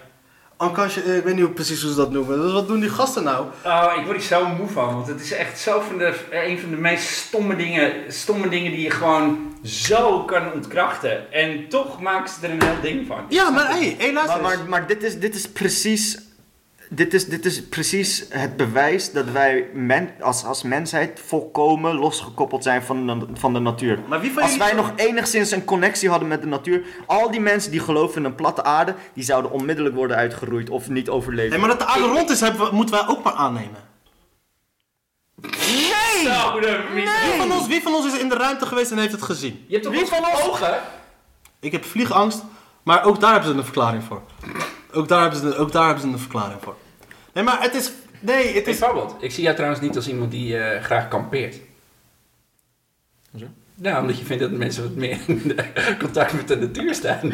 [0.62, 2.42] Eh, ik weet niet hoe- precies hoe ze dat noemen.
[2.42, 3.46] Dus wat doen die gasten nou?
[3.66, 6.60] Oh, ik word hier zo moe van, want het is echt zo van de, een
[6.60, 11.32] van de meest stomme dingen, stomme dingen die je gewoon zo kan ontkrachten.
[11.32, 13.18] En toch maken ze er een heel ding van.
[13.30, 16.18] Ja, maar hé, hey, hey, luister Maar, maar, maar dit, is, dit is precies.
[16.94, 22.64] Dit is, dit is precies het bewijs dat wij men, als, als mensheid volkomen losgekoppeld
[22.64, 24.00] zijn van de, van de natuur.
[24.08, 27.40] Maar wie van Als wij nog enigszins een connectie hadden met de natuur, al die
[27.40, 31.50] mensen die geloven in een platte aarde, die zouden onmiddellijk worden uitgeroeid of niet overleven.
[31.52, 33.90] Hey, maar dat de aarde rond is, hebben we- moeten wij ook maar aannemen.
[36.24, 39.12] Zo, de Wie, van ons, wie van ons is in de ruimte geweest en heeft
[39.12, 39.66] het gezien?
[39.68, 40.80] Je hebt toch wel van ogen?
[41.60, 42.44] Ik heb vliegangst,
[42.84, 44.22] maar ook daar hebben ze een verklaring voor.
[44.94, 46.76] Ook daar hebben ze, ook daar hebben ze een verklaring voor.
[47.34, 47.92] Nee, maar het is...
[48.20, 48.80] Nee, het is...
[48.80, 51.56] Bijvoorbeeld, ik zie jou trouwens niet als iemand die eh, graag kampeert.
[53.32, 53.46] Hoezo?
[53.76, 57.20] Nou, omdat je vindt dat mensen wat meer in de contact met de natuur staan.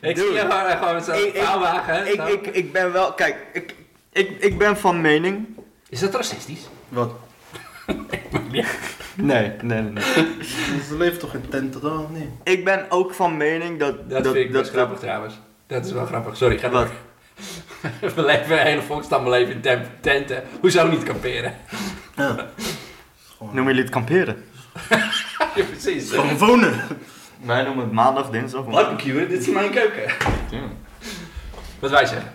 [0.00, 0.20] Ik Dude.
[0.20, 1.34] zie je gewoon, gewoon zo'n Ik-
[2.14, 3.74] ik- Ik, ik, ik ben wel, kijk, ik,
[4.12, 5.46] ik, ik ben van mening.
[5.88, 6.68] Is dat racistisch?
[6.88, 7.12] Wat?
[8.40, 8.64] Nee,
[9.16, 9.82] nee, nee.
[9.82, 10.04] nee.
[10.88, 11.98] Ze leven toch in tenten dan?
[12.04, 12.28] of niet?
[12.42, 14.10] Ik ben ook van mening dat.
[14.10, 15.34] Dat, vind ik best grappig trouwens.
[15.66, 16.36] Dat is wel grappig.
[16.36, 16.88] Sorry, ga Wat?
[18.14, 20.42] We leven een hele volkstam, we leven in tenten.
[20.60, 21.54] Hoezo niet kamperen?
[22.16, 22.46] Ja.
[23.38, 24.44] Noemen jullie het kamperen?
[25.54, 26.10] Ja, precies.
[26.10, 26.80] Gewoon wonen.
[27.44, 28.64] Wij noemen het maandag, dinsdag.
[28.64, 30.02] Barbecue, dit is mijn keuken.
[31.78, 32.32] Wat wij zeggen.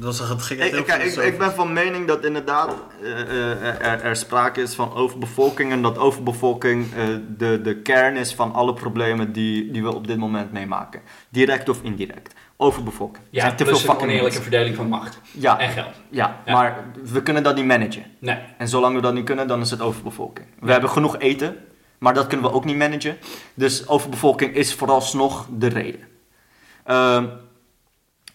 [0.00, 4.02] Dat was, het ging Ik, ik, ik, ben van mening dat inderdaad eh, eh, er,
[4.02, 7.04] er sprake is van overbevolking en dat overbevolking eh,
[7.36, 11.00] de, de kern is van alle problemen die, die we op dit moment meemaken.
[11.28, 12.34] Direct of indirect.
[12.56, 13.16] Overbevolking.
[13.24, 14.42] Er Ja, zijn te plus veel een oneerlijke mensen.
[14.42, 15.94] verdeling van macht Ja, en geld.
[16.10, 16.52] ja, Ja.
[16.52, 18.04] maar we kunnen dat niet managen.
[18.18, 18.38] Nee.
[18.58, 20.46] En zolang we dat niet kunnen, dan is het overbevolking.
[20.60, 21.56] We hebben genoeg eten,
[21.98, 23.16] maar dat kunnen we ook niet managen.
[23.54, 26.00] Dus overbevolking is vooralsnog de reden.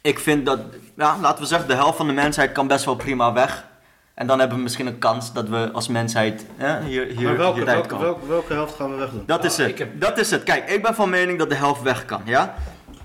[0.04, 0.60] Ik vind dat,
[0.98, 3.66] ja, laten we zeggen, de helft van de mensheid kan best wel prima weg.
[4.14, 7.38] En dan hebben we misschien een kans dat we als mensheid hè, hier, hier, Maar
[7.38, 8.06] welke, hieruit welke, komen.
[8.06, 9.24] welke, welke helft gaan we wegdoen?
[9.26, 9.78] Dat is Oh, het.
[9.80, 10.44] heb- Dat is het.
[10.44, 12.56] Kijk, ik ben van mening dat de helft weg kan, ja?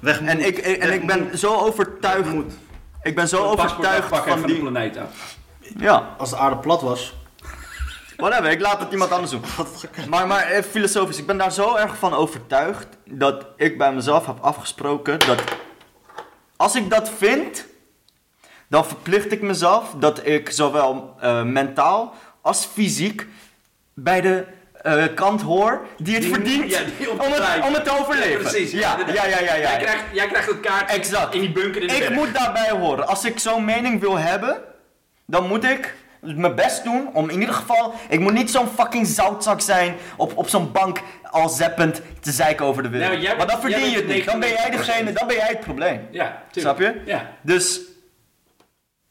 [0.00, 0.46] Weg En moet.
[0.46, 1.38] ik, ik- en Weg ik ben moet.
[1.38, 2.32] zo overtuigd.
[2.32, 2.52] moet.
[3.02, 4.60] Ik ben zo overtuigd van van de die.
[4.60, 5.36] planeet af.
[5.78, 7.14] Ja, Als de aarde plat was,
[8.16, 8.50] whatever.
[8.50, 9.42] Ik laat het iemand anders doen.
[10.10, 14.26] Maar, maar eh, filosofisch, ik ben daar zo erg van overtuigd dat ik bij mezelf
[14.26, 15.42] heb afgesproken dat
[16.58, 17.64] als ik dat vind,
[18.68, 23.26] dan verplicht ik mezelf dat ik zowel eh, mentaal als fysiek
[23.94, 24.44] bij de
[24.82, 28.30] eh, kant hoor die het Die- verdient ja, die om, het, om het te overleven.
[28.30, 28.70] Ja, precies.
[28.70, 29.58] Ja, ja, ja, ja.
[29.58, 31.34] Jij, krijgt, jij krijgt het kaart Exact.
[31.34, 32.12] in die bunker in de Ik berg.
[32.14, 33.06] moet daarbij horen.
[33.06, 34.60] Als ik zo'n mening wil hebben,
[35.26, 37.94] dan moet ik mijn best doen om in ieder geval...
[38.08, 42.66] Ik moet niet zo'n fucking zoutzak zijn op, op zo'n bank al zeppend te zeiken
[42.66, 43.36] over de wereld.
[43.36, 44.24] Maar dan verdien je het niet.
[44.24, 44.76] Dan ben jij 99%.
[44.76, 46.00] degene, dan ben jij het probleem.
[46.10, 46.76] Ja, tuurlijk.
[46.76, 47.02] Snap je?
[47.04, 47.30] Ja.
[47.42, 47.80] Dus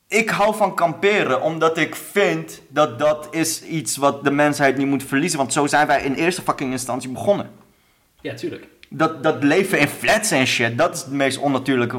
[0.07, 4.87] ik hou van kamperen omdat ik vind dat dat is iets wat de mensheid niet
[4.87, 5.37] moet verliezen.
[5.37, 7.49] Want zo zijn wij in eerste fucking instantie begonnen.
[8.21, 8.67] Ja, tuurlijk.
[8.89, 11.97] Dat, dat leven in flats en shit, dat is de meest onnatuurlijke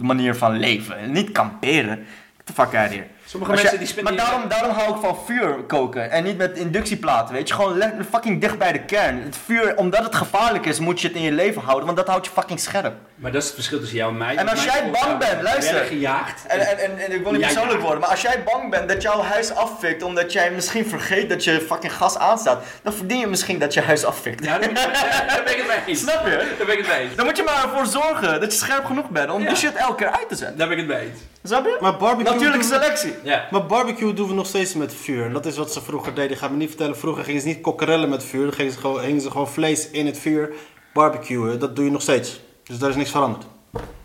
[0.00, 1.12] manier van leven.
[1.12, 2.06] Niet kamperen.
[2.36, 3.06] Get the fuck out here.
[3.28, 4.18] Sommige mensen die spenderen...
[4.18, 7.54] Maar daarom, daarom hou ik van vuur koken en niet met inductieplaten, weet je.
[7.54, 9.22] Gewoon fucking dicht bij de kern.
[9.22, 12.06] Het vuur, omdat het gevaarlijk is, moet je het in je leven houden, want dat
[12.06, 12.94] houdt je fucking scherp.
[13.18, 14.36] Maar dat is het verschil tussen jou en mij.
[14.36, 15.72] En als jij bang bent, luister.
[15.74, 16.46] werden gejaagd.
[16.46, 17.80] En, en, en, en ik wil niet persoonlijk ja.
[17.80, 21.44] worden, maar als jij bang bent dat jouw huis afvikt omdat jij misschien vergeet dat
[21.44, 24.44] je fucking gas aanstaat, dan verdien je misschien dat je huis afvikt.
[24.44, 26.00] Ja, daar, daar- ben ik het mee eens.
[26.00, 26.54] Snap je?
[26.58, 27.14] Daar ben ik het mee eens.
[27.14, 29.48] Dan moet je maar ervoor zorgen dat je scherp genoeg bent om Ja.
[29.48, 30.56] die shit elke keer uit te zetten.
[30.58, 31.20] Daar ben ik het mee eens.
[31.42, 31.76] Snap je?
[31.80, 33.14] Maar barbecue, Natuurlijke we, selectie.
[33.22, 33.46] Ja.
[33.50, 35.24] maar barbecue doen we nog steeds met vuur.
[35.24, 36.30] En dat is wat ze vroeger deden.
[36.30, 36.96] Ik ga me niet vertellen.
[36.98, 38.42] Vroeger gingen ze niet kokkerellen met vuur.
[38.44, 40.52] Dan gingen ze gewoon, hingen ze gewoon vlees in het vuur.
[40.92, 42.40] Barbecuen, dat doe je nog steeds.
[42.68, 43.44] Dus daar is niks veranderd.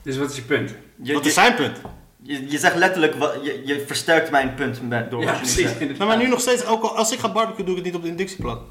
[0.01, 0.73] Dus wat is je punt?
[1.01, 1.77] Je, Wat je, is zijn punt?
[2.21, 5.41] je, je zegt letterlijk, wat, je, je versterkt mijn punt met, door Ja, wat je
[5.45, 5.77] nu precies.
[5.87, 5.97] zegt.
[5.97, 7.95] Nou, maar nu nog steeds, ook al, als ik ga barbecuen, doe ik het niet
[7.95, 8.61] op de inductieplan.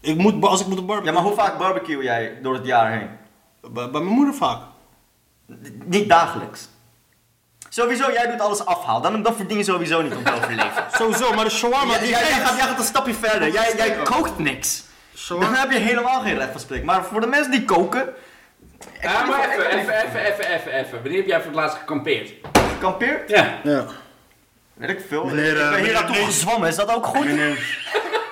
[0.00, 1.12] Ik moet, als ik moet op barbecue...
[1.14, 3.08] Ja, maar hoe vaak barbecue jij door het jaar heen?
[3.60, 4.60] Bij, bij mijn moeder vaak.
[5.84, 6.68] Niet dagelijks.
[7.68, 9.00] Sowieso, jij doet alles afhaal.
[9.00, 10.84] Dan, dan verdien je sowieso niet om te overleven.
[10.98, 13.52] Sowieso, maar de shawarma jij, die jij, gaat, jij gaat een stapje verder.
[13.52, 14.84] Jij, kookt niks.
[15.10, 16.86] Dan Shawarma- heb je helemaal geen recht van spreken.
[16.86, 18.08] Maar voor de mensen die koken...
[19.02, 20.92] Ja, maar even, even, even, even, even, even.
[21.02, 22.32] Wanneer heb jij voor het laatst gekampeerd?
[22.80, 23.28] Kampeert?
[23.28, 23.58] Ja.
[23.62, 23.84] Ja.
[24.74, 25.24] Weet ik veel.
[25.24, 27.24] Meneer, ik eh, ben hier meneer naartoe gezwommen, is dat ook goed?
[27.24, 27.76] Meneer,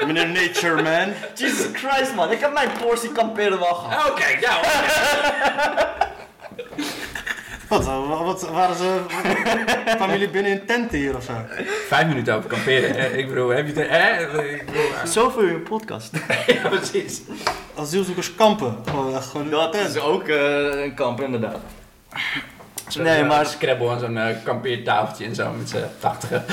[0.06, 1.12] meneer Nature Man.
[1.34, 4.10] Jesus Christ man, ik heb mijn portie kamperen wel gehad.
[4.10, 4.60] Oké, ja.
[7.68, 9.00] Wat, wat, wat waren ze?
[9.98, 11.32] Familie binnen in tenten hier of zo?
[11.88, 12.96] Vijf minuten over kamperen.
[12.96, 13.88] Eh, Ik bedoel, heb je het...
[13.88, 14.20] Eh?
[14.20, 16.10] Ik bedoel, Zoveel in een podcast.
[16.46, 17.20] ja, precies.
[17.82, 18.76] Asielzoekers kampen.
[18.88, 21.56] Gewoon, echt gewoon in Dat is ook eh, een kamp inderdaad.
[22.88, 26.44] Zo- Nee, zo- maar- Scrabble en zo'n eh, kampeertafeltje en zo met z'n tachtigen.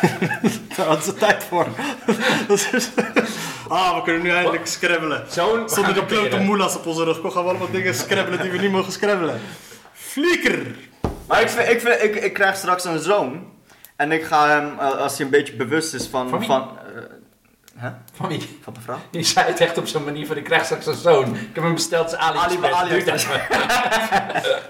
[0.76, 1.66] Daar hadden ze tijd voor.
[2.48, 2.90] Dat is-
[3.68, 5.24] ah, we kunnen nu eindelijk scrabbelen.
[5.30, 7.20] Zo'n Zonder de klote moelas op onze rug.
[7.20, 9.40] Kom, gaan we allemaal dingen scrabbelen die we niet mogen scrabbelen.
[9.92, 10.66] Flieker!
[11.28, 13.50] Maar ik, vind, ik, vind, ik, ik krijg straks een zoon.
[13.96, 16.28] En ik ga hem, eh, als hij een beetje bewust is van...
[16.28, 16.48] Van wie?
[16.48, 16.68] van,
[17.76, 17.90] hè?
[18.12, 18.58] Van wie?
[18.62, 18.98] Van de vrouw?
[19.10, 21.34] Je zei het echt op zo'n manier van ik krijg straks een zoon.
[21.34, 22.66] Ik heb hem besteld als Ali-.
[22.72, 22.94] Ali-.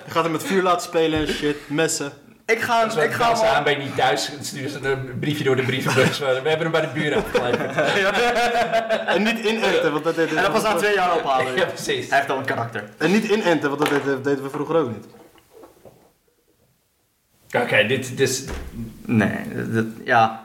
[0.04, 1.56] Je gaat hem met vuur laten spelen en shit.
[1.66, 2.12] Messen.
[2.46, 2.98] Ik ga hem...
[2.98, 5.62] Ik ga hem aan, ben je niet thuis, dan sturen ze een briefje door de
[5.62, 6.18] brievenbus.
[6.18, 7.76] We hebben hem bij de buren afgeleverd.
[9.06, 11.56] En niet inenten, want dat deden en dan pas na twee jaar ophalen.
[11.56, 12.08] Ja, precies.
[12.08, 12.84] Hij heeft al een karakter.
[12.98, 15.06] En niet inenten, want dat deden, deden we vroeger ook niet.
[17.62, 18.44] Oké, dit, dit is...
[19.04, 20.41] Nee, dat, ja.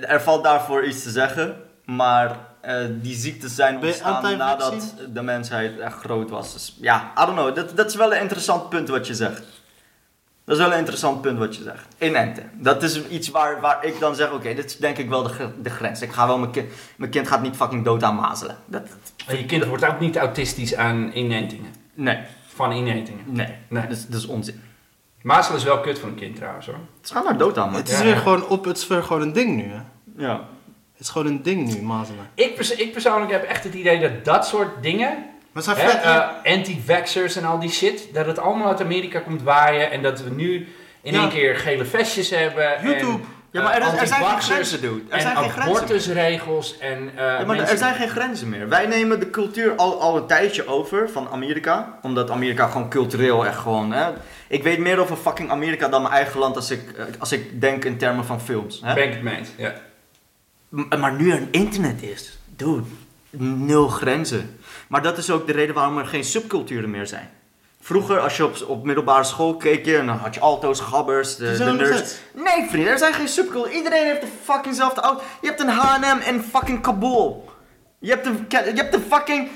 [0.00, 1.56] Er valt daarvoor iets te zeggen.
[1.84, 6.52] Maar eh, die ziektes zijn ontstaan nadat de mensheid echt groot was.
[6.52, 7.54] Dus ja, I don't know.
[7.54, 9.42] Dat, dat is wel een interessant punt wat je zegt.
[10.44, 11.86] Dat is wel een interessant punt wat je zegt.
[11.98, 12.50] Inenten.
[12.54, 15.48] Dat is iets waar, waar ik dan zeg, oké, dit is denk ik wel de,
[15.62, 16.02] de grens.
[16.02, 18.56] Ik ga wel mijn kind, mijn kind gaat niet fucking dood aan mazelen.
[18.66, 18.82] Dat,
[19.28, 21.74] je kind wordt ook niet autistisch aan inentingen.
[21.94, 23.24] nee, Van inentingen.
[23.26, 23.82] nee, Nee.
[23.82, 24.62] Dat, is, dat is onzin.
[25.26, 26.74] Mazelen is wel kut voor een kind trouwens hoor.
[27.02, 27.80] Gaan maar dood aan, man.
[27.80, 29.80] Het is Ja, weer gewoon op, het is weer gewoon een ding nu, hè.
[30.26, 30.32] Ja.
[30.92, 32.30] Het is gewoon een ding nu, mazelen.
[32.34, 35.08] Ik, pers- ik persoonlijk heb echt het idee dat dat soort dingen,
[35.52, 38.80] Maar het zijn hè, vet, eh, anti-vaxxers en al die shit, dat het allemaal uit
[38.80, 40.68] Amerika komt waaien en dat we nu
[41.02, 41.20] in Ja.
[41.20, 42.78] één keer gele vestjes hebben.
[42.82, 43.10] YouTube.
[43.12, 43.24] En,
[43.56, 45.00] Ja, maar er, eh, er zijn geen grenzen, dude.
[45.08, 48.68] Er En zijn geen abortusregels en eh, Ja, maar mensen- er zijn geen grenzen meer.
[48.68, 51.98] Wij nemen de cultuur al, al een tijdje over van Amerika.
[52.02, 53.92] Omdat Amerika gewoon cultureel echt gewoon...
[53.92, 54.10] Hè,
[54.48, 57.60] ik weet meer over fucking Amerika dan mijn eigen land als ik, eh, als ik
[57.60, 58.80] denk in termen van films.
[58.84, 58.94] Hè?
[58.94, 59.72] Ben ik het ja.
[60.68, 62.82] M- Maar nu er een internet is, dude,
[63.38, 64.58] nul grenzen.
[64.88, 67.30] Maar dat is ook de reden waarom er geen subculturen meer zijn.
[67.86, 71.36] Vroeger, als je op, op middelbare school keek je, en dan had je alto's, gabbers,
[71.36, 72.16] de, de nerds.
[72.34, 73.76] Nee, vrienden, er zijn geen subculturen.
[73.76, 75.22] Iedereen heeft de fuckingzelfde auto.
[75.40, 77.48] Je hebt een H&M in fucking Kabul.
[77.98, 79.48] Je hebt een, je hebt een fucking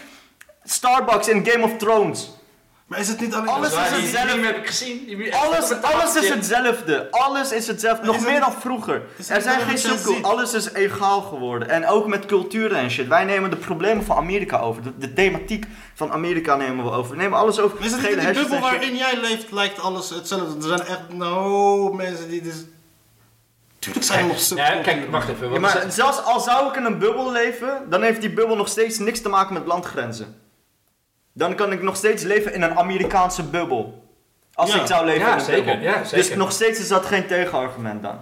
[0.65, 2.31] Starbucks in Game of Thrones.
[2.91, 3.49] Maar is het niet alleen...
[3.49, 4.37] Alles Maar is hetzelfde.
[4.37, 5.33] die heb ik gezien.
[5.33, 7.09] Alles, alles is hetzelfde.
[7.11, 8.07] Alles is hetzelfde.
[8.07, 9.03] Nog is meer dan vroeger.
[9.29, 10.25] Er zijn geen subculturen.
[10.31, 11.69] Alles is egaal geworden.
[11.69, 13.07] En ook met culturen en shit.
[13.09, 14.83] Wij nemen de problemen van Amerika over.
[14.83, 17.11] De, de thematiek van Amerika nemen we over.
[17.11, 17.77] We nemen alles over.
[17.77, 20.57] Maar is het niet in die hesjes bubbel waarin jij leeft, lijkt alles hetzelfde?
[20.71, 22.55] Er zijn echt, nou, mensen die dus...
[23.79, 24.83] Tuurlijk zijn er nog Ja, subculturen.
[24.83, 25.53] kijk, wacht even.
[25.53, 28.69] Ja, maar zelfs al zou ik in een bubbel leven, dan heeft die bubbel nog
[28.69, 30.49] steeds niks te maken met landgrenzen.
[31.41, 34.09] Dan kan ik nog steeds leven in een Amerikaanse bubbel.
[34.55, 34.81] Als Ja.
[34.81, 35.83] ik zou leven Ja, in een zeker, bubbel.
[35.83, 36.37] ja, Dus zeker.
[36.37, 38.19] nog steeds is dat geen tegenargument dan.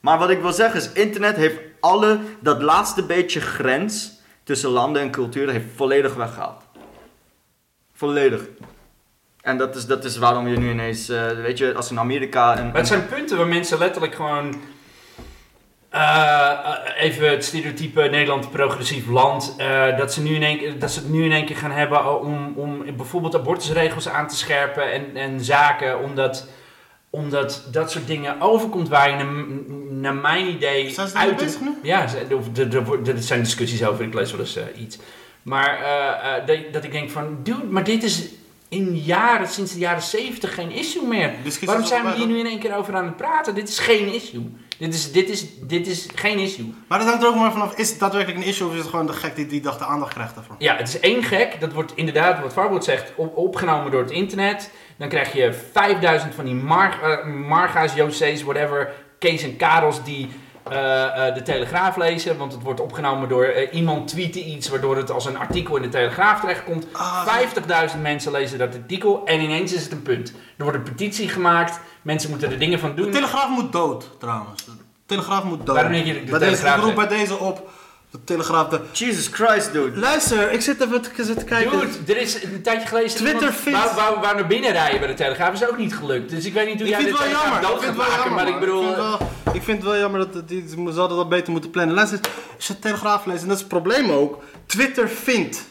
[0.00, 4.12] Maar wat ik wil zeggen is, internet heeft alle, dat laatste beetje grens
[4.44, 6.62] tussen landen en culturen, heeft volledig weggehaald.
[7.94, 8.42] Volledig.
[9.40, 12.58] En dat is, dat is waarom je nu ineens, eh, weet je, als in Amerika...
[12.58, 14.60] Een, Maar het zijn punten waar mensen letterlijk gewoon.
[15.98, 19.54] Eh, eh, even het stereotype Nederland progressief land.
[19.58, 21.70] eh, dat, ze nu in één, keer- dat ze het nu in één keer gaan
[21.70, 26.02] hebben om, om bijvoorbeeld abortusregels aan te scherpen en, en zaken.
[26.02, 26.48] Omdat,
[27.10, 29.44] omdat dat soort dingen overkomt waar je naar,
[29.90, 30.90] naar mijn idee.
[30.90, 31.74] Zijn ze bezig nu?
[31.82, 32.02] Ja,
[33.06, 34.04] er, zijn discussies over.
[34.04, 34.98] Ik lees wel eens iets.
[35.42, 35.78] Maar
[36.46, 38.24] dat, dat ik denk van, dude, maar dit is
[38.68, 41.32] in jaren, sinds de jaren 70 geen issue meer.
[41.66, 43.54] Waarom zijn we hier nu in één keer over aan het praten?
[43.54, 44.50] Dit is geen issue.
[44.78, 46.74] Dit is, dit is, dit is geen issue.
[46.88, 48.88] Maar dat hangt er ook maar vanaf, is het daadwerkelijk een issue of is het
[48.88, 50.54] gewoon de gek die die dag de aandacht krijgt daarvoor?
[50.58, 51.60] Ja, het is één gek.
[51.60, 54.70] Dat wordt inderdaad, wat Farboot zegt, op- opgenomen door het internet.
[54.96, 60.28] Dan krijg je 5000 van die Mar eh, Marga's, Jose's, whatever, Kees en Karels die
[61.34, 62.36] de Telegraaf lezen.
[62.36, 65.82] Want het wordt opgenomen door eh, iemand tweette iets waardoor het als een artikel in
[65.82, 66.86] de Telegraaf terechtkomt.
[66.92, 67.26] Ah,
[67.94, 70.32] 50.000 mensen lezen dat artikel en ineens is het een punt.
[70.56, 71.80] Er wordt een petitie gemaakt.
[72.02, 73.10] Mensen moeten er dingen van De doen.
[73.10, 74.64] Telegraaf moet dood, trouwens.
[74.64, 74.72] De
[75.06, 75.74] Telegraaf moet dood.
[75.74, 77.70] Waarom denk je de deze, Telegraaf ik roep bij deze op,
[78.10, 78.68] de Telegraaf...
[78.68, 78.80] De...
[78.92, 79.98] Jesus Christ, dude.
[80.00, 81.78] Luister, ik zit even te, te kijken.
[81.80, 83.10] Dude, er is een tijdje geleden...
[83.16, 86.30] Twitter vindt- Wou, wou, wou naar binnen rijden bij de Telegraaf, is ook niet gelukt.
[86.30, 87.60] Dus ik weet niet hoe Ik jij het wel jammer.
[87.60, 88.44] dood vind gaat het wel maken, jammer.
[88.44, 88.82] maar ik bedoel...
[88.82, 91.70] Ik vind, wel, ik vind het wel jammer dat die, ze zouden dat beter moeten
[91.70, 91.94] plannen.
[91.94, 92.20] Luister,
[92.56, 94.42] als je de Telegraaf leest, en dat is het probleem ook.
[94.66, 95.64] Twitter vindt.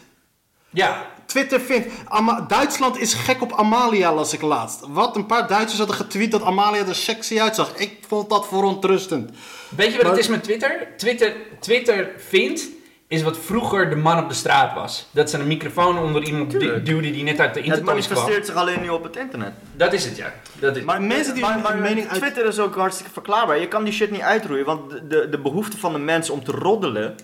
[0.70, 1.88] Ja, Twitter vindt.
[2.08, 4.80] Ama- Duitsland is gek op Amalia, las ik laatst.
[4.88, 5.16] Wat?
[5.16, 7.76] Een paar Duitsers hadden getweet dat Amalia er sexy uitzag.
[7.76, 9.30] Ik vond dat verontrustend.
[9.70, 10.88] weet je wat Maar- het is met Twitter?
[10.98, 11.34] Twitter?
[11.60, 12.62] Twitter vindt,
[13.08, 15.08] is wat vroeger de man op de straat was.
[15.12, 18.18] Dat ze een microfoon onder iemand duwde die net uit de Het intertoys kwam.
[18.18, 19.52] manifesteert zich alleen nu op het internet.
[19.76, 20.34] Dat is het, ja.
[20.60, 20.84] Dat is.
[20.84, 23.60] Maar Mensen die maar mening uit- Twitter is ook hartstikke verklaarbaar.
[23.60, 26.44] Je kan die shit niet uitroeien, want de, de, de behoefte van de mens om
[26.44, 27.16] te roddelen,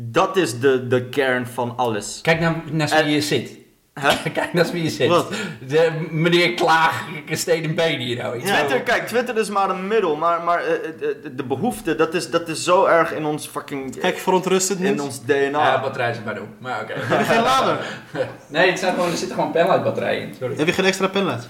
[0.00, 2.18] dat is de, de kern van alles.
[2.22, 3.56] Kijk naar, naar wie En- je zit.
[3.94, 4.08] Hè?
[4.30, 5.08] Kijk naar wie je zit.
[5.08, 5.32] Wat?
[5.66, 8.50] De, meneer Klaag, Steden B die nou iets.
[8.50, 10.90] Twitter, kijk, Twitter is maar een middel, maar, maar eh, eh,
[11.22, 15.00] de, de behoefte, dat is, dat is zo erg in ons fucking, Kijk, verontrustend in
[15.00, 15.36] ons DNA.
[15.48, 16.48] Ja, batterij het maar doen.
[16.58, 16.92] Maar oké.
[16.98, 17.78] Heb je geen lader?
[18.48, 20.34] Nee, het zijn gewoon, er zitten gewoon penlightbatterijen in.
[20.38, 20.56] Sorry.
[20.56, 21.48] Heb je geen extra penlight?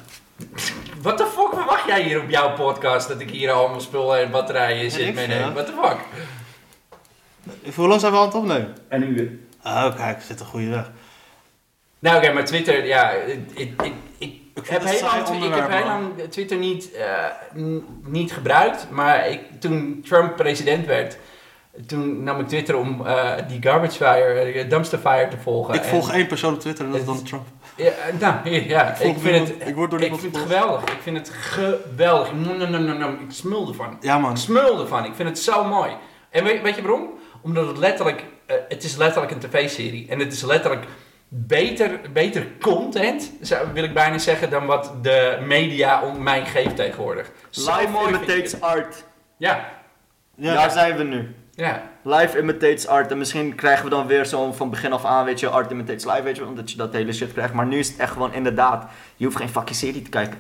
[1.02, 3.08] Wat de fuck verwacht jij hier op jouw podcast?
[3.08, 5.52] Dat ik hier allemaal spullen en batterijen zit meeneem?
[5.52, 5.96] What the fuck?
[7.74, 8.76] Hoe lang zijn we aan het opnemen?
[8.88, 9.30] En uur.
[9.64, 10.90] Oh, kijk, zit een goede weg.
[11.98, 13.92] Nou oké, maar Twitter, ja, ik, ik, ik,
[14.54, 17.24] ik, heb heel een lang, ik heb heel lang Twitter niet, eh,
[18.04, 21.18] niet gebruikt, maar ik, toen Trump president werd,
[21.86, 25.74] toen nam ik Twitter om eh, die garbage fire, eh, dumpster fire te volgen.
[25.74, 27.46] Ik En- volg één persoon op Twitter en dat is Het- Donald Trump.
[27.76, 30.82] Ja, nou, ja, ik vind het, ik word door ik vind het geweldig.
[30.82, 32.30] Ik vind het geweldig.
[32.30, 33.96] Ik smul ervan.
[34.00, 34.30] Ja, man.
[34.30, 35.04] Ik smul ervan.
[35.04, 35.90] Ik vind het zo mooi.
[36.30, 37.08] En weet, weet je waarom?
[37.40, 40.08] Omdat het letterlijk, eh, het is letterlijk een tv-serie.
[40.08, 40.84] En het is letterlijk
[41.28, 46.76] beter, beter content, zou, wil ik bijna zeggen, dan wat de media om mij geeft
[46.76, 47.30] tegenwoordig.
[47.50, 49.04] Ik imitates art.
[49.36, 49.68] Ja,
[50.34, 51.34] Ja, Daar zijn we nu.
[51.54, 51.82] ja.
[52.02, 53.10] Live imitates art.
[53.10, 56.04] En misschien krijgen we dan weer zo van begin af aan, weet je, art imitates
[56.04, 57.52] live, weet je, omdat je dat hele shit krijgt.
[57.54, 60.38] Maar nu is het echt gewoon inderdaad, je hoeft geen fucking serie te kijken.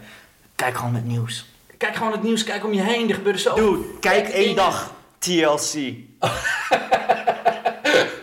[0.54, 1.46] Kijk gewoon het nieuws.
[1.76, 3.54] Kijk gewoon het nieuws, kijk om je heen, er gebeuren zo...
[3.54, 5.94] Dude, kijk één dag TLC.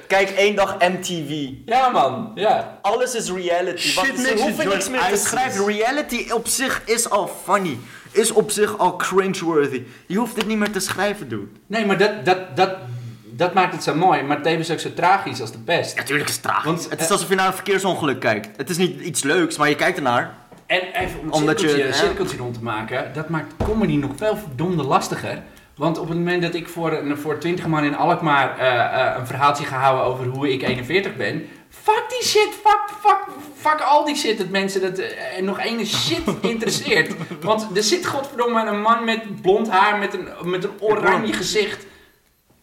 [0.07, 1.49] kijk één dag MTV.
[1.65, 2.77] Ja man, ja.
[2.81, 3.77] Alles is reality.
[3.87, 5.65] Shit Want ze hoeven niks meer te schrijven.
[5.65, 7.77] Reality op zich is al funny.
[8.11, 9.83] Is op zich al cringeworthy.
[10.05, 11.47] Je hoeft het niet meer te schrijven, dude.
[11.67, 12.75] Nee, maar dat, dat, dat,
[13.23, 15.95] dat maakt het zo mooi, maar tevens ook zo tragisch als de pest.
[15.95, 16.63] Natuurlijk is het tragisch.
[16.65, 18.57] Want, het is eh, alsof je naar een verkeersongeluk kijkt.
[18.57, 20.33] Het is niet iets leuks, maar je kijkt ernaar.
[20.65, 22.05] En even om een Omdat je- cirkeltje, hè?
[22.07, 25.43] cirkeltje rond te maken, dat maakt comedy nog veel verdomde lastiger.
[25.75, 29.17] Want op het moment dat ik voor, een- voor 20 man in Alkmaar eh, eh,
[29.19, 31.47] een verhaaltje ga houden over hoe ik 41 ben.
[31.69, 33.19] Fuck die shit, fuck, fuck,
[33.55, 37.15] fuck al die shit dat mensen dat eh, nog ene shit interesseert.
[37.41, 41.85] Want er zit godverdomme een man met blond haar, met een, met een oranje gezicht.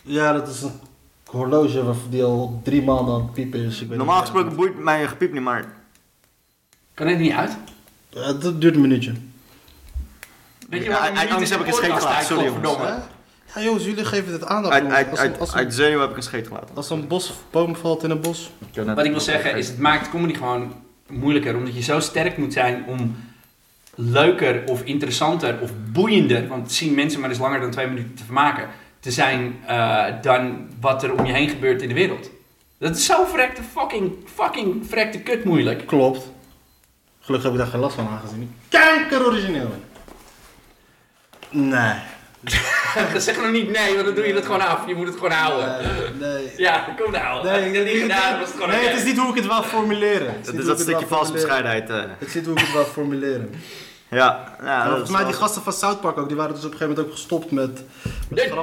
[0.04, 0.80] Ja, dat is een
[1.26, 3.80] horloge die al drie maanden aan het piepen is.
[3.80, 5.64] Ik weet Normaal gesproken boeit mij een gepiep niet, maar...
[6.94, 7.56] Kan het niet uit?
[8.08, 9.12] Ja, dat duurt een minuutje.
[10.72, 11.18] Weet je Ja, uit-
[11.50, 12.78] heb ik een scheet gelaten, sorry, jongens.
[13.54, 14.74] Ja jongens, jullie geven dit aandacht.
[14.74, 14.98] Uit, jongens.
[14.98, 16.76] uit, als, een, uit, als, een, uit zenuw heb ik een scheet gelaten.
[16.76, 18.50] als een bos, boom valt in een bos.
[18.74, 20.74] Wat ik wil zeggen is, het maakt comedy gewoon
[21.08, 21.56] moeilijker.
[21.56, 23.16] Omdat je zo sterk moet zijn om
[23.94, 28.14] leuker of interessanter of boeiender, want het zien mensen maar eens langer dan twee minuten
[28.14, 28.68] te vermaken,
[29.00, 32.30] te zijn eh, dan wat er om je heen gebeurt in de wereld.
[32.78, 35.86] Dat is zo verrekte fucking, fucking verrekte kut moeilijk.
[35.86, 36.30] Klopt.
[37.20, 38.54] Gelukkig heb ik daar geen last van aangezien.
[38.68, 39.70] Kanker origineel.
[41.52, 41.94] Nee.
[43.20, 44.86] zeg nog niet nee, want dan doe je dat gewoon af.
[44.86, 45.76] Je moet het gewoon houden.
[46.18, 46.32] Nee.
[46.32, 46.52] Nee.
[46.66, 47.44] Ja, kom nou.
[47.46, 49.46] Nee, ik niet gedaan heb, was het gewoon nee, het is niet hoe ik het
[49.46, 50.26] wil formuleren.
[50.26, 51.90] Het is Dat niet is dat ik het stukje valse bescheidenheid.
[51.90, 51.96] eh.
[52.18, 53.54] Het is niet hoe ik het wil formuleren.
[54.10, 56.64] Ja, ja volgens is mij wel- die gasten van South Park ook, die waren dus
[56.64, 57.82] op een gegeven moment ook gestopt met,
[58.28, 58.54] met,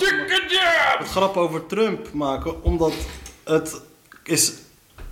[0.99, 2.94] met grappen over Trump maken, omdat
[3.44, 3.82] het
[4.24, 4.53] is,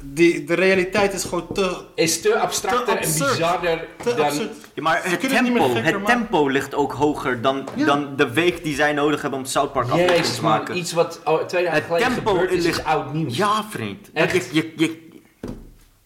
[0.02, 4.34] die, de realiteit is gewoon te, Is te abstracter Te en bizarder te dan...
[4.74, 6.06] Ja, maar het kunnen het niet meer tempo, het maken.
[6.06, 7.86] tempo ligt ook hoger dan, Ja.
[7.86, 10.78] dan de week die zij nodig hebben om South Park Jezus te man, maken.
[10.78, 13.38] iets wat oh, twee dagen Het geleden tempo gebeurd is, is ligt- oud nieuws.
[13.38, 14.10] Ja, vriend.
[14.14, 14.34] Echt?
[14.34, 15.08] Je, je, je,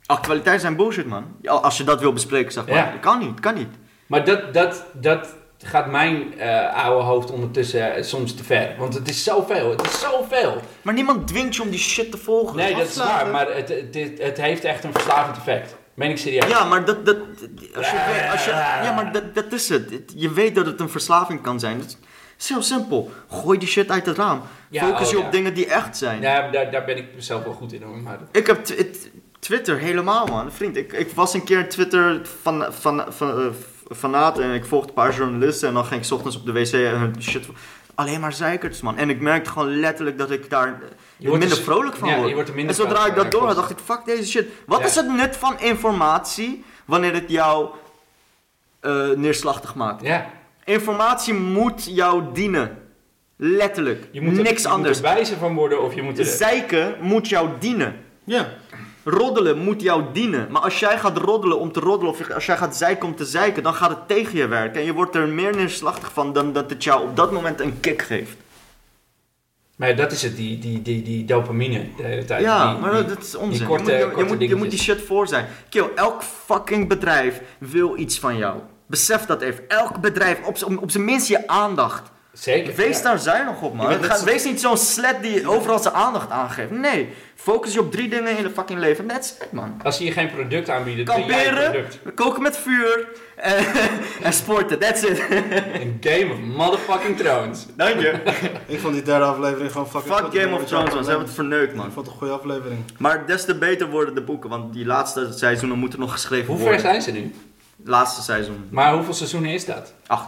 [0.06, 1.26] actualiteiten zijn bullshit, man.
[1.42, 2.76] Ja, Als je dat wil bespreken, zeg maar.
[2.76, 2.94] Ja.
[3.02, 3.70] Kan niet, kan niet.
[4.08, 8.76] Maar dat, dat, dat gaat mijn eh, oude hoofd ondertussen eh, soms te ver.
[8.78, 10.62] Want het is zoveel, het is zoveel.
[10.82, 12.56] Maar niemand dwingt je om die shit te volgen.
[12.56, 15.76] Nee, dat is waar, maar het, het, het, heeft echt een verslavend effect.
[15.94, 16.48] Meen ik serieus.
[16.48, 17.18] Ja, maar dat, dat,
[17.76, 18.52] als je, weet- als je,
[18.84, 20.14] ja, maar dat, dat is het.
[20.16, 21.80] Je weet dat het een verslaving kan zijn.
[21.80, 21.98] Het
[22.40, 23.12] is heel simpel.
[23.30, 24.42] Gooi die shit uit het raam.
[24.70, 25.26] Ja, Focus oh, je ja.
[25.26, 26.22] op dingen die echt zijn.
[26.22, 27.98] Ja, daar, daar ben ik zelf wel goed in hoor.
[27.98, 28.66] Maar Ik heb
[29.40, 30.52] Twitter helemaal, man.
[30.52, 33.46] Vriend, ik, ik was een keer Twitter van, van, van, eh,
[33.96, 36.52] fanaat en ik volgde een paar journalisten en dan ging ik 's ochtends op de
[36.52, 37.46] wc en hun shit.
[37.96, 38.98] Alleen maar zeikerts, man.
[38.98, 40.74] En ik merkte gewoon letterlijk dat ik daar eh,
[41.18, 42.28] Je wordt minder dus- vrolijk van ja, word.
[42.28, 44.48] je wordt er minder en zodra ik dat door had, dacht ik, fuck deze shit.
[44.66, 44.86] Wat Ja.
[44.86, 47.70] is het nut van informatie wanneer het jou
[48.80, 50.02] eh, neerslachtig maakt?
[50.02, 50.30] ja,
[50.64, 52.78] Informatie moet jou dienen.
[53.36, 54.08] Letterlijk.
[54.12, 54.98] je moet er, Niks je anders.
[55.02, 56.26] moet er wijzer van worden of je moet er...
[56.26, 57.96] Zeiken moet jou dienen.
[58.24, 58.50] Ja.
[59.04, 60.48] Roddelen moet jou dienen.
[60.52, 63.26] Maar als jij gaat roddelen om te roddelen, of als jij gaat zeiken om te
[63.26, 64.80] zeiken, dan gaat het tegen je werken.
[64.80, 67.80] En je wordt er meer neerslachtig van dan dat het jou op dat moment een
[67.80, 68.36] kick geeft.
[69.76, 72.42] Maar dat is het, die, die, die, die dopamine de hele tijd.
[72.44, 73.58] Ja, Die- maar die- dat is onzin.
[73.58, 75.46] die korte- je, moet, je, moet, je moet die shit voor zijn.
[75.70, 78.60] Kill, elk fucking bedrijf wil iets van jou.
[78.88, 79.70] Besef dat even.
[79.70, 82.12] Elk bedrijf, op, op zijn minst je aandacht.
[82.34, 82.76] Zeker.
[82.76, 83.04] Wees ja.
[83.04, 83.90] daar zuinig op, man.
[83.92, 86.72] Je Ga- wees niet zo'n slet die overal zijn aandacht aangeeft.
[86.72, 89.08] Nee, focus je op drie dingen in het fucking leven.
[89.08, 89.80] That's it, man.
[89.84, 92.16] Als ze je geen product aanbieden, dan ben jij een Kamperen, product.
[92.16, 93.66] koken met vuur en,
[94.22, 94.80] en sporten.
[94.80, 95.20] That's it.
[95.74, 97.66] Een game of motherfucking thrones.
[97.76, 98.14] Dank je.
[98.74, 100.42] Ik vond die derde aflevering gewoon fucking Fuck.
[100.42, 101.04] Game of Ik Thrones, man.
[101.04, 101.92] Ze hebben het verneukt, Ik man.
[101.92, 102.80] vond het een goede aflevering.
[102.98, 106.56] Maar des te beter worden de boeken, want die laatste seizoenen moeten nog geschreven Hoe
[106.56, 106.82] ver worden.
[106.82, 107.34] zijn ze nu?
[107.86, 108.68] Laatste seizoen.
[108.70, 109.94] Maar hoeveel seizoenen is dat?
[110.08, 110.28] Acht.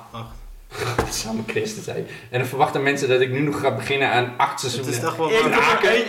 [1.09, 1.93] Samme Christus, hé.
[2.29, 4.91] En dan verwachten mensen dat ik nu nog ga beginnen aan acht Het seizoenen.
[4.99, 5.31] is echt wel...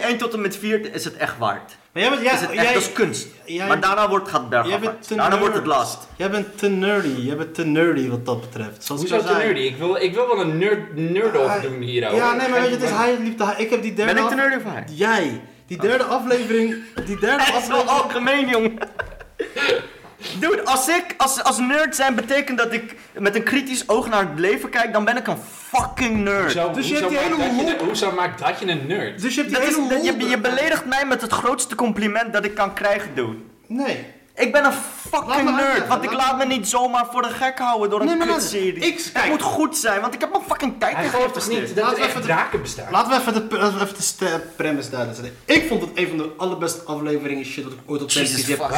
[0.09, 1.77] 1 tot, en met 4 is het echt waard.
[1.93, 2.23] Maar jij bent...
[2.23, 3.27] Jij, is het echt, jij, dat is kunst.
[3.45, 4.97] jij- maar daarna wordt, gaat het jij bergafwaarts.
[4.99, 5.99] bent te Daarna wordt het last.
[6.17, 7.21] Jij bent te nerdy.
[7.21, 8.85] Jij bent te nerdy wat dat betreft.
[8.85, 9.45] Zoals Hoezo te zei.
[9.45, 9.61] nerdy?
[9.61, 12.17] Ik wil, ik wil wel een nerd, nerd Hij- doen hierover.
[12.17, 13.55] Ja, nee, maar weet je, dus hij liep te...
[13.57, 14.15] Ik heb die derde...
[14.15, 14.85] Ben ik te nerdy of hij?
[14.91, 15.41] Jij.
[15.67, 16.75] Die derde aflevering...
[17.07, 17.89] Die derde Hij is wel aflevering...
[17.89, 18.79] algemeen, jongen.
[20.41, 24.21] Dude, als ik als, als nerd zijn betekent dat ik met een kritisch oog naar
[24.31, 25.39] het leven kijk, dan ben ik een
[25.69, 26.53] fucking nerd.
[26.53, 28.67] Zo, Dus je hoezo, hebt die maakt hele dat je, een- hoezo maakt dat je
[28.67, 29.23] een nerd?
[29.23, 31.75] Dus je hebt die Dat is, hele dat- je, je beledigt mij met het grootste
[31.75, 33.37] compliment dat ik kan krijgen, dude.
[33.67, 34.07] Nee.
[34.37, 34.73] Ik ben een
[35.11, 38.07] fucking nerd, uitleggen, want ik laat- me niet zomaar voor de gek houden door een
[38.07, 38.75] Nee, maar dat- kutserie.
[38.75, 39.29] ik- Het kijk.
[39.29, 41.67] moet goed zijn, want ik heb mijn fucking tijd Hij toch geïnvesteerd.
[41.67, 42.91] niet dat Laten er we echt even de- draken bestaan?
[42.91, 45.41] Laten we even de, laten we even de premise duidelijk zetten.
[45.57, 48.69] Ik vond het een van de allerbeste afleveringen shit dat ik ooit op televisie heb
[48.69, 48.77] het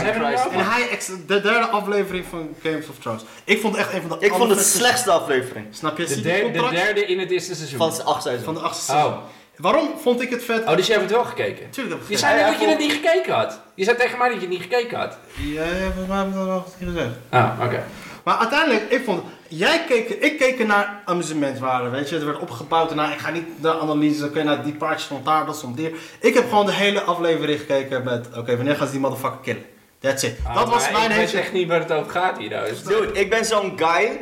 [0.53, 3.23] En hij, de derde aflevering van Games of Thrones.
[3.45, 6.05] Ik vond het echt een van de Ik vond het slechtste aflevering Snap je?
[6.07, 7.79] De, de derde in het eerste seizoen.
[7.79, 8.45] van acht seizoen.
[8.45, 9.13] Van de achtste seizoen.
[9.57, 10.65] Waarom vond ik het vet?
[10.65, 11.71] oh, dus jij hebt het wel gekeken?
[11.71, 13.61] Tuurlijk heb ik Je het zei net ja, dat je het niet gekeken had.
[13.75, 15.19] Je zei tegen mij dat je het niet gekeken had.
[15.35, 17.15] Ja, ja, volgens mij heb ik dat wel gezegd.
[17.29, 17.85] Ah, oké.
[18.25, 22.19] Maar uiteindelijk, ik vond, jij keek, ik keek er naar amusementwaarde, weet je.
[22.19, 25.25] Er werd opgebouwd en nou, ik ga niet naar analyse, oké, nou die paardjes stond
[25.25, 25.93] daar, dat stond hier.
[26.21, 29.65] Ik heb gewoon de hele aflevering gekeken met, oké, wanneer gaan ze die motherfucker killen?
[29.99, 30.39] That's it.
[30.47, 31.43] Ah, dat was mijn Ik weet hele...
[31.43, 32.51] echt niet waar het over gaat hier.
[32.51, 32.69] Nou.
[32.85, 34.21] Dude, ik ben zo'n guy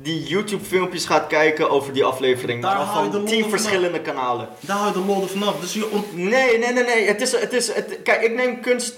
[0.00, 2.62] die YouTube filmpjes gaat kijken over die aflevering.
[2.62, 4.48] Daar je de tien lol verschillende kanalen.
[4.60, 5.60] Daar hou je de lol er vanaf.
[5.60, 6.16] Dus je ont...
[6.16, 7.06] Nee, nee, nee, nee.
[7.06, 8.94] Het is, het is, het, kijk, ik neem kunst...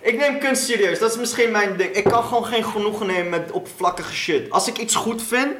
[0.00, 0.98] Ik neem kunst serieus.
[0.98, 1.90] Dat is misschien mijn ding.
[1.90, 4.50] Ik kan gewoon geen genoegen nemen met oppervlakkige shit.
[4.50, 5.52] Als ik iets goed vind,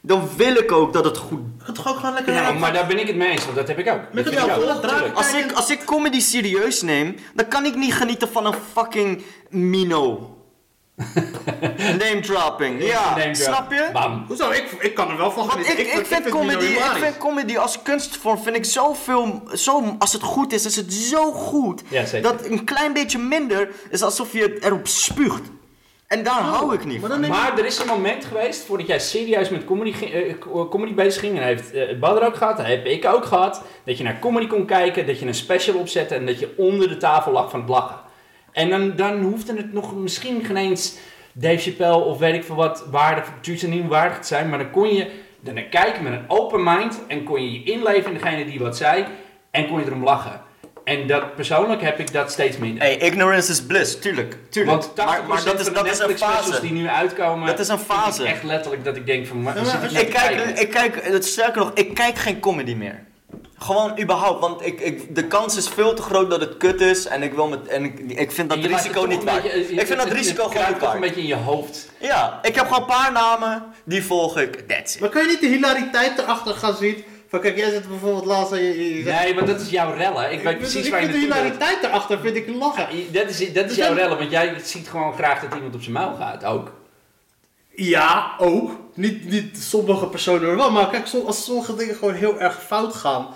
[0.00, 1.40] dan wil ik ook dat het goed...
[1.62, 2.32] Het ook gewoon lekker...
[2.32, 4.00] Nou, maar daar ben ik het mee eens, want dat heb ik ook.
[4.12, 5.14] Met Dat vind ik ook.
[5.14, 9.22] Als ik, als ik comedy serieus neem, dan kan ik niet genieten van een fucking
[9.48, 10.35] Mino.
[12.02, 12.82] Name dropping.
[12.84, 13.88] Ja, Name snap je?
[13.92, 14.24] Bam.
[14.28, 14.50] Hoezo?
[14.50, 18.38] Ik, ik kan er wel van ik, ik, vind comedy, ik vind comedy als kunstvorm
[18.38, 21.82] vind ik zoveel, zo, als het goed is, is het zo goed.
[21.88, 22.32] Ja, zeker.
[22.32, 25.42] Dat een klein beetje minder is alsof je erop spuugt.
[26.06, 27.28] En daar hou ik niet Maar van.
[27.28, 30.94] Maar er is een moment geweest, voordat jij serieus met comedy, ging- eh, co- comedy
[30.94, 34.04] bezig ging, en heeft uh, Badr ook gehad, dat heb ik ook gehad, dat je
[34.04, 37.32] naar comedy kon kijken, dat je een special opzette en dat je onder de tafel
[37.32, 37.96] lag van het lachen.
[38.56, 40.96] En dan, dan hoefde het nog misschien geen eens
[41.32, 43.32] Dave Chappelle of weet ik veel wat waardig,
[43.66, 45.10] niet waardig te zijn, maar dan kon je
[45.44, 48.58] er naar kijken met een open mind en kon je je inleven in degene die
[48.58, 49.04] wat zei
[49.50, 50.40] en kon je erom lachen.
[50.84, 52.82] En dat, persoonlijk heb ik dat steeds minder.
[52.82, 54.36] Hey, ignorance is bliss, tuurlijk.
[54.50, 54.82] tuurlijk.
[54.82, 56.60] Want 80% maar, maar dat is, van de dat is een fase.
[56.60, 58.24] die nu uitkomen, Dat is een fase.
[58.24, 61.70] echt letterlijk dat ik denk van, maar, Ja, maar ik kijk, ik kijk, sterker nog,
[61.74, 63.05] ik kijk geen comedy meer.
[63.66, 67.06] Gewoon überhaupt, want ik, ik, de kans is veel te groot dat het kut is
[67.06, 69.42] en ik wil met, en ik, ik vind dat risico het niet waard.
[69.42, 71.14] beetje- je- Ik vind dat het- het risico gewoon kruipt niet toch een waard.
[71.14, 71.88] beetje in je hoofd.
[72.00, 75.00] Ja, ik heb gewoon een paar namen, die volg ik, that's it.
[75.00, 77.04] Maar kan je niet de hilariteit erachter gaan zien?
[77.28, 78.68] Van kijk, jij zit bijvoorbeeld laatst en je...
[78.88, 80.32] je, je zegt- Nee, want dat is jouw rellen.
[80.32, 82.86] Ik weet Ik- precies ik waar je vind de hilariteit erachter vind ik lachen.
[83.12, 85.80] Dat is, dat is Dus jouw rellen, want jij ziet gewoon graag dat iemand op
[85.82, 86.72] zijn muil gaat, ook.
[87.74, 88.70] Ja, ook.
[88.94, 93.26] Niet, niet sommige personen wel, maar kijk, als sommige dingen gewoon heel erg fout gaan,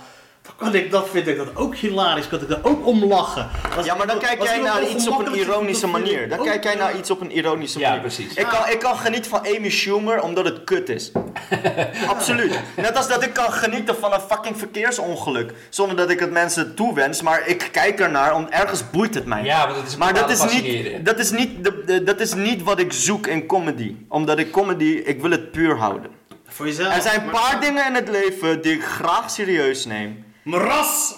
[0.56, 3.48] kan ik dat, vind ik dat ook hilarisch, kan ik daar ook om lachen.
[3.76, 6.28] Als Ja, maar dan kijk jij naar iets op een ironische manier.
[6.28, 6.78] Dan kijk jij ja.
[6.78, 8.02] naar iets op een ironische Ja, manier.
[8.02, 8.34] precies.
[8.34, 11.12] Ik kan, ik kan genieten van Amy Schumer omdat het kut is.
[12.08, 12.60] Absoluut.
[12.76, 15.52] Net als dat ik kan genieten van een fucking verkeersongeluk.
[15.68, 19.44] Zonder dat ik het mensen toewens, maar ik kijk ernaar, om ergens boeit het mij.
[19.44, 22.34] Ja, want dat is Maar dat is, niet, dat, is niet de, de- dat is
[22.34, 23.94] niet wat ik zoek in comedy.
[24.08, 26.10] Omdat ik comedy, ik wil het puur houden.
[26.46, 26.94] Voor jezelf.
[26.96, 30.24] Er zijn een maar- paar dingen in het leven die ik graag serieus neem.
[30.42, 31.14] Mras!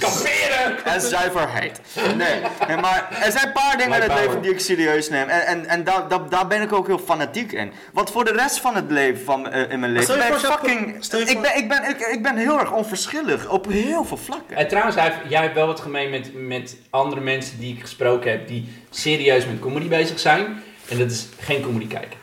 [0.00, 0.84] Kamperen!
[0.84, 1.80] En zuiverheid.
[2.16, 5.28] Nee, nee, maar er zijn een paar dingen in het leven die ik serieus neem.
[5.28, 7.72] En, en, en daar, daar, daar ben ik ook heel fanatiek in.
[7.92, 11.04] Want voor de rest van het leven, van, eh, in mijn leven, ben ik fucking...
[11.28, 14.56] Ik ben, ik, ben, ik, ik ben heel erg onverschillig op heel veel vlakken.
[14.56, 18.30] En trouwens, hij jij hebt wel wat gemeen met, met andere mensen die ik gesproken
[18.30, 20.62] heb, die serieus met comedy bezig zijn.
[20.88, 22.21] En dat is geen comedy kijken.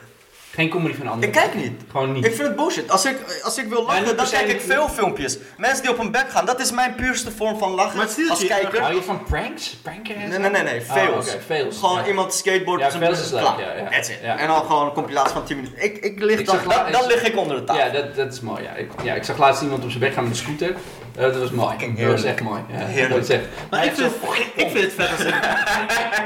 [0.60, 1.30] Geen comedy van anderen.
[1.30, 1.82] Ik kijk niet.
[1.92, 2.26] Gewoon niet.
[2.26, 2.92] Ik vind het bullshit.
[2.92, 5.38] Als ik, als ik wil lachen, dan kijk ik niet- veel filmpjes.
[5.58, 8.30] Mensen die op hun bek gaan, dat is mijn puurste vorm van lachen Maar het
[8.30, 8.82] als kijker.
[8.82, 9.70] Hou je van pranks?
[9.84, 11.80] Pranken en Nee, nee, nee, nee, Oh, fails.
[11.80, 12.08] Gewoon Ja.
[12.08, 13.60] iemand skateboard Ja, zijn fails is leuk, klaar.
[13.60, 13.90] ja, ja.
[13.90, 14.20] That's it.
[14.24, 14.38] Ja.
[14.38, 15.84] En dan gewoon een compilatie van 10 minuten.
[15.84, 16.58] Ik, ik lig Ik dan,
[16.92, 17.86] dan, lig ik onder de tafel.
[17.86, 18.64] Ja, dat, dat is mooi.
[18.64, 18.72] Ja.
[18.72, 20.70] Ik, ja, ik zag laatst iemand op zijn bek gaan met een scooter.
[21.16, 21.70] Eh, dat was mooi.
[21.70, 22.62] Fucking Dat was echt mooi.
[22.72, 23.28] Ja, Heerlijk.
[23.28, 25.36] Echt, Maar ik vind, het, ik, ik vind het vet als ik...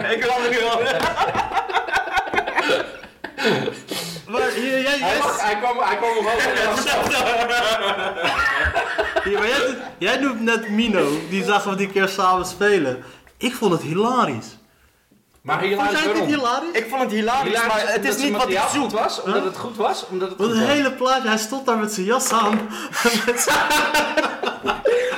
[0.15, 0.79] ik wil er nu al.
[4.27, 6.45] Maar hier, jij, hij, jij, mag- hij kwam, hij kwam omhoog.
[9.39, 13.03] maar jij, jij noemt net Mino, die zagen we die keer samen spelen.
[13.37, 14.57] Ik vond het hilarisch.
[15.43, 16.71] Maar Vond helaas jij het hilarisch?
[16.71, 18.81] Ik vond het hilarisch, maar het is niet wat ik zoek.
[18.81, 20.71] goed was, omdat het goed was, omdat het Wat goed een was.
[20.71, 22.69] hele plaatje, hij stond daar met zijn jas aan.
[23.25, 23.47] met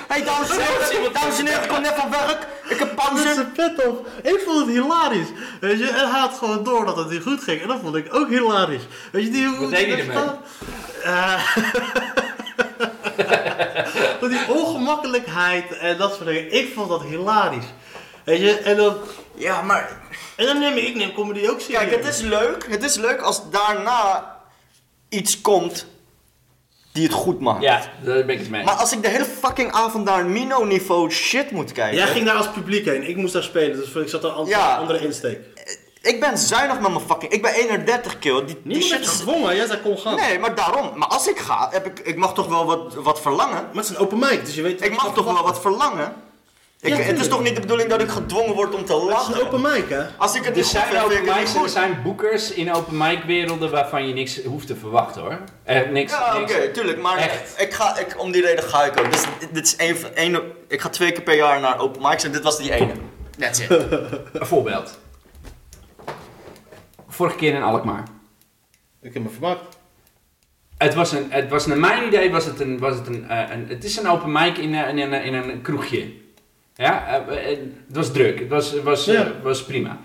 [0.08, 2.48] Hey, dames en heren, dames en heren, ik kom net van werk.
[2.70, 3.34] Ik heb met pauze.
[3.34, 4.08] zijn pet op.
[4.24, 5.28] Ik vond het hilarisch.
[5.60, 7.62] Weet je, en hij had gewoon door dat het niet goed ging.
[7.62, 8.84] En dat vond ik ook hilarisch.
[9.12, 10.24] Weet je, die, Wat deed hij ermee?
[11.04, 11.56] Eh,
[14.20, 16.52] Want die ongemakkelijkheid en dat soort dingen.
[16.54, 17.74] Ik vond dat hilarisch.
[18.24, 18.96] Weet je, en dan...
[19.36, 20.00] Ja, maar
[20.36, 21.80] En dan neem ik, ik neem comedy ook serieus.
[21.90, 22.66] Kijk, het is leuk.
[22.70, 24.34] Het is leuk als daarna
[25.10, 25.86] iets komt
[26.92, 27.62] die het goed maakt.
[27.64, 28.64] Ja, daar ben ik het mee.
[28.64, 31.98] Maar als ik de hele fucking avond naar Mino-niveau shit moet kijken.
[31.98, 34.46] Jij ging daar als publiek heen, ik moest daar spelen, dus ik zat er een
[34.46, 34.76] Ja.
[34.78, 35.40] andere insteek.
[36.02, 37.32] Ik ben zuinig met mijn fucking.
[37.32, 38.46] Ik ben 31 kill.
[38.46, 40.16] Die, die shit gedwongen, jij zei kom gaan.
[40.16, 40.98] Nee, maar daarom.
[40.98, 43.54] Maar als ik ga, heb ik, ik mag toch wel wat, wat verlangen.
[43.64, 44.84] Maar het is een open mic, dus je weet...
[44.84, 46.14] Ik mag toch wel wat verlangen.
[46.86, 49.02] Ik, Ja, het is toch niet de bedoeling dat ik gedwongen word om te Het
[49.04, 49.36] is lachen.
[49.36, 50.04] een open mic, hè?
[50.18, 53.72] Als ik het Er goed zijn, open het er zijn boekers in open mic werelden
[53.72, 55.38] waarvan je niks hoeft te verwachten hoor.
[55.64, 57.02] Eh, niks, Ja, oké, tuurlijk.
[57.02, 57.62] Maar Echt.
[57.62, 59.12] ik ga, ik, om die reden ga ik ook.
[59.12, 62.24] Dus, dit is één, van- één, ik ga twee keer per jaar naar open mics
[62.24, 62.92] en dit was die ene.
[63.40, 63.70] That's it.
[63.72, 64.98] Een voorbeeld.
[67.08, 68.04] Vorige keer in Alkmaar.
[69.02, 69.60] Ik heb me vermaakt.
[70.78, 73.50] Het was, een, het was naar mijn idee was het een, was het een, eh,
[73.52, 76.12] een het is een open mic in, eh, in, in, in een kroegje.
[76.76, 77.58] Ja, eh, eh,
[77.88, 79.32] het was druk, het was, was, eh, Ja.
[79.44, 79.98] was prima.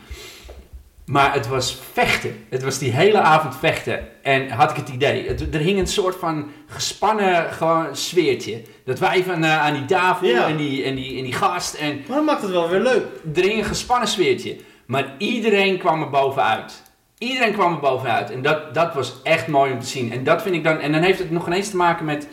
[1.06, 2.44] Maar het was vechten.
[2.51, 4.09] Het was die hele avond vechten.
[4.22, 5.28] En had ik het idee.
[5.28, 8.62] Het, er hing een soort van gespannen gewoon sfeertje.
[8.84, 10.47] Dat wij van aan die tafel Ja.
[10.48, 11.74] en, die, en, die, en die gast.
[11.74, 13.05] En Maar dat maakt het wel weer leuk.
[13.34, 14.56] er hing een gespannen sfeertje.
[14.86, 16.82] Maar iedereen kwam er bovenuit.
[17.18, 18.30] Iedereen kwam er bovenuit.
[18.30, 20.12] En dat, dat was echt mooi om te zien.
[20.12, 20.78] En dat vind ik dan.
[20.78, 22.28] En dan heeft het nog ineens te maken met,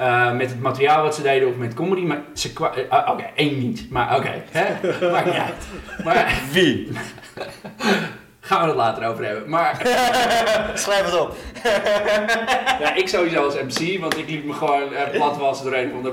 [0.00, 2.00] eh, met het materiaal wat ze deden of met comedy.
[2.02, 3.90] Maar ze kwa- eh, ah, Oké, één niet.
[3.90, 4.42] Maar oké.
[4.50, 4.64] hè?
[5.12, 6.04] Maakt niet uit.
[6.04, 6.88] Maar Wie?
[8.40, 9.48] gaan we het later over hebben.
[9.48, 9.76] Maar
[10.74, 11.36] Schrijf het op.
[12.80, 16.02] ja, ik sowieso als MC, want ik liep me gewoon eh, platwassen door een van
[16.02, 16.12] de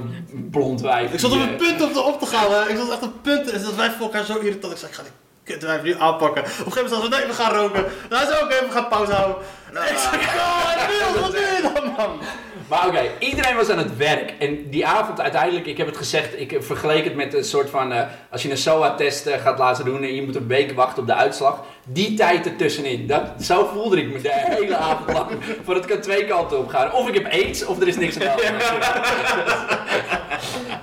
[0.52, 1.14] blond wijf.
[1.14, 2.70] Ik zat op eh, punt om te op te gaan, hè.
[2.70, 3.52] Ik zat echt op het punt.
[3.52, 4.74] En dat wij voor elkaar zo irritant.
[4.74, 5.12] Ik zei, ik ga die
[5.44, 6.44] kutwijf nu aanpakken.
[6.44, 7.86] Op een gegeven moment zei ze, nee, we gaan roken.
[8.10, 9.38] Nou, is oké, we gaan pauze houden.
[9.72, 12.20] ik zei, oh, Niels, wat doe je dan, man?
[12.70, 14.34] Maar oké, iedereen was aan het werk.
[14.40, 17.92] En die avond uiteindelijk, ik heb het gezegd, ik vergeleek het met een soort van...
[17.94, 21.02] eh, als je een SOA-test eh, gaat laten doen en je moet een week wachten
[21.02, 21.64] op de uitslag.
[21.86, 25.28] Die tijd ertussenin, dat, zo voelde ik me de hele avond lang.
[25.66, 26.92] Voor het kan twee kanten op gaan.
[26.94, 28.42] Of ik heb aids, of er is niks aan de hand.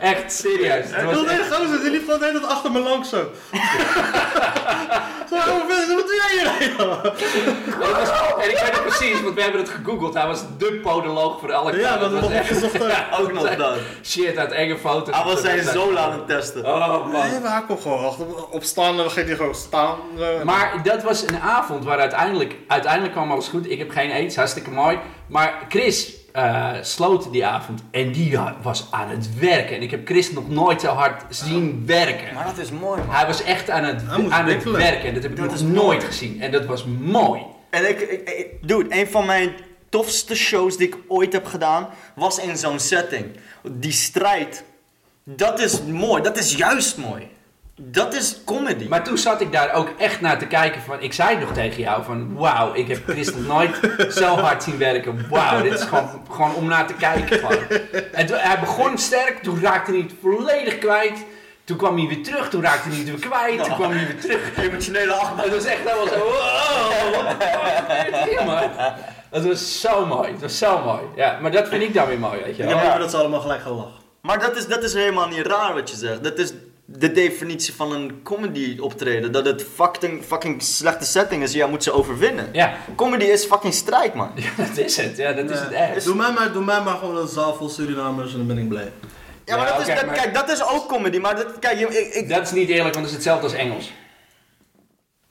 [0.00, 0.86] Echt, serieus.
[0.90, 3.24] Ik was echt- de hele tijd achter me langs zo.
[5.28, 5.36] zo,
[5.94, 6.76] wat doe jij hier?
[7.78, 8.10] Was-
[8.44, 10.14] en ik weet het precies, want we hebben het gegoogeld.
[10.14, 12.72] Hij was de podoloog voor elk Ja, dat was echt ook.
[12.90, 13.76] Ja, Ook nog dat.
[14.04, 15.16] Shit, uit enge foto's.
[15.16, 16.64] Hij was zijn zool aan het testen.
[16.66, 17.28] Oh man.
[17.30, 19.96] Nee, maar hij kon gewoon achter- op staan en dan ging hij gewoon staan.
[20.18, 20.42] eh.
[20.42, 23.70] Maar dat was een avond waar uiteindelijk, uiteindelijk kwam alles goed.
[23.70, 24.98] Ik heb geen aids, hartstikke mooi.
[25.26, 29.76] Maar Chris eh, sloot die avond en die was aan het werken.
[29.76, 32.34] En ik heb Chris nog nooit zo hard zien werken.
[32.34, 33.14] Maar dat is mooi, man.
[33.14, 34.80] Hij was echt aan het, Hij aan het wikkelen.
[34.80, 35.08] werken.
[35.08, 36.00] En dat heb ik Dat nog nooit mooi.
[36.00, 36.42] gezien.
[36.42, 37.42] En dat was mooi.
[37.70, 39.52] En ik, ik, ik- dude, een van mijn
[39.88, 43.24] tofste shows die ik ooit heb gedaan, was in zo'n setting.
[43.70, 44.64] Die strijd,
[45.24, 47.28] dat is mooi, dat is juist mooi.
[47.76, 48.88] Dat is comedy.
[48.88, 51.00] Maar toen zat ik daar ook echt naar te kijken van...
[51.00, 52.34] Ik zei nog tegen jou van...
[52.34, 53.80] Wauw, ik heb Chris nog nooit
[54.22, 55.26] zo hard zien werken.
[55.30, 57.38] Wauw, dit is gewoon, gewoon om naar te kijken.
[57.38, 57.58] Gewoon.
[58.12, 61.24] En toen, hij begon sterk, toen raakte hij het volledig kwijt.
[61.64, 63.64] Toen kwam hij weer terug, toen raakte hij het weer kwijt.
[63.64, 64.56] Toen kwam hij weer terug.
[64.68, 65.44] Emotionele achtbaan.
[65.44, 66.18] Het was echt helemaal zo...
[66.18, 67.14] Wow,
[68.46, 68.92] wat?
[69.30, 71.00] Het was zo mooi, het was zo mooi.
[71.16, 72.68] Ja, maar dat vind ik dan weer mooi, weet je Ik wel.
[72.68, 74.02] heb liever dat ze allemaal gelijk gaan lachen.
[74.20, 76.24] Maar dat is, dat is helemaal niet raar wat je zegt.
[76.24, 76.52] Dat is
[76.84, 79.32] de definitie van een comedy optreden.
[79.32, 82.48] Dat het fucking, fucking slechte setting is, jij moet ze overwinnen.
[82.52, 84.30] Ja, Comedy is fucking strijd, man.
[84.56, 85.16] dat is het.
[85.16, 86.04] Ja, dat is het echt.
[86.04, 88.68] Doe mij, maar, doe mij maar gewoon een zaal vol Surinamers en dan ben ik
[88.68, 88.92] blij.
[89.44, 91.18] Ja, maar Ja, dat is, dat, maar- kijk, dat is ook comedy.
[91.18, 93.52] Maar dat, kijk, je- ik, ik, Dat is niet eerlijk, want het is hetzelfde als
[93.54, 93.92] Engels.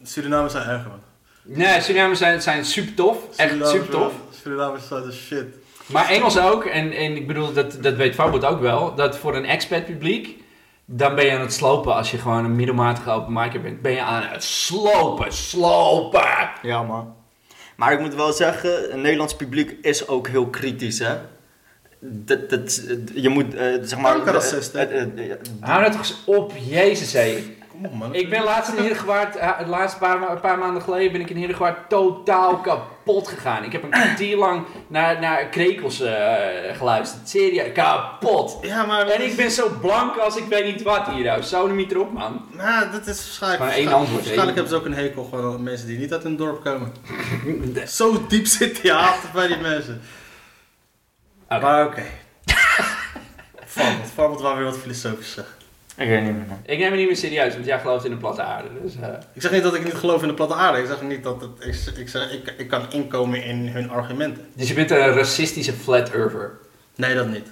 [0.04, 1.00] Surinamers zijn erger, man.
[1.44, 3.18] Nee, Surinamers zijn, zijn super tof.
[3.36, 4.14] Echt super tof.
[4.42, 5.46] Surinamers zijn de shit.
[5.86, 9.36] Maar Engels ook, en, en ik bedoel, dat, dat weet Fabot ook wel, dat voor
[9.36, 10.43] een expat publiek,
[10.86, 13.82] dan ben je aan het slopen als je gewoon een middelmatige open micer bent.
[13.82, 16.50] Ben je aan het slopen, slopen!
[16.62, 17.14] Ja, man.
[17.76, 21.16] Maar ik moet wel zeggen, het Nederlands publiek is ook heel kritisch, hè.
[22.00, 22.84] Dat, dat,
[23.14, 24.14] je moet, eh, zeg maar...
[24.14, 24.84] Kankerracist, hè?
[24.84, 27.44] eh, eh, Hou dat toch eens op, jezus hé.
[27.74, 28.16] Kom op, man.
[28.16, 31.30] Ik ben laatst in Heerdegewaard, eh, het laatste paar, een paar maanden geleden ben ik
[31.30, 33.64] in Heerdegewaard totaal kapot gegaan.
[33.64, 36.16] Ik heb een kwartier lang naar, naar krekels eh,
[36.74, 37.30] geluisterd.
[37.30, 38.58] Serieus, kapot.
[38.62, 39.08] Ja, maar...
[39.08, 41.74] En ik ben zo blank als ik weet niet wat hier, nou.
[41.74, 42.46] Niet erop, man.
[42.52, 43.62] Nou, dat is waarschijnlijk...
[43.62, 46.24] Maar één antwoord, Waarschijnlijk hebben ze ook een hekel gewoon aan mensen die niet uit
[46.24, 46.94] hun dorp komen.
[47.88, 50.02] Zo diep zit die haat bij die mensen.
[51.50, 51.62] Oké.
[51.62, 52.04] Maar oké.
[53.66, 55.63] Fabelt, Fabelt wou weer wat filosofisch zeggen.
[55.98, 56.46] Ik weet niet meer.
[56.66, 58.68] Ik neem het niet meer serieus, want jij gelooft in de platte aarde.
[58.84, 60.80] Dus, eh, Ik zeg niet dat ik niet geloof in de platte aarde.
[60.80, 61.50] Ik zeg niet dat het...
[61.60, 64.48] Ik, ik, zeg, ik, ik kan inkomen in hun argumenten.
[64.54, 66.52] dus je bent een racistische flat earther.
[66.96, 67.48] Nee, dat niet.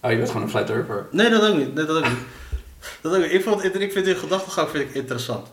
[0.00, 1.06] Oh, je bent gewoon een flat earther.
[1.10, 1.74] Nee, dat ook niet.
[1.74, 2.18] Nee, dat ook niet.
[3.00, 3.32] Dat ook niet.
[3.32, 5.46] Ik, vond, ik vind hun gedachtegang vind ik interessant.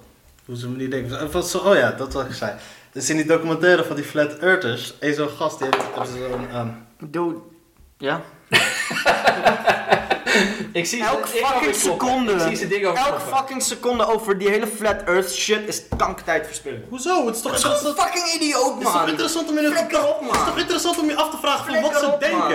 [0.45, 1.31] Hoe ze me niet denken.
[1.31, 2.51] Wat zo- Oh ja, dat wat ik zei.
[2.91, 6.49] Dus in die documentaire van die Flat Earthers, één zo'n gast die heeft, ze zo'n...
[6.49, 6.67] ehm,
[6.99, 7.35] Dude.
[7.97, 8.21] Ja?
[10.73, 12.31] Ik zie Elk ze- fucking seconde.
[12.31, 15.81] Ik zie ze dingen over Elk fucking seconde over die hele flat earth shit is
[15.97, 16.83] kanktijd verspilling.
[16.89, 17.25] Hoezo?
[17.25, 19.09] Het is toch is interessant, fucking idioot, het is toch man.
[19.09, 20.29] interessant om je het Flikker op, man.
[20.29, 22.51] Het is toch interessant om je af te vragen van wat ze op, man.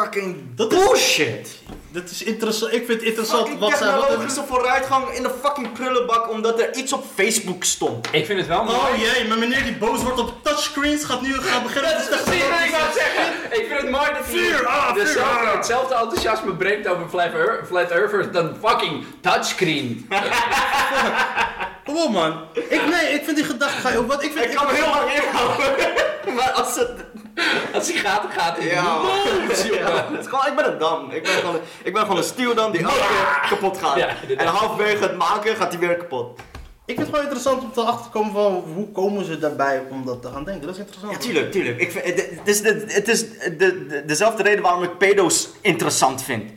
[0.00, 1.48] Fucking Dat is- bullshit.
[1.88, 2.72] Dat is interessant.
[2.72, 3.86] Ik vind het interessant Fucking wat zij...
[3.90, 8.08] Wat technologische vooruitgang in de fucking prullenbak omdat er iets op Facebook stond.
[8.12, 8.76] Ik vind het wel mooi.
[8.76, 12.48] Oh jee, maar meneer die boos wordt op touchscreens gaat nu gaan beginnen te Precies
[12.48, 13.34] wat ik wou zeggen.
[13.60, 15.54] Ik vind het mooi dat Vuur, ah, vuur, dezelfde- ah.
[15.54, 20.08] hetzelfde enthousiasme brengt over flat, ear- flat earthers dan fucking touchscreen.
[21.84, 22.40] Kom op man.
[22.52, 24.06] Ik, nee, ik vind die gedachte ga je ook...
[24.06, 24.44] Wat ik vind...
[24.44, 25.74] Ik kan me heel lang inhouden.
[26.36, 26.90] maar als het...
[27.74, 28.66] Als hij gaat, dan gaat hij.
[28.66, 30.06] Ja, ja.
[30.10, 31.10] Het is gewoon, ik ben een dam.
[31.10, 33.96] Ik ben gewoon, ik ben gewoon een stuwdam die elke keer kapot gaat.
[33.96, 34.46] Ja, inderdaad.
[34.46, 36.38] en halverwege het maken gaat hij weer kapot.
[36.84, 39.82] Ik vind het gewoon interessant om te achter te komen van hoe komen ze daarbij
[39.90, 40.66] om dat te gaan denken.
[40.66, 41.12] Dat is interessant.
[41.12, 41.80] Ja, tuurlijk, tuurlijk.
[41.80, 45.48] Ik vind, het, het is, de, het is de, de- dezelfde reden waarom ik pedo's
[45.60, 46.50] interessant vind.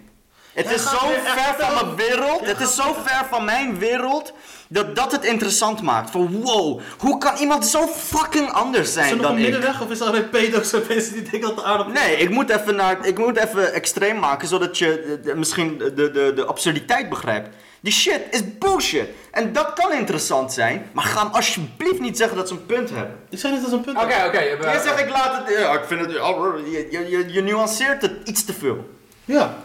[0.64, 4.34] Het is zo ver van mijn wereld, het is zo ver van mijn wereld,
[4.68, 6.10] dat dat het interessant maakt.
[6.12, 9.44] Van wow, hoe kan iemand zo fucking anders Is er zijn nog een dan ik?
[9.52, 11.92] middenweg of is er alleen pedo's en mensen die denken dat de aarde...
[11.92, 15.78] Nee, ik moet even, naar, ik moet even extreem maken, zodat je de- de- misschien
[15.78, 17.56] de, de, de absurditeit begrijpt.
[17.82, 19.08] Die shit is bullshit.
[19.32, 22.90] En dat kan interessant zijn, maar ga hem alsjeblieft niet zeggen dat ze een punt
[22.90, 23.16] hebben.
[23.30, 23.98] Ik zei niet dat is een punt.
[23.98, 24.40] Oké, oké.
[24.58, 28.02] we- Jij zegt ik laat het, ja, ik vind het, je, je, je, je nuanceert
[28.02, 28.90] het iets te veel.
[29.26, 29.56] Ja.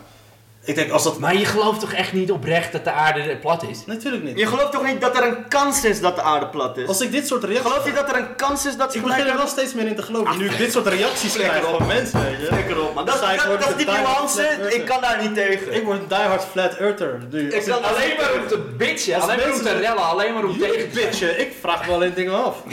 [0.66, 1.18] Ik denk als dat...
[1.18, 3.86] Maar je gelooft toch echt niet oprecht dat de aarde plat is?
[3.86, 4.38] Natuurlijk niet.
[4.38, 6.88] Je gelooft toch niet dat er een kans is dat de aarde plat is?
[6.88, 7.70] Als ik dit soort reacties...
[7.70, 9.74] Geloof je dat er een kans is dat ze Ik gelijk begin er wel steeds
[9.74, 10.38] meer in te geloven.
[10.38, 11.76] Nu ik dit soort reacties krijg op.
[11.76, 12.46] van mensen, weet je.
[12.46, 13.06] Flikker op, man.
[13.06, 15.74] Dat, ik dat, dat is die nuance, ik kan daar niet tegen.
[15.74, 17.20] Ik word een diehard flat earther.
[17.30, 20.34] Nu, Ik kan Alleen maar om te bitchen, alleen maar om te mensen- rellen, alleen
[20.34, 22.56] maar om tegen te bitchen, ik vraag wel alleen dingen af.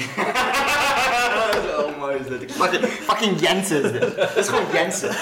[2.11, 2.55] Is.
[2.55, 4.15] Fucking, fucking Jensen is dit.
[4.17, 5.15] Dat is gewoon Jensen.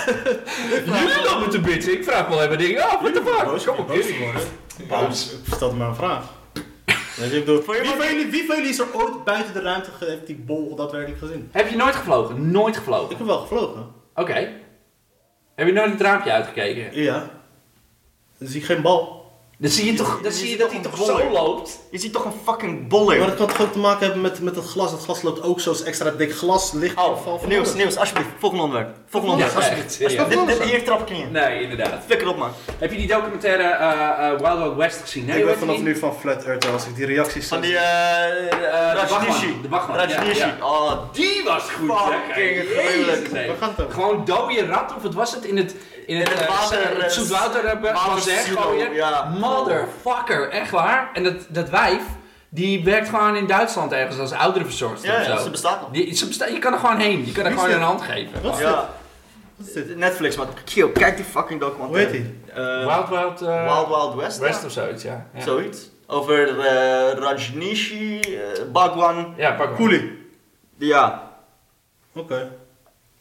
[0.86, 3.02] Jullie lopen te bitchen, ik vraag wel even dingen af.
[3.02, 3.66] What the fuck?
[3.66, 4.24] Kom op, boos jullie.
[4.24, 4.42] worden.
[4.88, 5.32] Boos.
[5.32, 6.24] Ik stelde maar een vraag.
[7.32, 10.36] Bedoel, wie, van jullie, wie van jullie is er ooit buiten de ruimte heeft die
[10.36, 11.50] bol daadwerkelijk gezien?
[11.52, 12.52] Heb je nooit gevlogen?
[12.52, 13.12] Nooit gevlogen.
[13.12, 13.88] Ik heb wel gevlogen.
[14.16, 14.50] Oké.
[15.56, 17.02] Heb je nooit het raampje uitgekeken?
[17.02, 17.30] Ja.
[18.38, 19.19] Dan zie ik geen bal.
[19.62, 21.80] Dan zie je toch, dan je zie je dat hij toch zo loopt.
[21.92, 23.18] Je ziet toch een fucking Maar boller.
[23.18, 24.92] dat kan toch ook te maken hebben met, met het glas.
[24.92, 28.30] Het glas loopt ook zo extra dik glas, licht Oh, val van nieuws, nieuws, alsjeblieft.
[28.40, 28.96] Volgende onderwerp.
[29.10, 30.00] Volgende onderwerp, alsjeblieft.
[30.48, 31.32] Dit, hier trap ik niet in.
[31.32, 32.04] Nee, inderdaad.
[32.06, 32.50] Flikker op, man.
[32.78, 35.26] Heb je die documentaire eh, eh, Wild Wild West gezien?
[35.26, 37.82] Nee, ik ben vanaf nu van Flat Earth als ik die reacties Van die, eh,
[38.94, 39.26] Rajnishi.
[39.28, 40.40] Bachman, de Bachman, Rajnishi.
[40.40, 40.58] ja.
[40.62, 43.92] Oh, Die was goed, Fucking gruwelijk.
[43.94, 45.46] Gewoon dode rat, of wat was het?
[45.46, 45.76] In het,
[46.10, 48.94] in het, In het eh, water, het eh, zoetwater hebben van zeg gooien.
[48.94, 49.24] ja.
[49.40, 51.10] Motherfucker, echt waar.
[51.14, 52.02] En dat, dat wijf,
[52.50, 55.44] die werkt gewoon in Duitsland ergens als ouderenverzorgster Ja, of ja, zo.
[55.44, 55.90] ze bestaat nog.
[55.92, 58.42] Die, ze besta- je kan er gewoon heen, je kan er gewoon een hand geven.
[58.42, 58.68] Wat is dit?
[58.68, 59.96] Ja?
[59.96, 60.48] Netflix, man.
[60.66, 62.12] Kill, kijk die fucking Hoe documentaire.
[62.12, 62.54] heet die?
[62.54, 64.38] Eh, Wild Wild, Wild Wild West?
[64.40, 64.66] West ja.
[64.66, 65.26] of zoiets, ja.
[65.34, 65.42] ja.
[65.42, 65.90] Zoiets.
[66.08, 68.20] Over eh Rajnishi,
[68.72, 69.34] Bhagwan.
[69.38, 69.68] Ja, maar.
[70.78, 71.24] Ja.
[72.16, 72.52] Oké.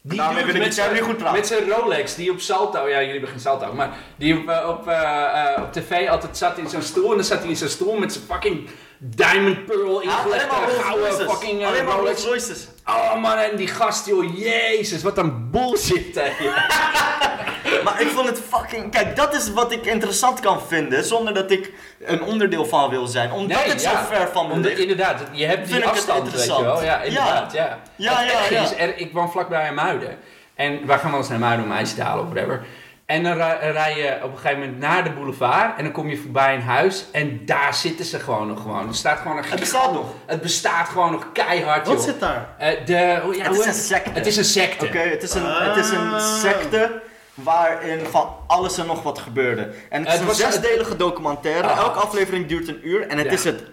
[0.01, 1.35] Die dude met zijn- goed praten.
[1.35, 4.69] Met zijn Rolex, die op Salto, ja jullie hebben geen Salto, maar die op, eh,
[4.69, 7.09] op, eh, eh, op tv altijd zat in zo'n stoel.
[7.09, 8.69] En dan zat hij in zijn stoel met zijn fucking
[9.01, 12.23] Diamond Pearl ingelegde gouden fucking eh, Alleen maar Rolex.
[12.23, 12.67] Rolls Royces.
[12.85, 16.29] Oh man, en die gast joh, jezus, wat een bullshit hè.
[17.83, 18.91] Maar ik vond het fucking...
[18.91, 23.07] Kijk, dat is wat ik interessant kan vinden, zonder dat ik een onderdeel van wil
[23.07, 23.31] zijn.
[23.31, 24.71] Omdat het zo ver van me Omdat-.
[24.77, 26.83] Inderdaad, je hebt die Vind afstand, weet je wel.
[26.83, 27.79] Ja, inderdaad, ja.
[27.95, 28.61] Ja, ja, ja.
[28.63, 30.17] is, er- ik woon vlakbij Muiden.
[30.55, 32.65] En wij gaan wel eens naar Muiden om ijs te halen of whatever.
[33.09, 35.77] En dan rij, rij je op een gegeven moment naar de boulevard.
[35.77, 37.05] En dan kom je voorbij een huis.
[37.11, 38.87] En daar zitten ze gewoon nog gewoon.
[38.87, 40.05] Er staat gewoon een Het bestaat nog.
[40.25, 42.05] Het bestaat gewoon nog keihard, Wat joh.
[42.05, 42.49] zit daar?
[42.57, 44.09] Eh, de, ja, Het hoe is een secte.
[44.13, 44.85] Het is een secte.
[44.85, 46.19] Oké, het, is een, het is een Ah.
[46.39, 47.01] secte
[47.33, 49.61] waarin van alles en nog wat gebeurde.
[49.89, 51.67] En het is Het een zesdelige documentaire.
[51.67, 51.77] Ah.
[51.77, 53.31] Elke aflevering duurt een uur en het Ja.
[53.33, 53.63] is het...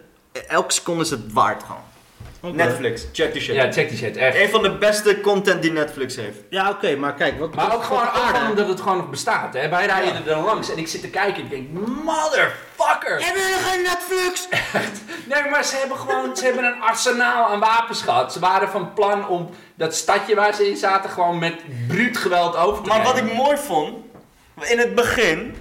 [0.48, 1.80] Elke seconde is het waard gewoon.
[2.54, 3.54] Netflix, check die shit.
[3.54, 4.36] Ja, check die shit, echt.
[4.36, 6.38] Een van de beste content die Netflix heeft.
[6.50, 7.38] Ja, oké, maar kijk.
[7.38, 9.54] Wat, Maar ook gewoon, gewoon omdat het gewoon nog bestaat.
[9.54, 9.68] Hè.
[9.68, 11.68] Wij rijden er dan langs en ik zit te kijken en ik denk,
[12.04, 13.24] motherfucker!
[13.24, 14.48] Hebben jullie geen Netflix?
[15.26, 18.32] Nee, maar ze hebben gewoon ze hebben een arsenaal aan wapens gehad.
[18.32, 21.54] Ze waren van plan om dat stadje waar ze in zaten gewoon met
[21.88, 23.94] bruut geweld over te Maar wat ik mooi vond,
[24.60, 25.56] in het begin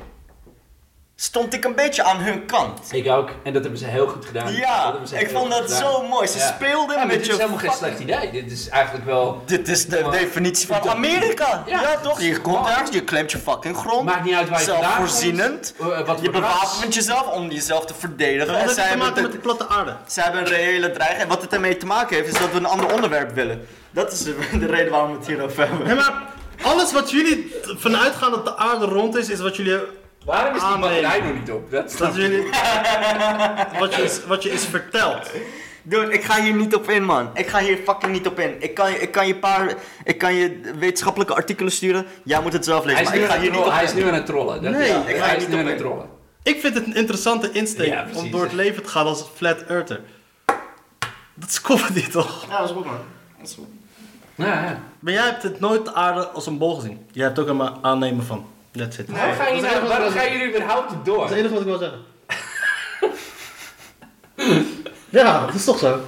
[1.17, 2.79] stond ik een beetje aan hun kant.
[2.91, 3.29] Ik ook.
[3.43, 4.45] En dat hebben ze heel goed gedaan.
[4.45, 5.77] Dat Ja, ze ik vond dat gedaan.
[5.93, 6.27] zo mooi.
[6.27, 6.53] Ze Ja.
[6.55, 8.31] speelden Ja, met dit je is helemaal geen slecht idee.
[8.31, 9.41] Dit is eigenlijk wel...
[9.45, 11.63] Dit is de definitie van Amerika.
[11.65, 11.97] Ja, Ja.
[11.97, 12.21] toch?
[12.21, 14.05] Je komt ergens, je claimt je fucking grond.
[14.05, 15.09] Maakt niet uit waar je vandaan komt.
[15.09, 15.73] Zelfvoorzienend.
[15.79, 18.47] Eh, wat Je bewapent jezelf om jezelf te verdedigen.
[18.47, 19.95] Wat En heeft te maken met de platte aarde?
[20.07, 21.21] zij hebben een reële dreiging.
[21.21, 23.67] En wat het ermee te maken heeft, is dat we een ander onderwerp willen.
[23.91, 25.87] Dat is de de reden waarom we het hierover hebben.
[25.87, 26.13] Nee, maar
[26.61, 29.79] alles wat jullie vanuit gaan dat de aarde rond is, is wat jullie...
[30.25, 30.79] Waarom is die nee.
[30.79, 31.71] batterij nog niet op?
[31.71, 32.43] Dat Dat jullie
[33.79, 35.29] wat, je is, wat je is verteld.
[35.83, 37.29] Dude, ik ga hier niet op in, man.
[37.33, 38.55] Ik ga hier fucking niet op in.
[38.59, 39.73] Ik kan, je- ik kan je paar,
[40.03, 42.05] ik kan je wetenschappelijke artikelen sturen.
[42.23, 43.05] Jij moet het zelf lezen.
[43.05, 43.75] Hij is, maar nu ik ga aan hier het niet op trollen.
[43.75, 43.97] hij is in.
[43.97, 44.61] nu aan het trollen.
[44.61, 45.81] Dat Nee, ik ga hij is niet nu op aan het in.
[45.81, 46.05] trollen.
[46.43, 48.21] Ik vind het een interessante insteek Ja, precies.
[48.21, 50.01] om door het leven te gaan als flat earther.
[51.33, 52.45] Dat is comedy toch?
[52.49, 52.97] Ja, dat is goed, man.
[53.39, 53.67] Dat is goed.
[54.35, 54.79] Ja, ja.
[54.99, 57.05] Maar jij hebt het nooit de aarde als een bol gezien.
[57.11, 58.45] Jij hebt ook een aannemen van.
[58.75, 61.15] Dat het nou, enige waarom wat ik ga wil- je nu überhaupt door?
[61.17, 61.99] Dat is het enige wat ik wil zeggen.
[65.09, 65.99] ja, dat is toch zo.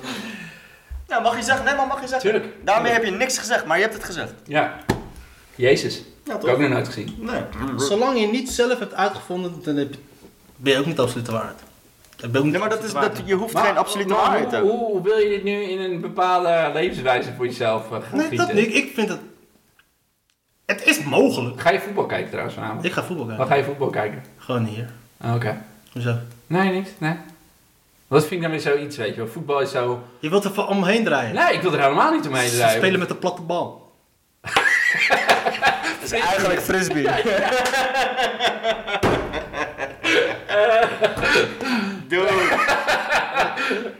[1.07, 1.65] Ja, mag je zeggen?
[1.65, 2.31] Nee, maar mag je zeggen.
[2.31, 2.53] Tuurlijk.
[2.63, 4.33] Daarmee heb je niks gezegd, maar je hebt het gezegd.
[4.45, 4.79] Ja.
[5.55, 6.03] Jezus.
[6.23, 7.15] Ja, Heb ik ook nog nooit gezien.
[7.19, 7.41] Nee.
[7.77, 9.99] Zolang je niet zelf hebt uitgevonden, dan heb je-
[10.55, 11.59] ben je ook niet absolute waarheid.
[12.21, 13.27] Niet Nee, maar dat is, absolute dat, waarheid.
[13.27, 14.77] je hoeft Maar- geen absolute waarheid te hoe, hebben.
[14.85, 18.29] hoe, hoe wil je dit nu in een bepaalde levenswijze voor jezelf eh, gaan Nee,
[18.29, 18.55] dat gieten?
[18.55, 18.75] niet.
[18.75, 19.19] Ik vind het...
[20.67, 21.61] Het is mogelijk.
[21.61, 22.83] Ga je voetbal kijken trouwens vanavond?
[22.85, 23.53] Ik ga voetbal Waar kijken.
[23.53, 24.23] ga je voetbal kijken?
[24.37, 24.89] Gewoon hier.
[25.21, 25.61] Ah, Oké.
[25.91, 26.15] Hoezo?
[26.47, 26.89] Nee, niks.
[26.97, 27.15] Nee.
[28.07, 29.27] Wat vind ik dan weer zoiets, weet je wel?
[29.27, 30.03] Voetbal is zo...
[30.19, 31.35] Je wilt er van omheen draaien.
[31.35, 32.77] Nee, ik wil er helemaal niet omheen Ze draaien.
[32.77, 33.91] spelen met de platte bal.
[36.01, 37.07] Dat is eigenlijk frisbee.
[42.07, 42.27] Dude.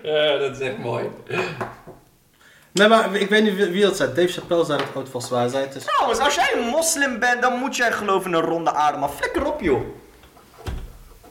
[0.03, 1.05] Ja, dat is echt mooi.
[2.77, 4.13] Nee, maar ik weet niet wie wie dat zei.
[4.13, 5.41] Dave Chappelle zei het ooit volgens mij.
[5.41, 5.83] Hij zei het is...
[5.83, 8.97] Trouwens, als jij een moslim bent, dan moet jij geloven in een ronde aarde.
[8.97, 9.81] Maar flikker op, joh.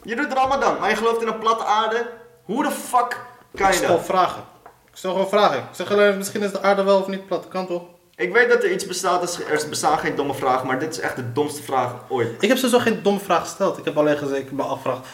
[0.03, 2.07] Je doet Ramadan, maar je gelooft in een platte aarde.
[2.45, 3.21] Hoe de fuck
[3.55, 4.05] kan Ik je stel dat?
[4.07, 4.43] vragen.
[4.91, 5.59] Ik stel gewoon vragen.
[5.59, 7.49] Ik zeg alleen, misschien is de aarde wel of niet plat.
[7.49, 7.83] Kan toch?
[8.17, 11.01] Ik weet dat er iets bestaat, als- er bestaan geen domme vragen, maar dit is
[11.01, 12.29] echt de domste vraag ooit.
[12.43, 13.79] Ik heb sowieso geen domme vraag gesteld.
[13.79, 15.07] Ik heb alleen gezegd, ik heb me afgevraagd.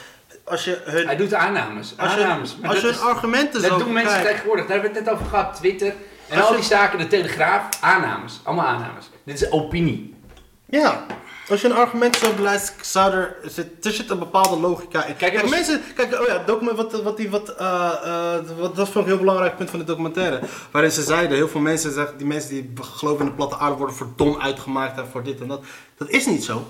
[0.44, 1.94] Als je hun, Hij doet aannames.
[1.98, 2.56] als je, aannames.
[2.60, 4.66] Maar als je dat hun is- argumenten Dat zo doen mensen tegenwoordig.
[4.66, 5.54] Daar hebben we het net over gehad.
[5.56, 5.92] Twitter
[6.32, 6.98] en al die zaken.
[6.98, 7.68] De Telegraaf.
[7.80, 8.40] Aannames.
[8.42, 9.10] Allemaal aannames.
[9.24, 10.14] Dit is opinie.
[10.66, 11.06] Ja.
[11.48, 15.16] Als je een argument zo belijst, zou er, zit, er zit een bepaalde logica in.
[15.16, 18.88] Kijk, als- mensen, kijk, oh ja, document, wat, wat die, wat, eh, eh, wat, dat
[18.88, 20.40] ik een heel belangrijk punt van de documentaire.
[20.70, 23.76] Waarin ze zeiden, heel veel mensen zeggen, die mensen die geloven in de platte aarde
[23.76, 25.62] worden voor dom uitgemaakt en voor dit en dat.
[25.96, 26.66] Dat is niet zo.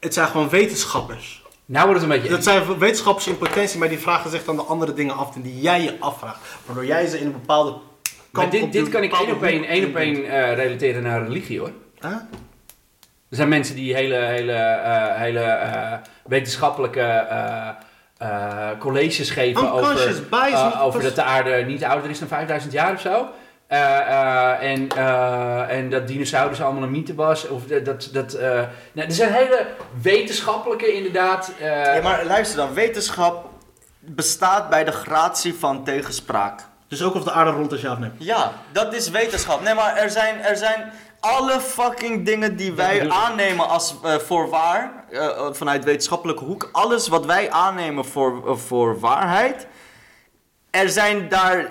[0.00, 1.44] Het zijn gewoon wetenschappers.
[1.66, 2.34] Nou wordt het een beetje...
[2.34, 5.60] Dat zijn wetenschappers in potentie, maar die vragen zich dan de andere dingen af die
[5.60, 6.38] jij je afvraagt.
[6.66, 7.74] Waardoor jij ze in een bepaalde
[8.36, 11.58] maar dit, dit kan ik één op één, één, op één eh, relateren naar religie
[11.58, 11.72] hoor.
[12.00, 12.12] Huh?
[13.30, 15.92] Er zijn mensen die hele, hele, eh, hele eh,
[16.24, 17.26] wetenschappelijke
[18.78, 23.26] colleges geven over, over dat de aarde niet ouder is dan 5000 jaar of zo.
[24.60, 24.88] En,
[25.68, 27.48] en dat dinosaurus allemaal een mythe was.
[27.48, 28.38] Of dat, dat,
[28.92, 29.66] nou, er zijn hele
[30.02, 31.52] wetenschappelijke inderdaad.
[31.60, 33.48] Ja, maar luister dan, wetenschap
[33.98, 36.60] bestaat bij de gratie van tegenspraak.
[36.88, 38.10] Dus ook of de aarde rond is, ja of nee?
[38.18, 39.62] Ja, dat is wetenschap.
[39.62, 44.48] Nee, maar er zijn, er zijn alle fucking dingen die wij aannemen als eh, voor
[44.48, 49.66] waar, eh, eh, vanuit wetenschappelijke hoek, alles wat wij aannemen voor, voor waarheid,
[50.82, 51.70] er zijn daar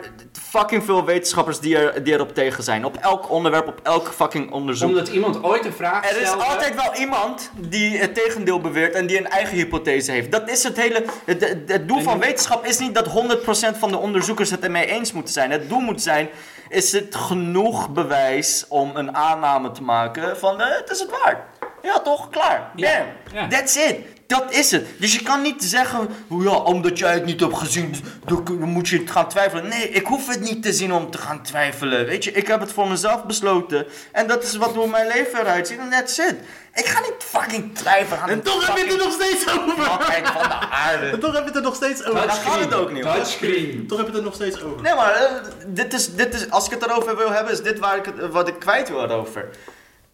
[0.50, 2.86] fucking veel wetenschappers die, er, die erop tegen zijn.
[2.86, 4.90] Op elk onderwerp, op elk fucking onderzoek.
[4.90, 6.44] omdat iemand ooit een vraag Er is stelde.
[6.44, 10.32] altijd wel iemand die het tegendeel beweert en die een eigen hypothese heeft.
[10.32, 11.04] Dat is het hele.
[11.26, 14.86] Het, het- het doel van wetenschap is niet dat 100% van de onderzoekers het ermee
[14.86, 15.52] eens moeten zijn.
[15.52, 16.30] Het doel moet zijn:
[16.70, 21.38] is het genoeg bewijs om een aanname te maken van eh, het is het waard?
[21.82, 22.30] Ja, toch?
[22.30, 22.72] Klaar.
[22.76, 23.06] Bam.
[23.34, 23.48] Ja.
[23.48, 23.96] That's it.
[24.28, 24.86] Dat is het.
[24.98, 27.96] Dus je kan niet zeggen, ja, omdat jij het niet hebt gezien,
[28.26, 29.68] dan dan moet je het gaan twijfelen.
[29.68, 32.06] Nee, ik hoef het niet te zien om te gaan twijfelen.
[32.06, 33.86] Weet je, ik heb het voor mezelf besloten.
[34.12, 35.78] En dat is wat hoe mijn leven eruit ziet.
[35.78, 36.36] En that's it.
[36.74, 39.84] Ik ga niet fucking twijfelen aan En toch heb je het er nog steeds over!
[39.84, 41.10] fucking van de aarde.
[41.10, 42.28] En toch heb je het er nog steeds over!
[42.28, 43.04] daar gaat het ook niet.
[43.04, 43.88] Touchscreen.
[43.88, 44.82] Toch heb je het er nog steeds over.
[44.82, 45.32] Nee, maar eh,
[45.68, 48.32] dit is, dit is, als ik het erover wil hebben, is dit waar ik het,
[48.32, 49.50] wat ik kwijt wil erover.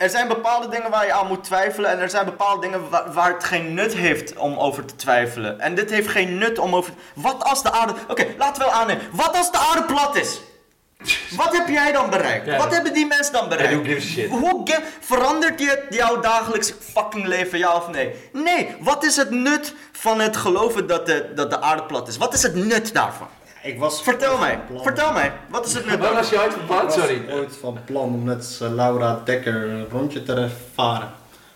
[0.01, 3.13] Er zijn bepaalde dingen waar je aan moet twijfelen en er zijn bepaalde dingen waar,
[3.13, 5.59] waar het geen nut heeft om over te twijfelen.
[5.59, 6.93] En dit heeft geen nut om over...
[7.15, 7.93] Wat als de aarde...
[8.07, 9.03] Oké, laten we wel aannemen.
[9.11, 10.41] Wat als de aarde plat is?
[11.35, 12.45] Wat heb jij dan bereikt?
[12.45, 14.03] Ja, Wat hebben die mensen dan bereikt?
[14.03, 14.29] shit?
[14.29, 14.63] Hoe
[14.99, 18.15] verandert je jouw dagelijks fucking leven, ja of nee?
[18.31, 22.17] Nee, wat is het nut van het geloven dat de, dat de aarde plat is?
[22.17, 23.27] Wat is het nut daarvan?
[23.63, 26.15] Ik was Vertel mij, vertel mij, wat is het Wat daarvan?
[26.17, 26.85] was je ooit van Ik plan?
[26.85, 27.21] was Sorry.
[27.31, 31.11] ooit van plan om net eh, Laura Dekker een rondje te varen.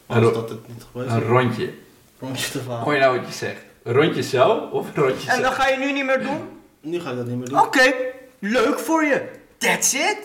[0.05, 1.11] Maar Een is ro- dat het niet geweest?
[1.11, 1.73] Een rondje.
[2.19, 2.83] rondje te varen.
[2.83, 3.61] Hoor je nou wat je zegt?
[3.83, 5.41] Rondjes zo of rondjes En zo?
[5.41, 6.49] dan ga je nu niet meer doen?
[6.81, 7.59] Nu ga ik dat niet meer doen.
[7.59, 7.93] Oké,
[8.39, 9.29] leuk voor je.
[9.57, 10.17] That's it.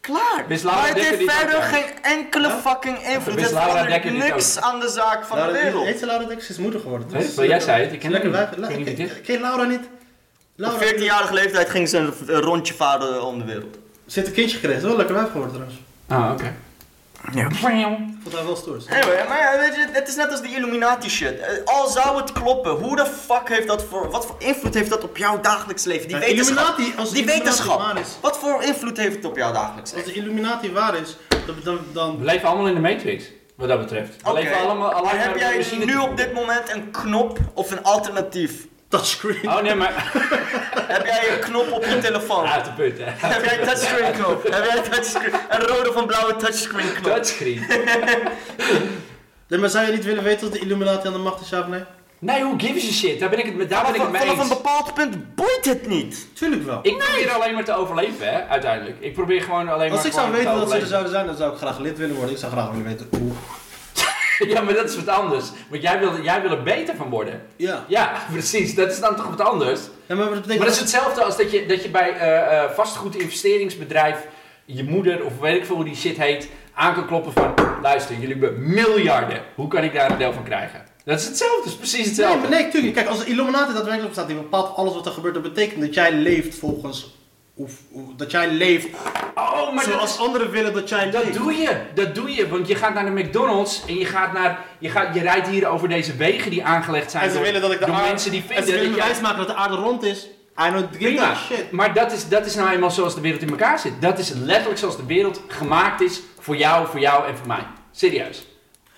[0.00, 0.44] Klaar.
[0.48, 3.40] Laura maar het Dekker heeft verder geen enkele fucking invloed.
[3.40, 5.84] Het Laura verandert niks aan de zaak van Laura, de wereld.
[5.84, 6.44] Heet ze Laura Dekker?
[6.44, 7.08] Ze is moeder geworden.
[7.12, 8.48] Nee, Dus, maar jij zei het, ik ken lekker hem
[8.78, 8.98] niet.
[8.98, 9.80] La- Ken Laura niet?
[10.58, 13.74] Op Laura 14-jarige leeftijd ging ze een, rondje varen om de wereld.
[14.06, 14.80] Ze heeft een kindje gekregen.
[14.80, 15.80] Ze is wel lekker wijf geworden trouwens.
[16.08, 16.54] Ah, oké.
[17.32, 17.46] Ja.
[17.48, 17.54] Ik
[18.22, 18.82] vond haar wel stoer.
[18.90, 21.38] Anyway, maar ja, weet je, het is net als die Illuminati shit.
[21.40, 24.90] Eh, Al zou het kloppen, hoe de fuck heeft dat voor, wat voor invloed heeft
[24.90, 26.08] dat op jouw dagelijks leven?
[26.08, 26.56] Die Ja, wetenschap.
[26.78, 27.78] Illuminati, als die Illuminati wetenschap.
[27.80, 28.08] waar is.
[28.20, 30.12] Wat voor invloed heeft het op jouw dagelijks Als leven?
[30.14, 31.16] de Illuminati waar is,
[31.46, 31.54] dan...
[31.64, 33.24] dan, dan We leven allemaal in de Matrix,
[33.54, 34.22] wat dat betreft.
[34.22, 37.38] We Oké, leven allemaal alleen maar heb jij machine- nu op dit moment een knop
[37.54, 38.66] of een alternatief?
[38.88, 39.48] Touchscreen.
[39.48, 40.12] Oh nee, maar...
[40.94, 42.46] Heb jij een knop op je telefoon?
[42.46, 43.04] Uit de put, hè.
[43.04, 44.42] Heb jij een touchscreen knop?
[44.42, 45.32] Heb jij een touchscreen?
[45.48, 47.12] Een rode of een blauwe touchscreen knop?
[47.12, 47.66] Touchscreen.
[49.48, 51.60] Nee, maar zou je niet willen weten wat de Illuminati aan de macht is, ja
[51.60, 51.82] of nee?
[52.18, 53.20] Nee, who gives a shit?
[53.20, 54.48] Daar ben ik het met, daar ben ik het mee vanaf een eens.
[54.48, 56.26] bepaald punt boeit het niet.
[56.34, 56.78] Tuurlijk wel.
[56.82, 58.96] Ik probeer alleen maar te overleven, hè, uiteindelijk.
[59.00, 61.36] Ik probeer gewoon alleen maar Als ik zou weten dat ze er zouden zijn, dan
[61.36, 62.32] zou ik graag lid willen worden.
[62.34, 63.32] Ik zou graag willen weten hoe.
[64.48, 65.44] Ja, maar dat is wat anders.
[65.68, 67.42] Want jij wil, jij wil er beter van worden.
[67.56, 67.84] Ja.
[67.88, 68.74] Ja, precies.
[68.74, 69.80] Dat is dan toch wat anders.
[70.06, 72.62] ja maar dat betekent Maar dat is hetzelfde als dat je, dat je bij eh
[72.62, 74.16] eh vastgoed investeringsbedrijf
[74.64, 78.14] je moeder of weet ik veel hoe die shit heet aan kan kloppen van luister,
[78.14, 79.42] jullie hebben miljarden.
[79.54, 80.84] Hoe kan ik daar een deel van krijgen?
[81.04, 82.40] Dat is hetzelfde, dat is precies Nee, hetzelfde.
[82.48, 82.94] maar nee, tuurlijk.
[82.94, 85.94] Kijk, als de Illuminati daadwerkelijk bestaat, die bepaalt alles wat er gebeurt, dat betekent dat
[85.94, 87.15] jij leeft volgens...
[87.58, 88.86] Of, of- dat jij leeft
[89.34, 91.36] Oh, maar dat, zoals is- anderen willen dat jij dat leeft.
[91.36, 91.76] doe je.
[91.94, 92.48] Dat doe je.
[92.48, 95.66] Want je gaat naar de McDonald's en je, gaat naar, je, gaat, je rijdt hier
[95.66, 98.40] over deze wegen die aangelegd zijn En ze door, willen dat ik de mensen die
[98.40, 99.06] en ze vinden willen dat jij...
[99.06, 100.26] wijsmaken dat de aarde rond is.
[100.68, 101.70] I don't give Prima, a shit.
[101.70, 103.92] maar dat is, dat is nou eenmaal zoals de wereld in elkaar zit.
[104.00, 107.66] Dat is letterlijk zoals de wereld gemaakt is voor jou, voor jou en voor mij.
[107.92, 108.46] Serieus.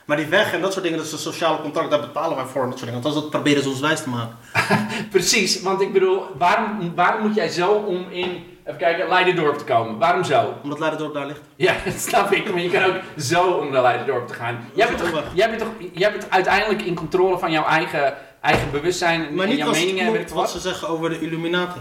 [0.09, 2.45] Maar die weg en dat soort dingen, dat is een sociale contract, daar betalen wij
[2.45, 3.03] voor en dat soort dingen.
[3.03, 4.37] Want dat proberen ze ons wijs te maken.
[5.11, 9.65] Precies, want ik bedoel, waarom, waarom moet jij zo om in, even kijken, Leidendorp te
[9.65, 9.99] komen?
[9.99, 10.55] Waarom zo?
[10.63, 11.41] Omdat Leiderdorp daar ligt.
[11.57, 14.71] Ja, dat snap ik, maar je kan ook zo om naar Leidendorp te gaan.
[14.75, 18.71] Jij bent, toch, jij, bent toch, jij bent uiteindelijk in controle van jouw eigen, eigen
[18.71, 20.51] bewustzijn en Maar en niet jouw meningen wat wat.
[20.51, 21.81] ze zeggen over de Illuminati.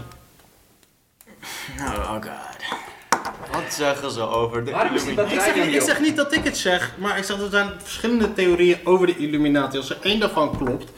[1.78, 2.87] Oh god.
[3.72, 5.34] Zeggen ze over de Waarom is die Illuminati?
[5.34, 7.58] Ik zeg, niet, ik zeg niet dat ik het zeg, maar ik zeg dat er
[7.58, 9.76] zijn verschillende theorieën over de Illuminati.
[9.76, 10.90] Als er één daarvan klopt,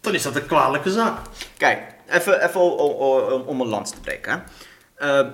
[0.00, 1.18] dan is dat een kwalijke zaak.
[1.56, 2.60] Kijk, even, even
[3.46, 4.44] om een lans te breken.
[4.94, 5.26] Eh,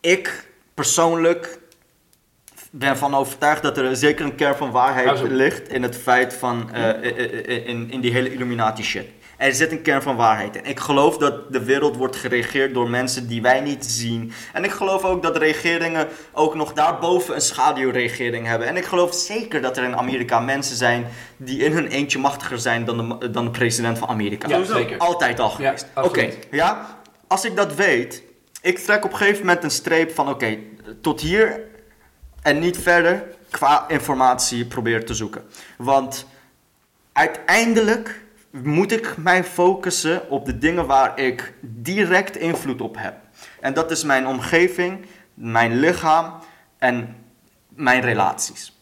[0.00, 1.58] ik persoonlijk
[2.70, 6.72] ben van overtuigd dat er zeker een kern van waarheid ligt in het feit van
[6.72, 9.06] eh, eh, eh, in, in die hele Illuminati shit.
[9.38, 10.64] Er zit een kern van waarheid in.
[10.64, 14.32] Ik geloof dat de wereld wordt geregeerd door mensen die wij niet zien.
[14.52, 18.68] En ik geloof ook dat regeringen ook nog daarboven een schaduwregering hebben.
[18.68, 21.06] En ik geloof zeker dat er in Amerika mensen zijn
[21.36, 24.48] die in hun eentje machtiger zijn dan de, dan de president van Amerika.
[24.48, 24.98] Ja, zeker.
[24.98, 25.86] Altijd al geweest.
[25.94, 27.00] Ja, oké, ja.
[27.26, 28.22] Als ik dat weet,
[28.60, 30.58] ik trek op een gegeven moment een streep van oké,
[31.00, 31.60] tot hier
[32.42, 35.44] en niet verder qua informatie proberen te zoeken.
[35.76, 36.26] Want
[37.12, 43.14] uiteindelijk moet ik mij focussen op de dingen waar ik direct invloed op heb.
[43.60, 46.34] En dat is mijn omgeving, mijn lichaam
[46.78, 47.16] en
[47.68, 48.80] mijn relaties.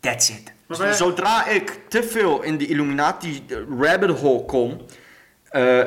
[0.00, 0.52] That's it.
[0.96, 3.44] Zodra ik te veel in die Illuminati
[3.78, 4.80] rabbit hole kom,
[5.50, 5.84] eh,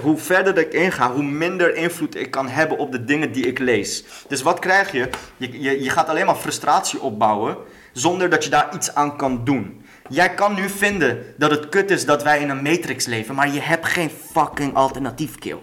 [0.00, 3.58] hoe verder ik inga, hoe minder invloed ik kan hebben op de dingen die ik
[3.58, 4.04] lees.
[4.28, 5.08] Dus wat krijg je?
[5.36, 7.56] Je, je, je gaat alleen maar frustratie opbouwen
[7.92, 9.84] zonder dat je daar iets aan kan doen.
[10.08, 13.52] Jij kan nu vinden dat het kut is dat wij in een matrix leven, maar
[13.52, 15.58] je hebt geen fucking alternatief, kill.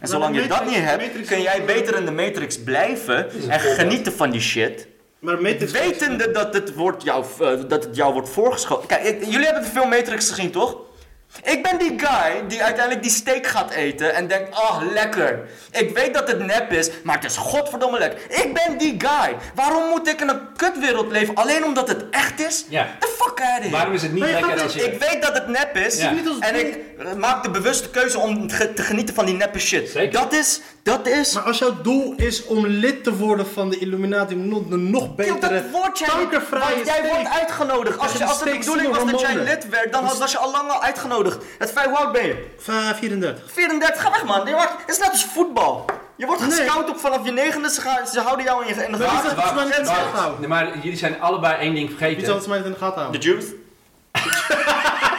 [0.00, 4.12] En zolang je dat niet hebt, kun jij beter in de matrix blijven en genieten
[4.12, 4.88] van die shit.
[5.18, 5.72] Maar Matrix...
[5.72, 8.88] Wetende dat het, wordt jou, eh, dat het jou wordt voorgeschoten.
[8.88, 10.76] Kijk, jullie hebben veel Matrix gezien, toch?
[11.42, 15.40] Ik ben die guy die uiteindelijk die steak gaat eten en denkt, ah, lekker.
[15.70, 18.20] Ik weet dat het nep is, maar het is godverdomme lekker.
[18.28, 19.36] Ik ben die guy.
[19.54, 22.64] Waarom moet ik in een kutwereld leven alleen omdat het echt is?
[22.68, 22.86] Ja.
[22.98, 23.70] The fuck out of here.
[23.70, 24.84] Waarom is het niet lekker als je...
[24.92, 26.10] Ik weet dat het nep is Ja.
[26.10, 26.78] Niet als en ik
[27.16, 29.88] maak de bewuste keuze om te genieten van die neppe shit.
[29.90, 30.20] Zeker.
[30.20, 31.32] Dat is, dat is...
[31.34, 34.90] Maar als jouw doel is om lid te worden van de Illuminati, om nog- een
[34.90, 37.10] nog Yo, betere, dat wordt jij kankervrije want jij steek.
[37.12, 37.98] wordt uitgenodigd.
[37.98, 40.38] Als, je, als het de bedoeling was dat jij lid werd, dan had- was je
[40.38, 41.38] al lang al uitgenodigd.
[41.58, 42.54] Het feit, hoe oud ben je?
[42.58, 43.52] Va- 34.
[43.52, 44.46] 34, ga weg man.
[44.46, 45.84] Het is net als voetbal.
[46.16, 46.50] Je wordt Nee.
[46.50, 48.98] gescout op vanaf je negende, ze, gaan, ze houden jou in, je, in de Maar
[48.98, 49.36] wie gaten.
[49.36, 50.32] dat de?
[50.38, 52.26] Nee, maar jullie zijn allebei één ding Wie vergeten.
[52.26, 53.20] zal het mij in de gaten De houden?
[53.20, 53.44] Jews?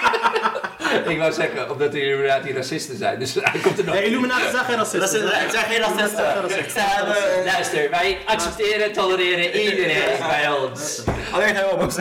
[1.13, 3.19] Ik wou zeggen, omdat de Illuminati racisten zijn.
[3.19, 3.95] Dus hij komt er nog.
[3.95, 5.21] Nee, Illuminati zijn geen racisten.
[5.23, 6.25] Het zijn geen racisten.
[6.71, 7.45] Ze hebben...
[7.45, 11.03] Luister, wij accepteren, tolereren iedereen bij ons.
[11.31, 11.95] Alleen geen homo's.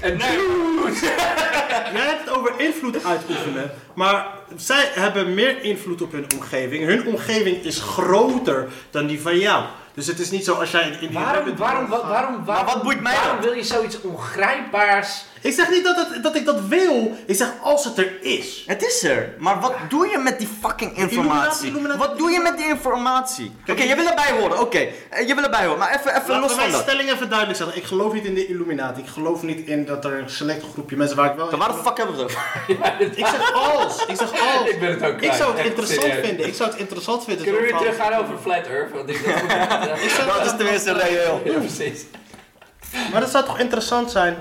[0.00, 0.58] Dude!
[1.92, 4.26] Jij hebt het over invloed uitoefenen, maar
[4.56, 6.84] zij hebben meer invloed op hun omgeving.
[6.84, 9.64] Hun omgeving is groter dan die van jou.
[9.94, 12.82] Dus het is niet zo als jij in India Waarom, waarom, waarom, waarom, Maar wat
[12.82, 15.24] boeit mij waarom wil je zoiets ongrijpbaars?
[15.40, 18.62] Ik zeg niet dat, het, dat ik dat wil, ik zeg als het er is.
[18.66, 21.68] Het is er, maar wat doe je met die fucking informatie?
[21.68, 23.52] Illuminati- Wat doe je met die informatie?
[23.68, 24.78] Oké, je wil erbij horen, oké.
[25.10, 26.80] Eh, je wil erbij horen, maar even, even Laten los we van mijn dat.
[26.80, 27.76] stelling even duidelijk zeggen.
[27.76, 29.00] Ik geloof niet in de Illuminati.
[29.00, 31.50] Ik geloof niet in dat er een select groepje mensen waar ik wel...
[31.50, 32.42] Dan waar de fuck hebben we het over?
[33.18, 34.04] Ik zeg als.
[34.06, 34.68] Ik zeg als.
[34.68, 36.26] Ik ben het ook Ik zou het echt interessant serieus.
[36.26, 36.46] vinden.
[36.46, 37.44] Ik zou het interessant vinden.
[37.44, 38.92] Kunnen we weer van- teruggaan over Flat Earth?
[38.92, 41.40] Want ik dat Dat is tenminste reëel.
[41.44, 42.04] Ja, precies.
[43.12, 44.36] Maar dat zou toch interessant zijn?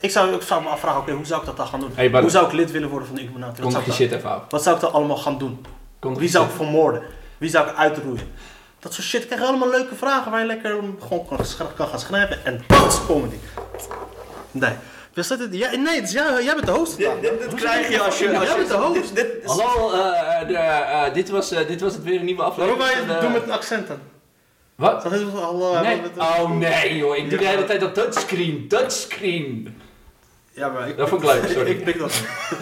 [0.00, 1.90] Ik zou, ik zou me afvragen, oké, hoe zou ik dat dan gaan doen?
[1.94, 3.62] Hey, hoe zou ik lid willen worden van de Illuminati?
[3.62, 4.42] Wat zou, ik dan, shit even af.
[4.48, 5.66] wat zou ik dan allemaal gaan doen?
[6.00, 7.02] Wie zou ik vermoorden?
[7.38, 8.32] Wie zou ik uitroeien?
[8.78, 9.22] Dat soort shit.
[9.22, 10.70] Ik krijg allemaal leuke vragen waar je lekker
[11.00, 11.26] gewoon
[11.76, 12.44] kan, gaan schrijven.
[12.44, 13.36] En dat is comedy.
[14.50, 14.72] Nee.
[15.12, 16.96] Dus dat, ja, nee, het is jij, jij bent de host.
[16.96, 18.38] Dit, dit, dit krijg je als je...
[18.38, 19.14] Als Jij je bent de host.
[19.14, 22.24] dit, dit is- Hallo, eh, de, eh, dit, was, eh, dit was het weer een
[22.24, 23.06] nieuwe Waarom aflevering.
[23.06, 23.98] wij het eh, doen met een accent dan?
[24.74, 25.02] Wat?
[25.02, 26.00] Zeg eens, hallo, Nee.
[26.00, 29.80] met- Oh nee joh, ik doe de hele tijd dat touchscreen, touchscreen.
[30.56, 31.70] Ja, maar ik, Dat vond ik leuk, sorry.
[31.70, 32.08] ik pik dat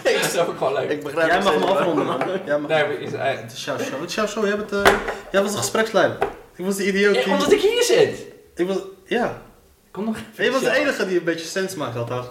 [0.03, 0.13] niet.
[0.13, 0.89] Dat vond ik gewoon leuk.
[0.89, 2.19] Ik begrijp Jij mag hem afronden, man.
[2.45, 3.99] Jij mag Nee, maar is, eh, Het is jouw show.
[4.01, 4.45] Het is jouw show.
[4.45, 4.93] Jij, bent, eh,
[5.31, 6.17] jij was de gespreksleider.
[6.55, 7.33] Ik was de idioot ja, die...
[7.33, 8.25] omdat ik hier zit.
[8.55, 8.77] Ik was...
[9.05, 9.41] Ja.
[9.91, 12.25] Kom nog Jij was de enige die een beetje sens maakt altijd.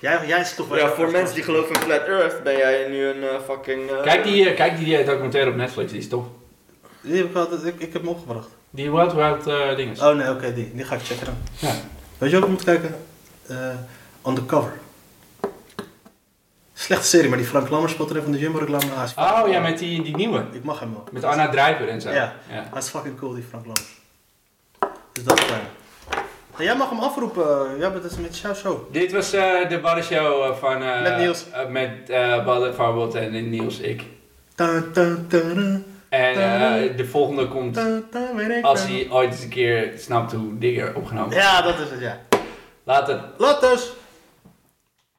[0.00, 0.78] Jij, jij is toch wel...
[0.78, 3.90] Ja, voor mensen die geloven in Flat Earth ben jij nu een eh, fucking...
[3.90, 6.26] eh, Kijk die, eh, kijk die eh, documentaire op Netflix, die is top.
[7.00, 8.48] Die heb ik, altijd, ik, ik heb hem opgebracht.
[8.70, 9.96] Die Wild Wild eh dingen.
[10.08, 10.70] Oh nee, oké, die.
[10.74, 11.34] Die ga ik checken dan.
[11.58, 11.74] Ja.
[12.18, 12.96] Weet je wat ik moet kijken?
[13.46, 13.68] Eh
[14.26, 14.72] Undercover.
[16.78, 18.84] Slechte serie, maar die Frank Lammers speelt erin van de Jumbo reclame.
[19.04, 20.44] Is fucking Oh ja, met die, die nieuwe.
[20.52, 21.04] Ik mag hem wel.
[21.12, 22.08] Met Anna Drijver en zo.
[22.10, 22.14] Ja.
[22.50, 22.66] ja.
[22.70, 23.94] Hij is fucking cool, die Frank Lammers.
[25.12, 25.44] Dus dat is.
[26.58, 27.78] En jij mag hem afroepen.
[27.78, 28.92] Ja, maar dat is met jouw show.
[28.92, 30.82] Dit was eh, de Baddenshow eh, van...
[30.82, 31.50] eh, Met Niels.
[31.50, 34.02] eh, met eh Badden, Farbot en Niels, ik.
[34.54, 35.38] Ta, ta, ta,
[36.08, 37.78] En eh, de volgende komt
[38.62, 42.18] als hij ooit eens een keer snapt hoe dingen opgenomen Ja, dat is het, ja.
[42.84, 43.20] Later.
[43.60, 43.92] Dus!